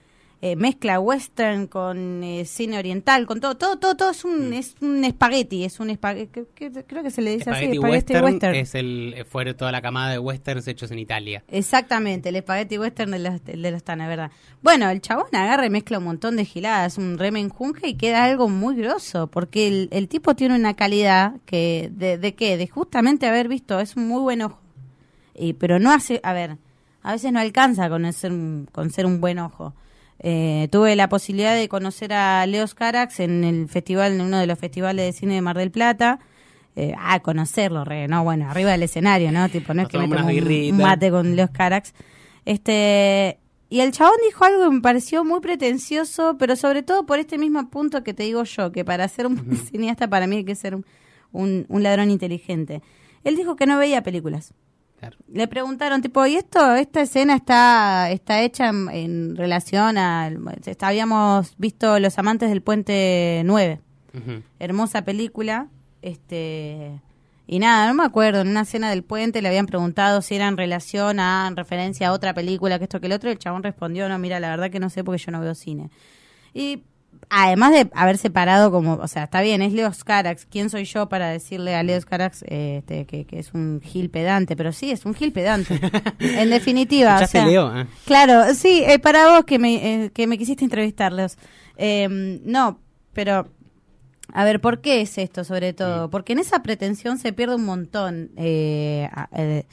eh, 0.41 0.56
mezcla 0.56 1.02
western 1.02 1.67
con 1.67 2.23
eh, 2.23 2.45
cine 2.45 2.80
oriental, 2.80 3.25
con 3.25 3.41
todo, 3.41 3.58
todo, 3.58 3.78
todo, 3.78 3.95
todo 3.97 4.12
es 4.12 4.23
un, 4.23 4.54
es 4.54 4.75
un 4.80 5.04
espagueti, 5.04 5.65
es 5.65 5.82
un 5.82 5.89
espagueti, 5.89 6.45
creo 6.56 7.04
que 7.04 7.12
se 7.12 7.21
le 7.21 7.32
dice 7.32 7.49
así, 7.49 7.65
espagueti 7.65 7.80
western, 7.80 8.23
western. 8.23 8.56
es 8.56 8.73
el 8.73 9.13
eh, 9.17 9.25
fue 9.25 9.54
toda 9.54 9.73
la 9.73 9.82
camada 9.82 10.12
de 10.12 10.19
westerns 10.19 10.65
hechos 10.69 10.91
en 10.91 10.99
Italia 10.99 11.43
Exactamente, 11.49 12.30
el 12.30 12.38
espagueti 12.38 12.78
western 12.78 13.12
de 13.12 13.19
los, 13.19 13.43
de 13.43 13.71
los 13.71 13.84
Tana, 13.84 14.08
¿verdad? 14.08 14.32
Bueno, 14.62 14.89
el 14.89 15.02
chabón 15.02 15.28
agarra 15.34 15.65
y 15.65 15.69
mezcla 15.69 15.97
un 15.97 16.06
montón 16.06 16.38
de 16.38 16.45
giladas, 16.45 16.97
un 16.97 17.17
remenjunje 17.17 17.89
y 17.89 17.95
queda 17.95 18.23
algo 18.23 18.47
muy 18.47 18.78
grosso, 18.78 19.28
porque 19.28 19.67
el, 19.67 19.89
el 19.91 20.08
tipo 20.08 20.36
tiene 20.36 20.56
una 20.56 20.73
calidad 20.75 21.34
que, 21.45 21.89
de, 21.91 22.17
¿de 22.17 22.36
qué? 22.36 22.56
De 22.56 22.67
justamente 22.67 23.28
haber 23.28 23.49
visto, 23.49 23.78
es 23.82 23.97
un 23.97 24.08
muy 24.08 24.21
buen 24.21 24.41
ojo. 24.41 24.62
Y, 25.36 25.52
pero 25.54 25.80
no 25.80 25.91
hace, 25.91 26.21
a 26.23 26.32
ver, 26.32 26.58
a 27.02 27.12
veces 27.12 27.34
no 27.34 27.39
alcanza 27.39 27.89
con 27.89 28.12
ser 28.13 28.32
con 28.71 28.89
ser 28.89 29.06
un 29.06 29.19
buen 29.19 29.39
ojo. 29.39 29.73
Eh, 30.21 30.67
tuve 30.71 30.95
la 30.95 31.08
posibilidad 31.10 31.55
de 31.55 31.69
conocer 31.69 32.12
a 32.13 32.45
Leos 32.45 32.75
Carax 32.75 33.19
en 33.21 33.43
el 33.43 33.69
festival, 33.69 34.13
en 34.13 34.21
uno 34.21 34.38
de 34.38 34.47
los 34.47 34.60
festivales 34.60 35.05
de 35.05 35.13
cine 35.17 35.36
de 35.36 35.41
Mar 35.41 35.58
del 35.58 35.71
Plata. 35.71 36.19
Eh, 36.75 36.93
ah, 36.97 37.19
conocerlo, 37.21 37.84
re, 37.86 38.08
no, 38.08 38.23
bueno, 38.23 38.49
arriba 38.49 38.71
del 38.71 38.84
escenario, 38.84 39.32
¿no? 39.32 39.49
Tipo, 39.49 39.73
no 39.73 39.82
es 39.82 39.88
que 39.88 39.97
me 39.97 40.03
tomo 40.21 40.32
un- 40.39 40.45
mate 40.84 41.10
con 41.12 41.36
Leos 41.36 41.49
Carax. 41.51 41.93
Este, 42.45 43.38
y 43.69 43.82
el 43.82 43.91
chabón 43.91 44.15
dijo 44.25 44.43
algo 44.45 44.63
que 44.63 44.75
me 44.75 44.82
pareció 44.82 45.23
muy 45.23 45.39
pretencioso, 45.39 46.36
pero 46.39 46.55
sobre 46.55 46.84
todo 46.84 47.05
por 47.05 47.19
este 47.19 47.38
mismo 47.38 47.69
punto 47.69 48.03
que 48.03 48.13
te 48.13 48.23
digo 48.23 48.43
yo, 48.43 48.71
que 48.71 48.84
para 48.84 49.08
ser 49.08 49.27
un 49.27 49.38
cineasta 49.71 50.08
para 50.10 50.25
mí 50.27 50.38
hay 50.38 50.45
que 50.45 50.55
ser 50.55 50.75
un, 50.75 50.86
un- 51.32 51.65
un 51.69 51.84
ladrón 51.84 52.10
inteligente. 52.12 52.82
Él 53.23 53.36
dijo 53.36 53.55
que 53.55 53.65
no 53.65 53.77
veía 53.77 54.01
películas. 54.01 54.53
Claro. 54.99 55.17
Le 55.31 55.47
preguntaron, 55.47 56.01
tipo, 56.01 56.25
¿y 56.25 56.35
esto, 56.35 56.75
esta 56.75 57.01
escena 57.01 57.35
está, 57.35 58.12
está 58.12 58.41
hecha 58.41 58.67
en, 58.67 58.89
en 58.89 59.35
relación 59.38 59.97
a... 59.97 60.29
Habíamos 60.81 61.55
visto 61.57 61.99
Los 61.99 62.19
Amantes 62.19 62.49
del 62.49 62.62
Puente 62.62 63.41
9, 63.45 63.79
Ujú. 64.13 64.43
hermosa 64.59 65.03
película, 65.03 65.67
este... 66.01 66.99
Y 67.47 67.57
nada, 67.57 67.88
no 67.88 67.95
me 67.95 68.03
acuerdo, 68.03 68.41
en 68.41 68.49
una 68.49 68.62
escena 68.62 68.91
del 68.91 69.01
puente 69.03 69.41
le 69.41 69.47
habían 69.47 69.65
preguntado 69.65 70.21
si 70.21 70.35
era 70.35 70.47
en 70.47 70.55
relación 70.55 71.19
a, 71.19 71.47
en 71.47 71.55
referencia 71.55 72.09
a 72.09 72.12
otra 72.12 72.35
película, 72.35 72.77
que 72.77 72.83
esto 72.83 72.99
que 72.99 73.07
el 73.07 73.13
otro, 73.13 73.29
y 73.29 73.31
el 73.31 73.39
chabón 73.39 73.63
respondió, 73.63 74.07
no, 74.07 74.19
mira, 74.19 74.39
la 74.39 74.49
verdad 74.49 74.69
que 74.69 74.79
no 74.79 74.91
sé 74.91 75.03
porque 75.03 75.19
yo 75.19 75.31
no 75.31 75.41
veo 75.41 75.55
cine. 75.55 75.89
Y 76.53 76.83
además 77.29 77.71
de 77.73 77.89
haber 77.93 78.17
separado 78.17 78.71
como, 78.71 78.93
o 78.93 79.08
sea, 79.08 79.25
está 79.25 79.41
bien, 79.41 79.62
es 79.62 79.73
Leo 79.73 79.91
Carax, 80.05 80.45
¿quién 80.45 80.69
soy 80.69 80.86
yo 80.86 81.10
para 81.10 81.29
decirle 81.29 81.75
a 81.75 81.84
Leo 81.84 81.99
Carax 82.01 82.43
eh, 82.47 82.77
este, 82.79 83.05
que, 83.05 83.25
que 83.25 83.39
es 83.39 83.53
un 83.53 83.82
gil 83.84 84.10
pedante? 84.10 84.55
Pero 84.55 84.71
sí, 84.71 84.91
es 84.91 85.05
un 85.05 85.13
gil 85.13 85.32
pedante. 85.32 85.79
en 86.19 86.49
definitiva. 86.49 87.10
o 87.12 87.13
¿Escuchaste, 87.21 87.38
sea, 87.39 87.45
Leo? 87.47 87.67
Ah. 87.67 87.88
Claro, 88.05 88.53
sí, 88.55 88.84
eh, 88.88 88.99
para 88.99 89.29
vos 89.36 89.45
que 89.45 89.60
me, 89.60 90.05
eh, 90.05 90.12
que 90.12 90.25
me 90.27 90.38
quisiste 90.38 90.63
entrevistarlos. 90.63 91.38
Eh, 91.77 92.08
no, 92.43 92.79
pero, 93.13 93.47
a 94.34 94.43
ver, 94.43 94.60
¿por 94.62 94.82
qué 94.82 95.01
es 95.01 95.17
esto 95.17 95.43
sobre 95.43 95.73
todo? 95.73 96.10
Porque 96.10 96.34
en 96.34 96.39
esa 96.39 96.62
pretensión 96.63 97.17
se 97.17 97.34
pierde 97.34 97.55
un 97.55 97.65
montón. 97.65 98.32
eh, 98.38 99.10
a- 99.12 99.29
eh, 99.36 99.65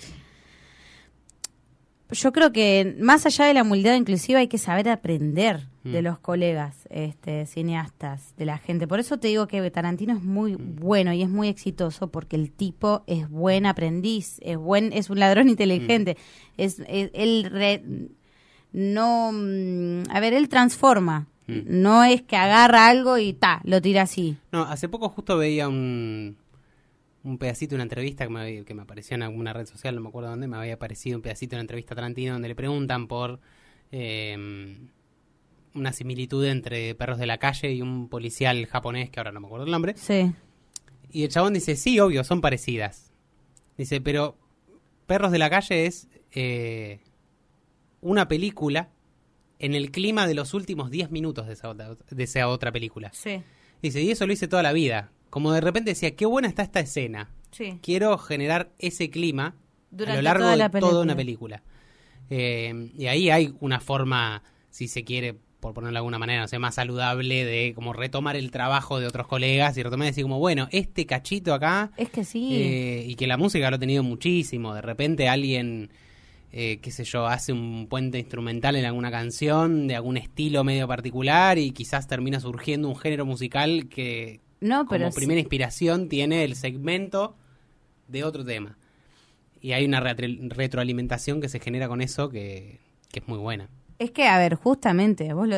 yo 2.10 2.32
creo 2.32 2.52
que 2.52 2.96
más 3.00 3.26
allá 3.26 3.46
de 3.46 3.54
la 3.54 3.62
humildad 3.62 3.94
inclusiva 3.96 4.38
hay 4.40 4.48
que 4.48 4.58
saber 4.58 4.88
aprender 4.88 5.66
de 5.84 6.02
los 6.02 6.18
colegas 6.18 6.88
este, 6.90 7.46
cineastas, 7.46 8.34
de 8.36 8.44
la 8.44 8.58
gente. 8.58 8.88
Por 8.88 8.98
eso 8.98 9.18
te 9.18 9.28
digo 9.28 9.46
que 9.46 9.70
Tarantino 9.70 10.14
es 10.16 10.22
muy 10.22 10.56
bueno 10.56 11.12
y 11.12 11.22
es 11.22 11.28
muy 11.28 11.46
exitoso 11.46 12.08
porque 12.10 12.34
el 12.34 12.50
tipo 12.50 13.04
es 13.06 13.30
buen 13.30 13.66
aprendiz, 13.66 14.38
es 14.42 14.56
buen, 14.56 14.92
es 14.92 15.10
un 15.10 15.20
ladrón 15.20 15.48
inteligente. 15.48 16.16
Es, 16.56 16.80
es- 16.88 17.10
él 17.14 17.48
re- 17.52 17.84
no, 18.72 19.30
mm, 19.32 20.10
a 20.10 20.18
ver, 20.20 20.34
él 20.34 20.48
transforma. 20.48 21.28
Mm. 21.46 21.60
No 21.66 22.02
es 22.02 22.22
que 22.22 22.36
agarra 22.36 22.88
algo 22.88 23.18
y 23.18 23.32
ta, 23.32 23.60
lo 23.62 23.80
tira 23.80 24.02
así. 24.02 24.36
No, 24.50 24.62
hace 24.62 24.88
poco 24.88 25.08
justo 25.08 25.36
veía 25.38 25.68
un, 25.68 26.36
un 27.26 27.38
pedacito 27.38 27.70
de 27.70 27.76
una 27.76 27.82
entrevista 27.84 28.24
que 28.24 28.32
me, 28.32 28.64
que 28.64 28.74
me 28.74 28.82
apareció 28.82 29.16
en 29.16 29.22
alguna 29.22 29.52
red 29.52 29.66
social, 29.66 29.94
no 29.94 30.00
me 30.00 30.08
acuerdo 30.08 30.30
dónde, 30.30 30.46
me 30.46 30.56
había 30.56 30.74
aparecido 30.74 31.16
un 31.16 31.22
pedacito 31.22 31.50
de 31.50 31.56
una 31.56 31.62
entrevista 31.62 31.94
a 31.94 31.96
Tarantino 31.96 32.34
donde 32.34 32.48
le 32.48 32.54
preguntan 32.54 33.08
por 33.08 33.40
eh, 33.90 34.78
una 35.74 35.92
similitud 35.92 36.44
entre 36.46 36.94
perros 36.94 37.18
de 37.18 37.26
la 37.26 37.38
calle 37.38 37.72
y 37.72 37.82
un 37.82 38.08
policial 38.08 38.66
japonés, 38.66 39.10
que 39.10 39.20
ahora 39.20 39.32
no 39.32 39.40
me 39.40 39.46
acuerdo 39.46 39.66
el 39.66 39.72
nombre. 39.72 39.94
Sí. 39.96 40.32
Y 41.10 41.24
el 41.24 41.28
chabón 41.28 41.54
dice, 41.54 41.76
sí, 41.76 41.98
obvio, 42.00 42.24
son 42.24 42.40
parecidas. 42.40 43.12
Dice, 43.76 44.00
pero 44.00 44.36
Perros 45.06 45.32
de 45.32 45.38
la 45.38 45.50
Calle 45.50 45.86
es 45.86 46.08
eh, 46.32 47.00
una 48.00 48.28
película 48.28 48.90
en 49.58 49.74
el 49.74 49.90
clima 49.90 50.26
de 50.26 50.34
los 50.34 50.54
últimos 50.54 50.90
10 50.90 51.10
minutos 51.10 51.46
de 51.46 51.54
esa, 51.54 51.70
otra, 51.70 51.96
de 52.10 52.24
esa 52.24 52.48
otra 52.48 52.72
película. 52.72 53.10
Sí. 53.12 53.42
Dice, 53.82 54.02
y 54.02 54.10
eso 54.10 54.26
lo 54.26 54.32
hice 54.32 54.48
toda 54.48 54.62
la 54.62 54.72
vida. 54.72 55.12
Como 55.30 55.52
de 55.52 55.60
repente 55.60 55.90
decía, 55.90 56.14
qué 56.16 56.26
buena 56.26 56.48
está 56.48 56.62
esta 56.62 56.80
escena. 56.80 57.30
Sí. 57.50 57.78
Quiero 57.82 58.16
generar 58.18 58.70
ese 58.78 59.10
clima 59.10 59.46
a 59.48 59.54
Durante 59.90 60.16
lo 60.16 60.22
largo 60.22 60.44
toda 60.44 60.68
de 60.68 60.80
toda 60.80 61.02
una 61.02 61.16
película. 61.16 61.58
película. 61.58 61.76
Eh, 62.30 62.90
y 62.96 63.06
ahí 63.06 63.30
hay 63.30 63.54
una 63.60 63.80
forma, 63.80 64.42
si 64.70 64.88
se 64.88 65.04
quiere, 65.04 65.36
por 65.60 65.74
ponerlo 65.74 65.92
de 65.94 65.98
alguna 65.98 66.18
manera, 66.18 66.42
no 66.42 66.48
sé, 66.48 66.58
más 66.58 66.74
saludable 66.74 67.44
de 67.44 67.72
como 67.74 67.92
retomar 67.92 68.36
el 68.36 68.50
trabajo 68.50 69.00
de 69.00 69.06
otros 69.06 69.26
colegas 69.26 69.76
y 69.76 69.82
retomar 69.82 70.06
y 70.06 70.10
decir 70.10 70.24
como, 70.24 70.38
bueno, 70.38 70.68
este 70.70 71.06
cachito 71.06 71.54
acá 71.54 71.92
Es 71.96 72.10
que 72.10 72.24
sí. 72.24 72.50
eh, 72.52 73.04
y 73.06 73.14
que 73.14 73.26
la 73.26 73.36
música 73.36 73.70
lo 73.70 73.76
ha 73.76 73.78
tenido 73.78 74.02
muchísimo. 74.02 74.74
De 74.74 74.82
repente 74.82 75.28
alguien, 75.28 75.90
eh, 76.52 76.78
qué 76.82 76.90
sé 76.90 77.04
yo, 77.04 77.26
hace 77.26 77.52
un 77.52 77.86
puente 77.88 78.18
instrumental 78.18 78.76
en 78.76 78.84
alguna 78.84 79.10
canción 79.10 79.86
de 79.88 79.96
algún 79.96 80.16
estilo 80.16 80.62
medio 80.64 80.86
particular 80.88 81.58
y 81.58 81.70
quizás 81.70 82.06
termina 82.06 82.38
surgiendo 82.40 82.88
un 82.88 82.96
género 82.96 83.24
musical 83.24 83.88
que 83.88 84.40
no, 84.66 84.86
pero 84.86 85.04
como 85.04 85.12
sí. 85.12 85.16
primera 85.16 85.40
inspiración 85.40 86.08
tiene 86.08 86.44
el 86.44 86.56
segmento 86.56 87.36
de 88.08 88.24
otro 88.24 88.44
tema. 88.44 88.76
Y 89.60 89.72
hay 89.72 89.84
una 89.84 90.00
retroalimentación 90.00 91.40
que 91.40 91.48
se 91.48 91.60
genera 91.60 91.88
con 91.88 92.00
eso 92.00 92.28
que, 92.28 92.78
que 93.10 93.20
es 93.20 93.28
muy 93.28 93.38
buena. 93.38 93.68
Es 93.98 94.10
que, 94.10 94.28
a 94.28 94.36
ver, 94.36 94.56
justamente, 94.56 95.32
vos 95.32 95.48
lo, 95.48 95.56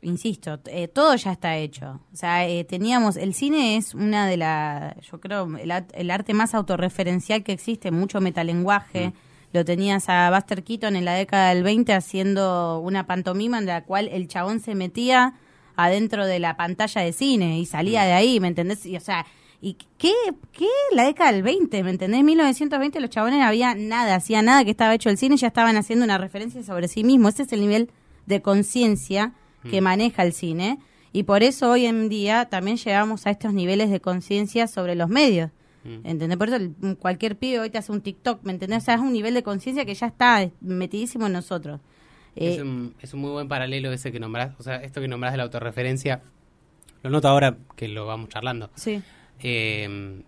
insisto, 0.00 0.58
eh, 0.66 0.88
todo 0.88 1.14
ya 1.16 1.32
está 1.32 1.56
hecho. 1.58 2.00
O 2.12 2.16
sea, 2.16 2.48
eh, 2.48 2.64
teníamos, 2.64 3.16
el 3.16 3.34
cine 3.34 3.76
es 3.76 3.94
una 3.94 4.26
de 4.26 4.38
las, 4.38 4.96
yo 5.02 5.20
creo, 5.20 5.46
el, 5.58 5.70
el 5.92 6.10
arte 6.10 6.32
más 6.32 6.54
autorreferencial 6.54 7.42
que 7.42 7.52
existe, 7.52 7.90
mucho 7.90 8.22
metalenguaje. 8.22 9.12
Lo 9.52 9.64
tenías 9.64 10.08
a 10.08 10.30
Buster 10.30 10.64
Keaton 10.64 10.96
en 10.96 11.04
la 11.04 11.12
década 11.12 11.50
del 11.50 11.62
20 11.62 11.92
haciendo 11.92 12.80
una 12.80 13.06
pantomima 13.06 13.58
en 13.58 13.66
la 13.66 13.84
cual 13.84 14.08
el 14.08 14.28
chabón 14.28 14.60
se 14.60 14.74
metía 14.74 15.34
adentro 15.76 16.26
de 16.26 16.38
la 16.38 16.56
pantalla 16.56 17.00
de 17.02 17.12
cine 17.12 17.58
y 17.58 17.66
salía 17.66 18.04
de 18.04 18.12
ahí, 18.12 18.40
¿me 18.40 18.48
entendés? 18.48 18.84
Y, 18.86 18.96
o 18.96 19.00
sea, 19.00 19.26
¿y 19.60 19.74
qué, 19.98 20.12
qué? 20.52 20.66
La 20.92 21.04
década 21.04 21.32
del 21.32 21.42
20, 21.42 21.82
¿me 21.82 21.90
entendés? 21.90 22.20
En 22.20 22.26
1920 22.26 23.00
los 23.00 23.10
chabones 23.10 23.38
no 23.38 23.44
había 23.46 23.74
nada, 23.74 24.14
hacía 24.14 24.42
nada 24.42 24.64
que 24.64 24.70
estaba 24.70 24.94
hecho 24.94 25.10
el 25.10 25.18
cine, 25.18 25.36
ya 25.36 25.46
estaban 25.48 25.76
haciendo 25.76 26.04
una 26.04 26.18
referencia 26.18 26.62
sobre 26.62 26.88
sí 26.88 27.02
mismos. 27.04 27.34
Ese 27.34 27.42
es 27.44 27.52
el 27.52 27.60
nivel 27.60 27.90
de 28.26 28.40
conciencia 28.42 29.32
que 29.70 29.80
maneja 29.80 30.22
el 30.22 30.32
cine. 30.32 30.78
Y 31.12 31.22
por 31.22 31.42
eso 31.42 31.70
hoy 31.70 31.86
en 31.86 32.08
día 32.08 32.46
también 32.46 32.76
llegamos 32.76 33.26
a 33.26 33.30
estos 33.30 33.52
niveles 33.54 33.88
de 33.90 34.00
conciencia 34.00 34.66
sobre 34.66 34.94
los 34.94 35.08
medios. 35.08 35.50
¿Entendés? 36.02 36.36
Por 36.38 36.48
eso 36.48 36.56
el- 36.56 36.96
cualquier 36.98 37.36
pibe 37.38 37.60
hoy 37.60 37.70
te 37.70 37.76
hace 37.78 37.92
un 37.92 38.00
TikTok, 38.00 38.42
¿me 38.42 38.52
entendés? 38.52 38.82
O 38.82 38.84
sea, 38.86 38.94
es 38.94 39.00
un 39.00 39.12
nivel 39.12 39.34
de 39.34 39.42
conciencia 39.42 39.84
que 39.84 39.94
ya 39.94 40.06
está 40.06 40.48
metidísimo 40.60 41.26
en 41.26 41.32
nosotros. 41.34 41.80
Es, 42.36 42.58
Eh, 42.58 42.62
un, 42.62 42.94
es 43.00 43.14
un 43.14 43.20
muy 43.20 43.30
buen 43.30 43.48
paralelo 43.48 43.92
ese 43.92 44.10
que 44.12 44.20
nombrás. 44.20 44.54
O 44.58 44.62
sea, 44.62 44.76
esto 44.82 45.00
que 45.00 45.08
nombrás 45.08 45.32
de 45.32 45.38
la 45.38 45.44
autorreferencia, 45.44 46.22
lo 47.02 47.10
noto 47.10 47.28
ahora 47.28 47.56
que 47.76 47.88
lo 47.88 48.06
vamos 48.06 48.28
charlando. 48.30 48.70
sí. 48.74 49.02
Eh, 49.40 50.22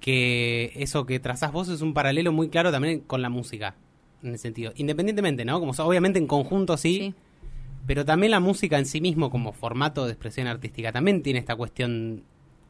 que 0.00 0.72
eso 0.76 1.04
que 1.04 1.20
trazás 1.20 1.52
vos 1.52 1.68
es 1.68 1.82
un 1.82 1.92
paralelo 1.92 2.32
muy 2.32 2.48
claro 2.48 2.70
también 2.72 3.00
con 3.00 3.20
la 3.22 3.28
música. 3.28 3.74
En 4.22 4.30
el 4.32 4.38
sentido, 4.38 4.72
independientemente, 4.76 5.44
¿no? 5.44 5.60
Como 5.60 5.72
obviamente 5.72 6.18
en 6.18 6.26
conjunto 6.26 6.76
sí, 6.76 6.96
Sí. 6.98 7.14
pero 7.86 8.04
también 8.04 8.30
la 8.30 8.40
música 8.40 8.78
en 8.78 8.86
sí 8.86 9.00
mismo 9.00 9.30
como 9.30 9.52
formato 9.52 10.04
de 10.06 10.12
expresión 10.12 10.46
artística 10.46 10.92
también 10.92 11.22
tiene 11.22 11.38
esta 11.38 11.56
cuestión 11.56 12.22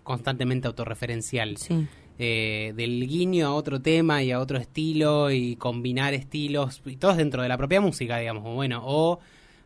constantemente 0.03 0.67
autorreferencial. 0.69 1.57
Sí. 1.57 1.87
Eh, 2.23 2.75
del 2.77 3.09
guiño 3.09 3.47
a 3.47 3.55
otro 3.55 3.81
tema 3.81 4.23
y 4.23 4.31
a 4.31 4.41
otro 4.41 4.59
estilo 4.59 5.31
y 5.31 5.57
combinar 5.57 6.13
estilos 6.13 6.83
y 6.85 6.97
todos 6.97 7.17
dentro 7.17 7.43
de 7.43 7.49
la 7.49 7.57
propia 7.57 7.81
música, 7.81 8.19
digamos, 8.19 8.43
o 8.47 8.55
bueno, 8.55 8.83
o 8.85 9.21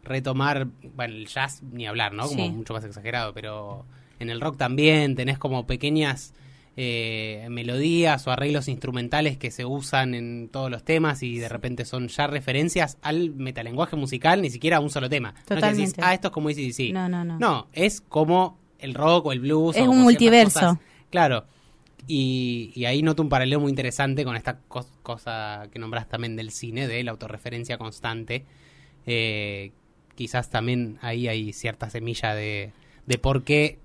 retomar, 0.04 0.68
bueno, 0.94 1.14
el 1.14 1.26
jazz 1.26 1.64
ni 1.72 1.84
hablar, 1.88 2.12
¿no? 2.12 2.28
Como 2.28 2.44
Sí. 2.44 2.50
mucho 2.52 2.72
más 2.72 2.84
exagerado, 2.84 3.32
pero 3.34 3.84
en 4.20 4.30
el 4.30 4.40
rock 4.40 4.56
también 4.56 5.16
tenés 5.16 5.36
como 5.36 5.66
pequeñas 5.66 6.32
eh, 6.76 7.46
melodías 7.50 8.24
o 8.26 8.30
arreglos 8.30 8.68
instrumentales 8.68 9.36
que 9.36 9.50
se 9.50 9.64
usan 9.64 10.14
en 10.14 10.48
todos 10.48 10.70
los 10.70 10.84
temas 10.84 11.22
y 11.22 11.38
de 11.38 11.48
repente 11.48 11.84
son 11.84 12.06
ya 12.08 12.26
referencias 12.28 12.98
al 13.02 13.30
metalenguaje 13.30 13.96
musical, 13.96 14.42
ni 14.42 14.50
siquiera 14.50 14.76
a 14.76 14.80
un 14.80 14.90
solo 14.90 15.08
tema. 15.08 15.32
No 15.32 15.38
es 15.38 15.44
que 15.46 15.54
decís, 15.54 15.60
Totalmente. 15.94 16.00
ah, 16.04 16.14
esto 16.14 16.28
es 16.28 16.32
como 16.32 16.50
sí. 16.50 16.92
No, 16.92 17.08
no, 17.08 17.24
no. 17.24 17.38
No, 17.38 17.66
es 17.72 18.00
como 18.00 18.58
el 18.78 18.94
rock 18.94 19.26
o 19.26 19.32
el 19.32 19.40
blues. 19.40 19.76
Es 19.76 19.86
o 19.86 19.90
un 19.90 20.02
multiverso. 20.02 20.78
Claro. 21.10 21.46
Y, 22.06 22.70
y 22.74 22.84
ahí 22.84 23.02
noto 23.02 23.22
un 23.22 23.28
paralelo 23.30 23.60
muy 23.60 23.70
interesante 23.70 24.24
con 24.24 24.36
esta 24.36 24.58
cos- 24.68 24.86
cosa 25.02 25.68
que 25.72 25.78
nombras 25.78 26.08
también 26.08 26.36
del 26.36 26.50
cine, 26.50 26.86
de 26.86 27.02
la 27.02 27.12
autorreferencia 27.12 27.78
constante. 27.78 28.44
Eh, 29.06 29.72
quizás 30.14 30.50
también 30.50 30.98
ahí 31.02 31.28
hay 31.28 31.52
cierta 31.52 31.90
semilla 31.90 32.34
de, 32.34 32.72
de 33.06 33.18
por 33.18 33.42
qué 33.44 33.78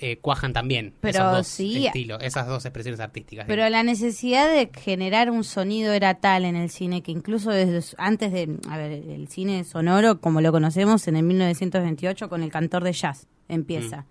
eh, 0.00 0.16
cuajan 0.18 0.52
también 0.52 0.94
Pero 1.00 1.18
esos 1.18 1.32
dos 1.32 1.46
sí. 1.48 1.86
estilos, 1.86 2.22
esas 2.22 2.46
dos 2.46 2.64
expresiones 2.64 3.00
artísticas. 3.00 3.46
Pero 3.48 3.68
la 3.68 3.82
necesidad 3.82 4.48
de 4.48 4.70
generar 4.72 5.28
un 5.30 5.42
sonido 5.42 5.92
era 5.92 6.14
tal 6.14 6.44
en 6.44 6.54
el 6.54 6.70
cine 6.70 7.02
que 7.02 7.10
incluso 7.10 7.50
desde 7.50 7.96
antes 7.98 8.30
de, 8.32 8.56
a 8.70 8.76
ver, 8.78 8.92
el 8.92 9.26
cine 9.28 9.64
sonoro 9.64 10.20
como 10.20 10.40
lo 10.40 10.52
conocemos 10.52 11.08
en 11.08 11.16
el 11.16 11.24
1928 11.24 12.28
con 12.28 12.42
el 12.44 12.50
cantor 12.52 12.84
de 12.84 12.92
jazz 12.92 13.26
empieza. 13.48 14.06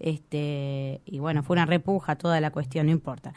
Este, 0.00 1.00
y 1.06 1.18
bueno, 1.18 1.42
fue 1.42 1.54
una 1.54 1.66
repuja 1.66 2.16
toda 2.16 2.40
la 2.40 2.50
cuestión, 2.50 2.86
no 2.86 2.92
importa. 2.92 3.32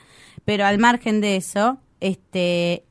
Pero 0.45 0.65
al 0.65 0.78
margen 0.80 1.22
de 1.22 1.36
eso, 1.36 1.78
este 2.00 2.84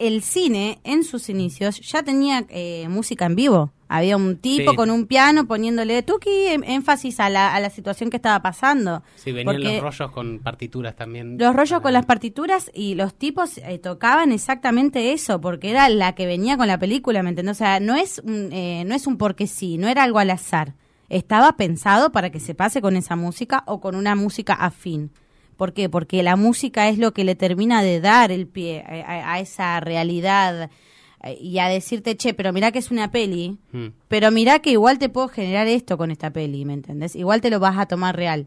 el 0.00 0.22
cine 0.22 0.80
en 0.82 1.04
sus 1.04 1.28
inicios 1.28 1.80
ya 1.80 2.02
tenía 2.02 2.44
eh, 2.48 2.88
música 2.88 3.26
en 3.26 3.36
vivo. 3.36 3.72
Había 3.86 4.16
un 4.16 4.36
tipo 4.38 4.72
Sí. 4.72 4.76
con 4.76 4.90
un 4.90 5.06
piano 5.06 5.46
poniéndole 5.46 6.02
tuki 6.02 6.46
em- 6.48 6.64
énfasis 6.64 7.20
a 7.20 7.30
la, 7.30 7.54
a 7.54 7.60
la 7.60 7.70
situación 7.70 8.10
que 8.10 8.16
estaba 8.16 8.42
pasando. 8.42 9.04
Sí, 9.14 9.30
venían 9.30 9.62
los 9.62 9.80
rollos 9.80 10.10
con 10.10 10.40
partituras 10.40 10.96
también. 10.96 11.38
los 11.38 11.54
rollos 11.54 11.80
con 11.80 11.92
las 11.92 12.04
partituras 12.06 12.72
y 12.74 12.96
los 12.96 13.14
tipos 13.14 13.58
eh, 13.58 13.78
tocaban 13.78 14.32
exactamente 14.32 15.12
eso, 15.12 15.40
porque 15.40 15.70
era 15.70 15.88
la 15.88 16.16
que 16.16 16.26
venía 16.26 16.56
con 16.56 16.66
la 16.66 16.78
película, 16.78 17.22
¿me 17.22 17.28
entendés? 17.28 17.52
O 17.56 17.58
sea, 17.58 17.78
no 17.78 17.94
es, 17.94 18.18
un, 18.24 18.52
eh, 18.52 18.82
no 18.84 18.96
es 18.96 19.06
un 19.06 19.16
porque 19.16 19.46
sí, 19.46 19.78
no 19.78 19.86
era 19.88 20.02
algo 20.02 20.18
al 20.18 20.30
azar. 20.30 20.74
Estaba 21.08 21.56
pensado 21.56 22.10
para 22.12 22.30
que 22.30 22.40
se 22.40 22.54
pase 22.54 22.80
con 22.80 22.96
esa 22.96 23.16
música 23.16 23.62
o 23.66 23.80
con 23.80 23.94
una 23.94 24.14
música 24.14 24.54
afín. 24.54 25.10
¿Por 25.56 25.72
qué? 25.72 25.88
Porque 25.88 26.22
la 26.22 26.34
música 26.36 26.88
es 26.88 26.98
lo 26.98 27.12
que 27.12 27.24
le 27.24 27.34
termina 27.36 27.82
de 27.82 28.00
dar 28.00 28.32
el 28.32 28.46
pie 28.46 28.82
a, 28.86 28.92
a- 29.12 29.32
a 29.34 29.38
esa 29.40 29.78
realidad 29.80 30.70
eh, 31.22 31.38
y 31.40 31.58
a 31.60 31.68
decirte, 31.68 32.16
che, 32.16 32.34
pero 32.34 32.52
mirá 32.52 32.72
que 32.72 32.80
es 32.80 32.90
una 32.90 33.10
peli, 33.10 33.58
Mm. 33.72 33.86
pero 34.08 34.30
mirá 34.32 34.58
que 34.58 34.70
igual 34.72 34.98
te 34.98 35.08
puedo 35.08 35.28
generar 35.28 35.66
esto 35.68 35.96
con 35.96 36.10
esta 36.10 36.30
peli, 36.30 36.64
¿me 36.64 36.72
entendés? 36.74 37.14
Igual 37.14 37.40
te 37.40 37.50
lo 37.50 37.60
vas 37.60 37.78
a 37.78 37.86
tomar 37.86 38.16
real. 38.16 38.46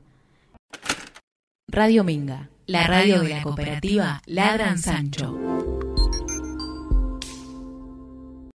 Radio 1.69 2.03
Minga, 2.03 2.49
la 2.65 2.87
radio 2.87 3.21
de 3.21 3.29
la 3.29 3.41
cooperativa 3.41 4.21
Ladran 4.25 4.77
Sancho. 4.77 5.86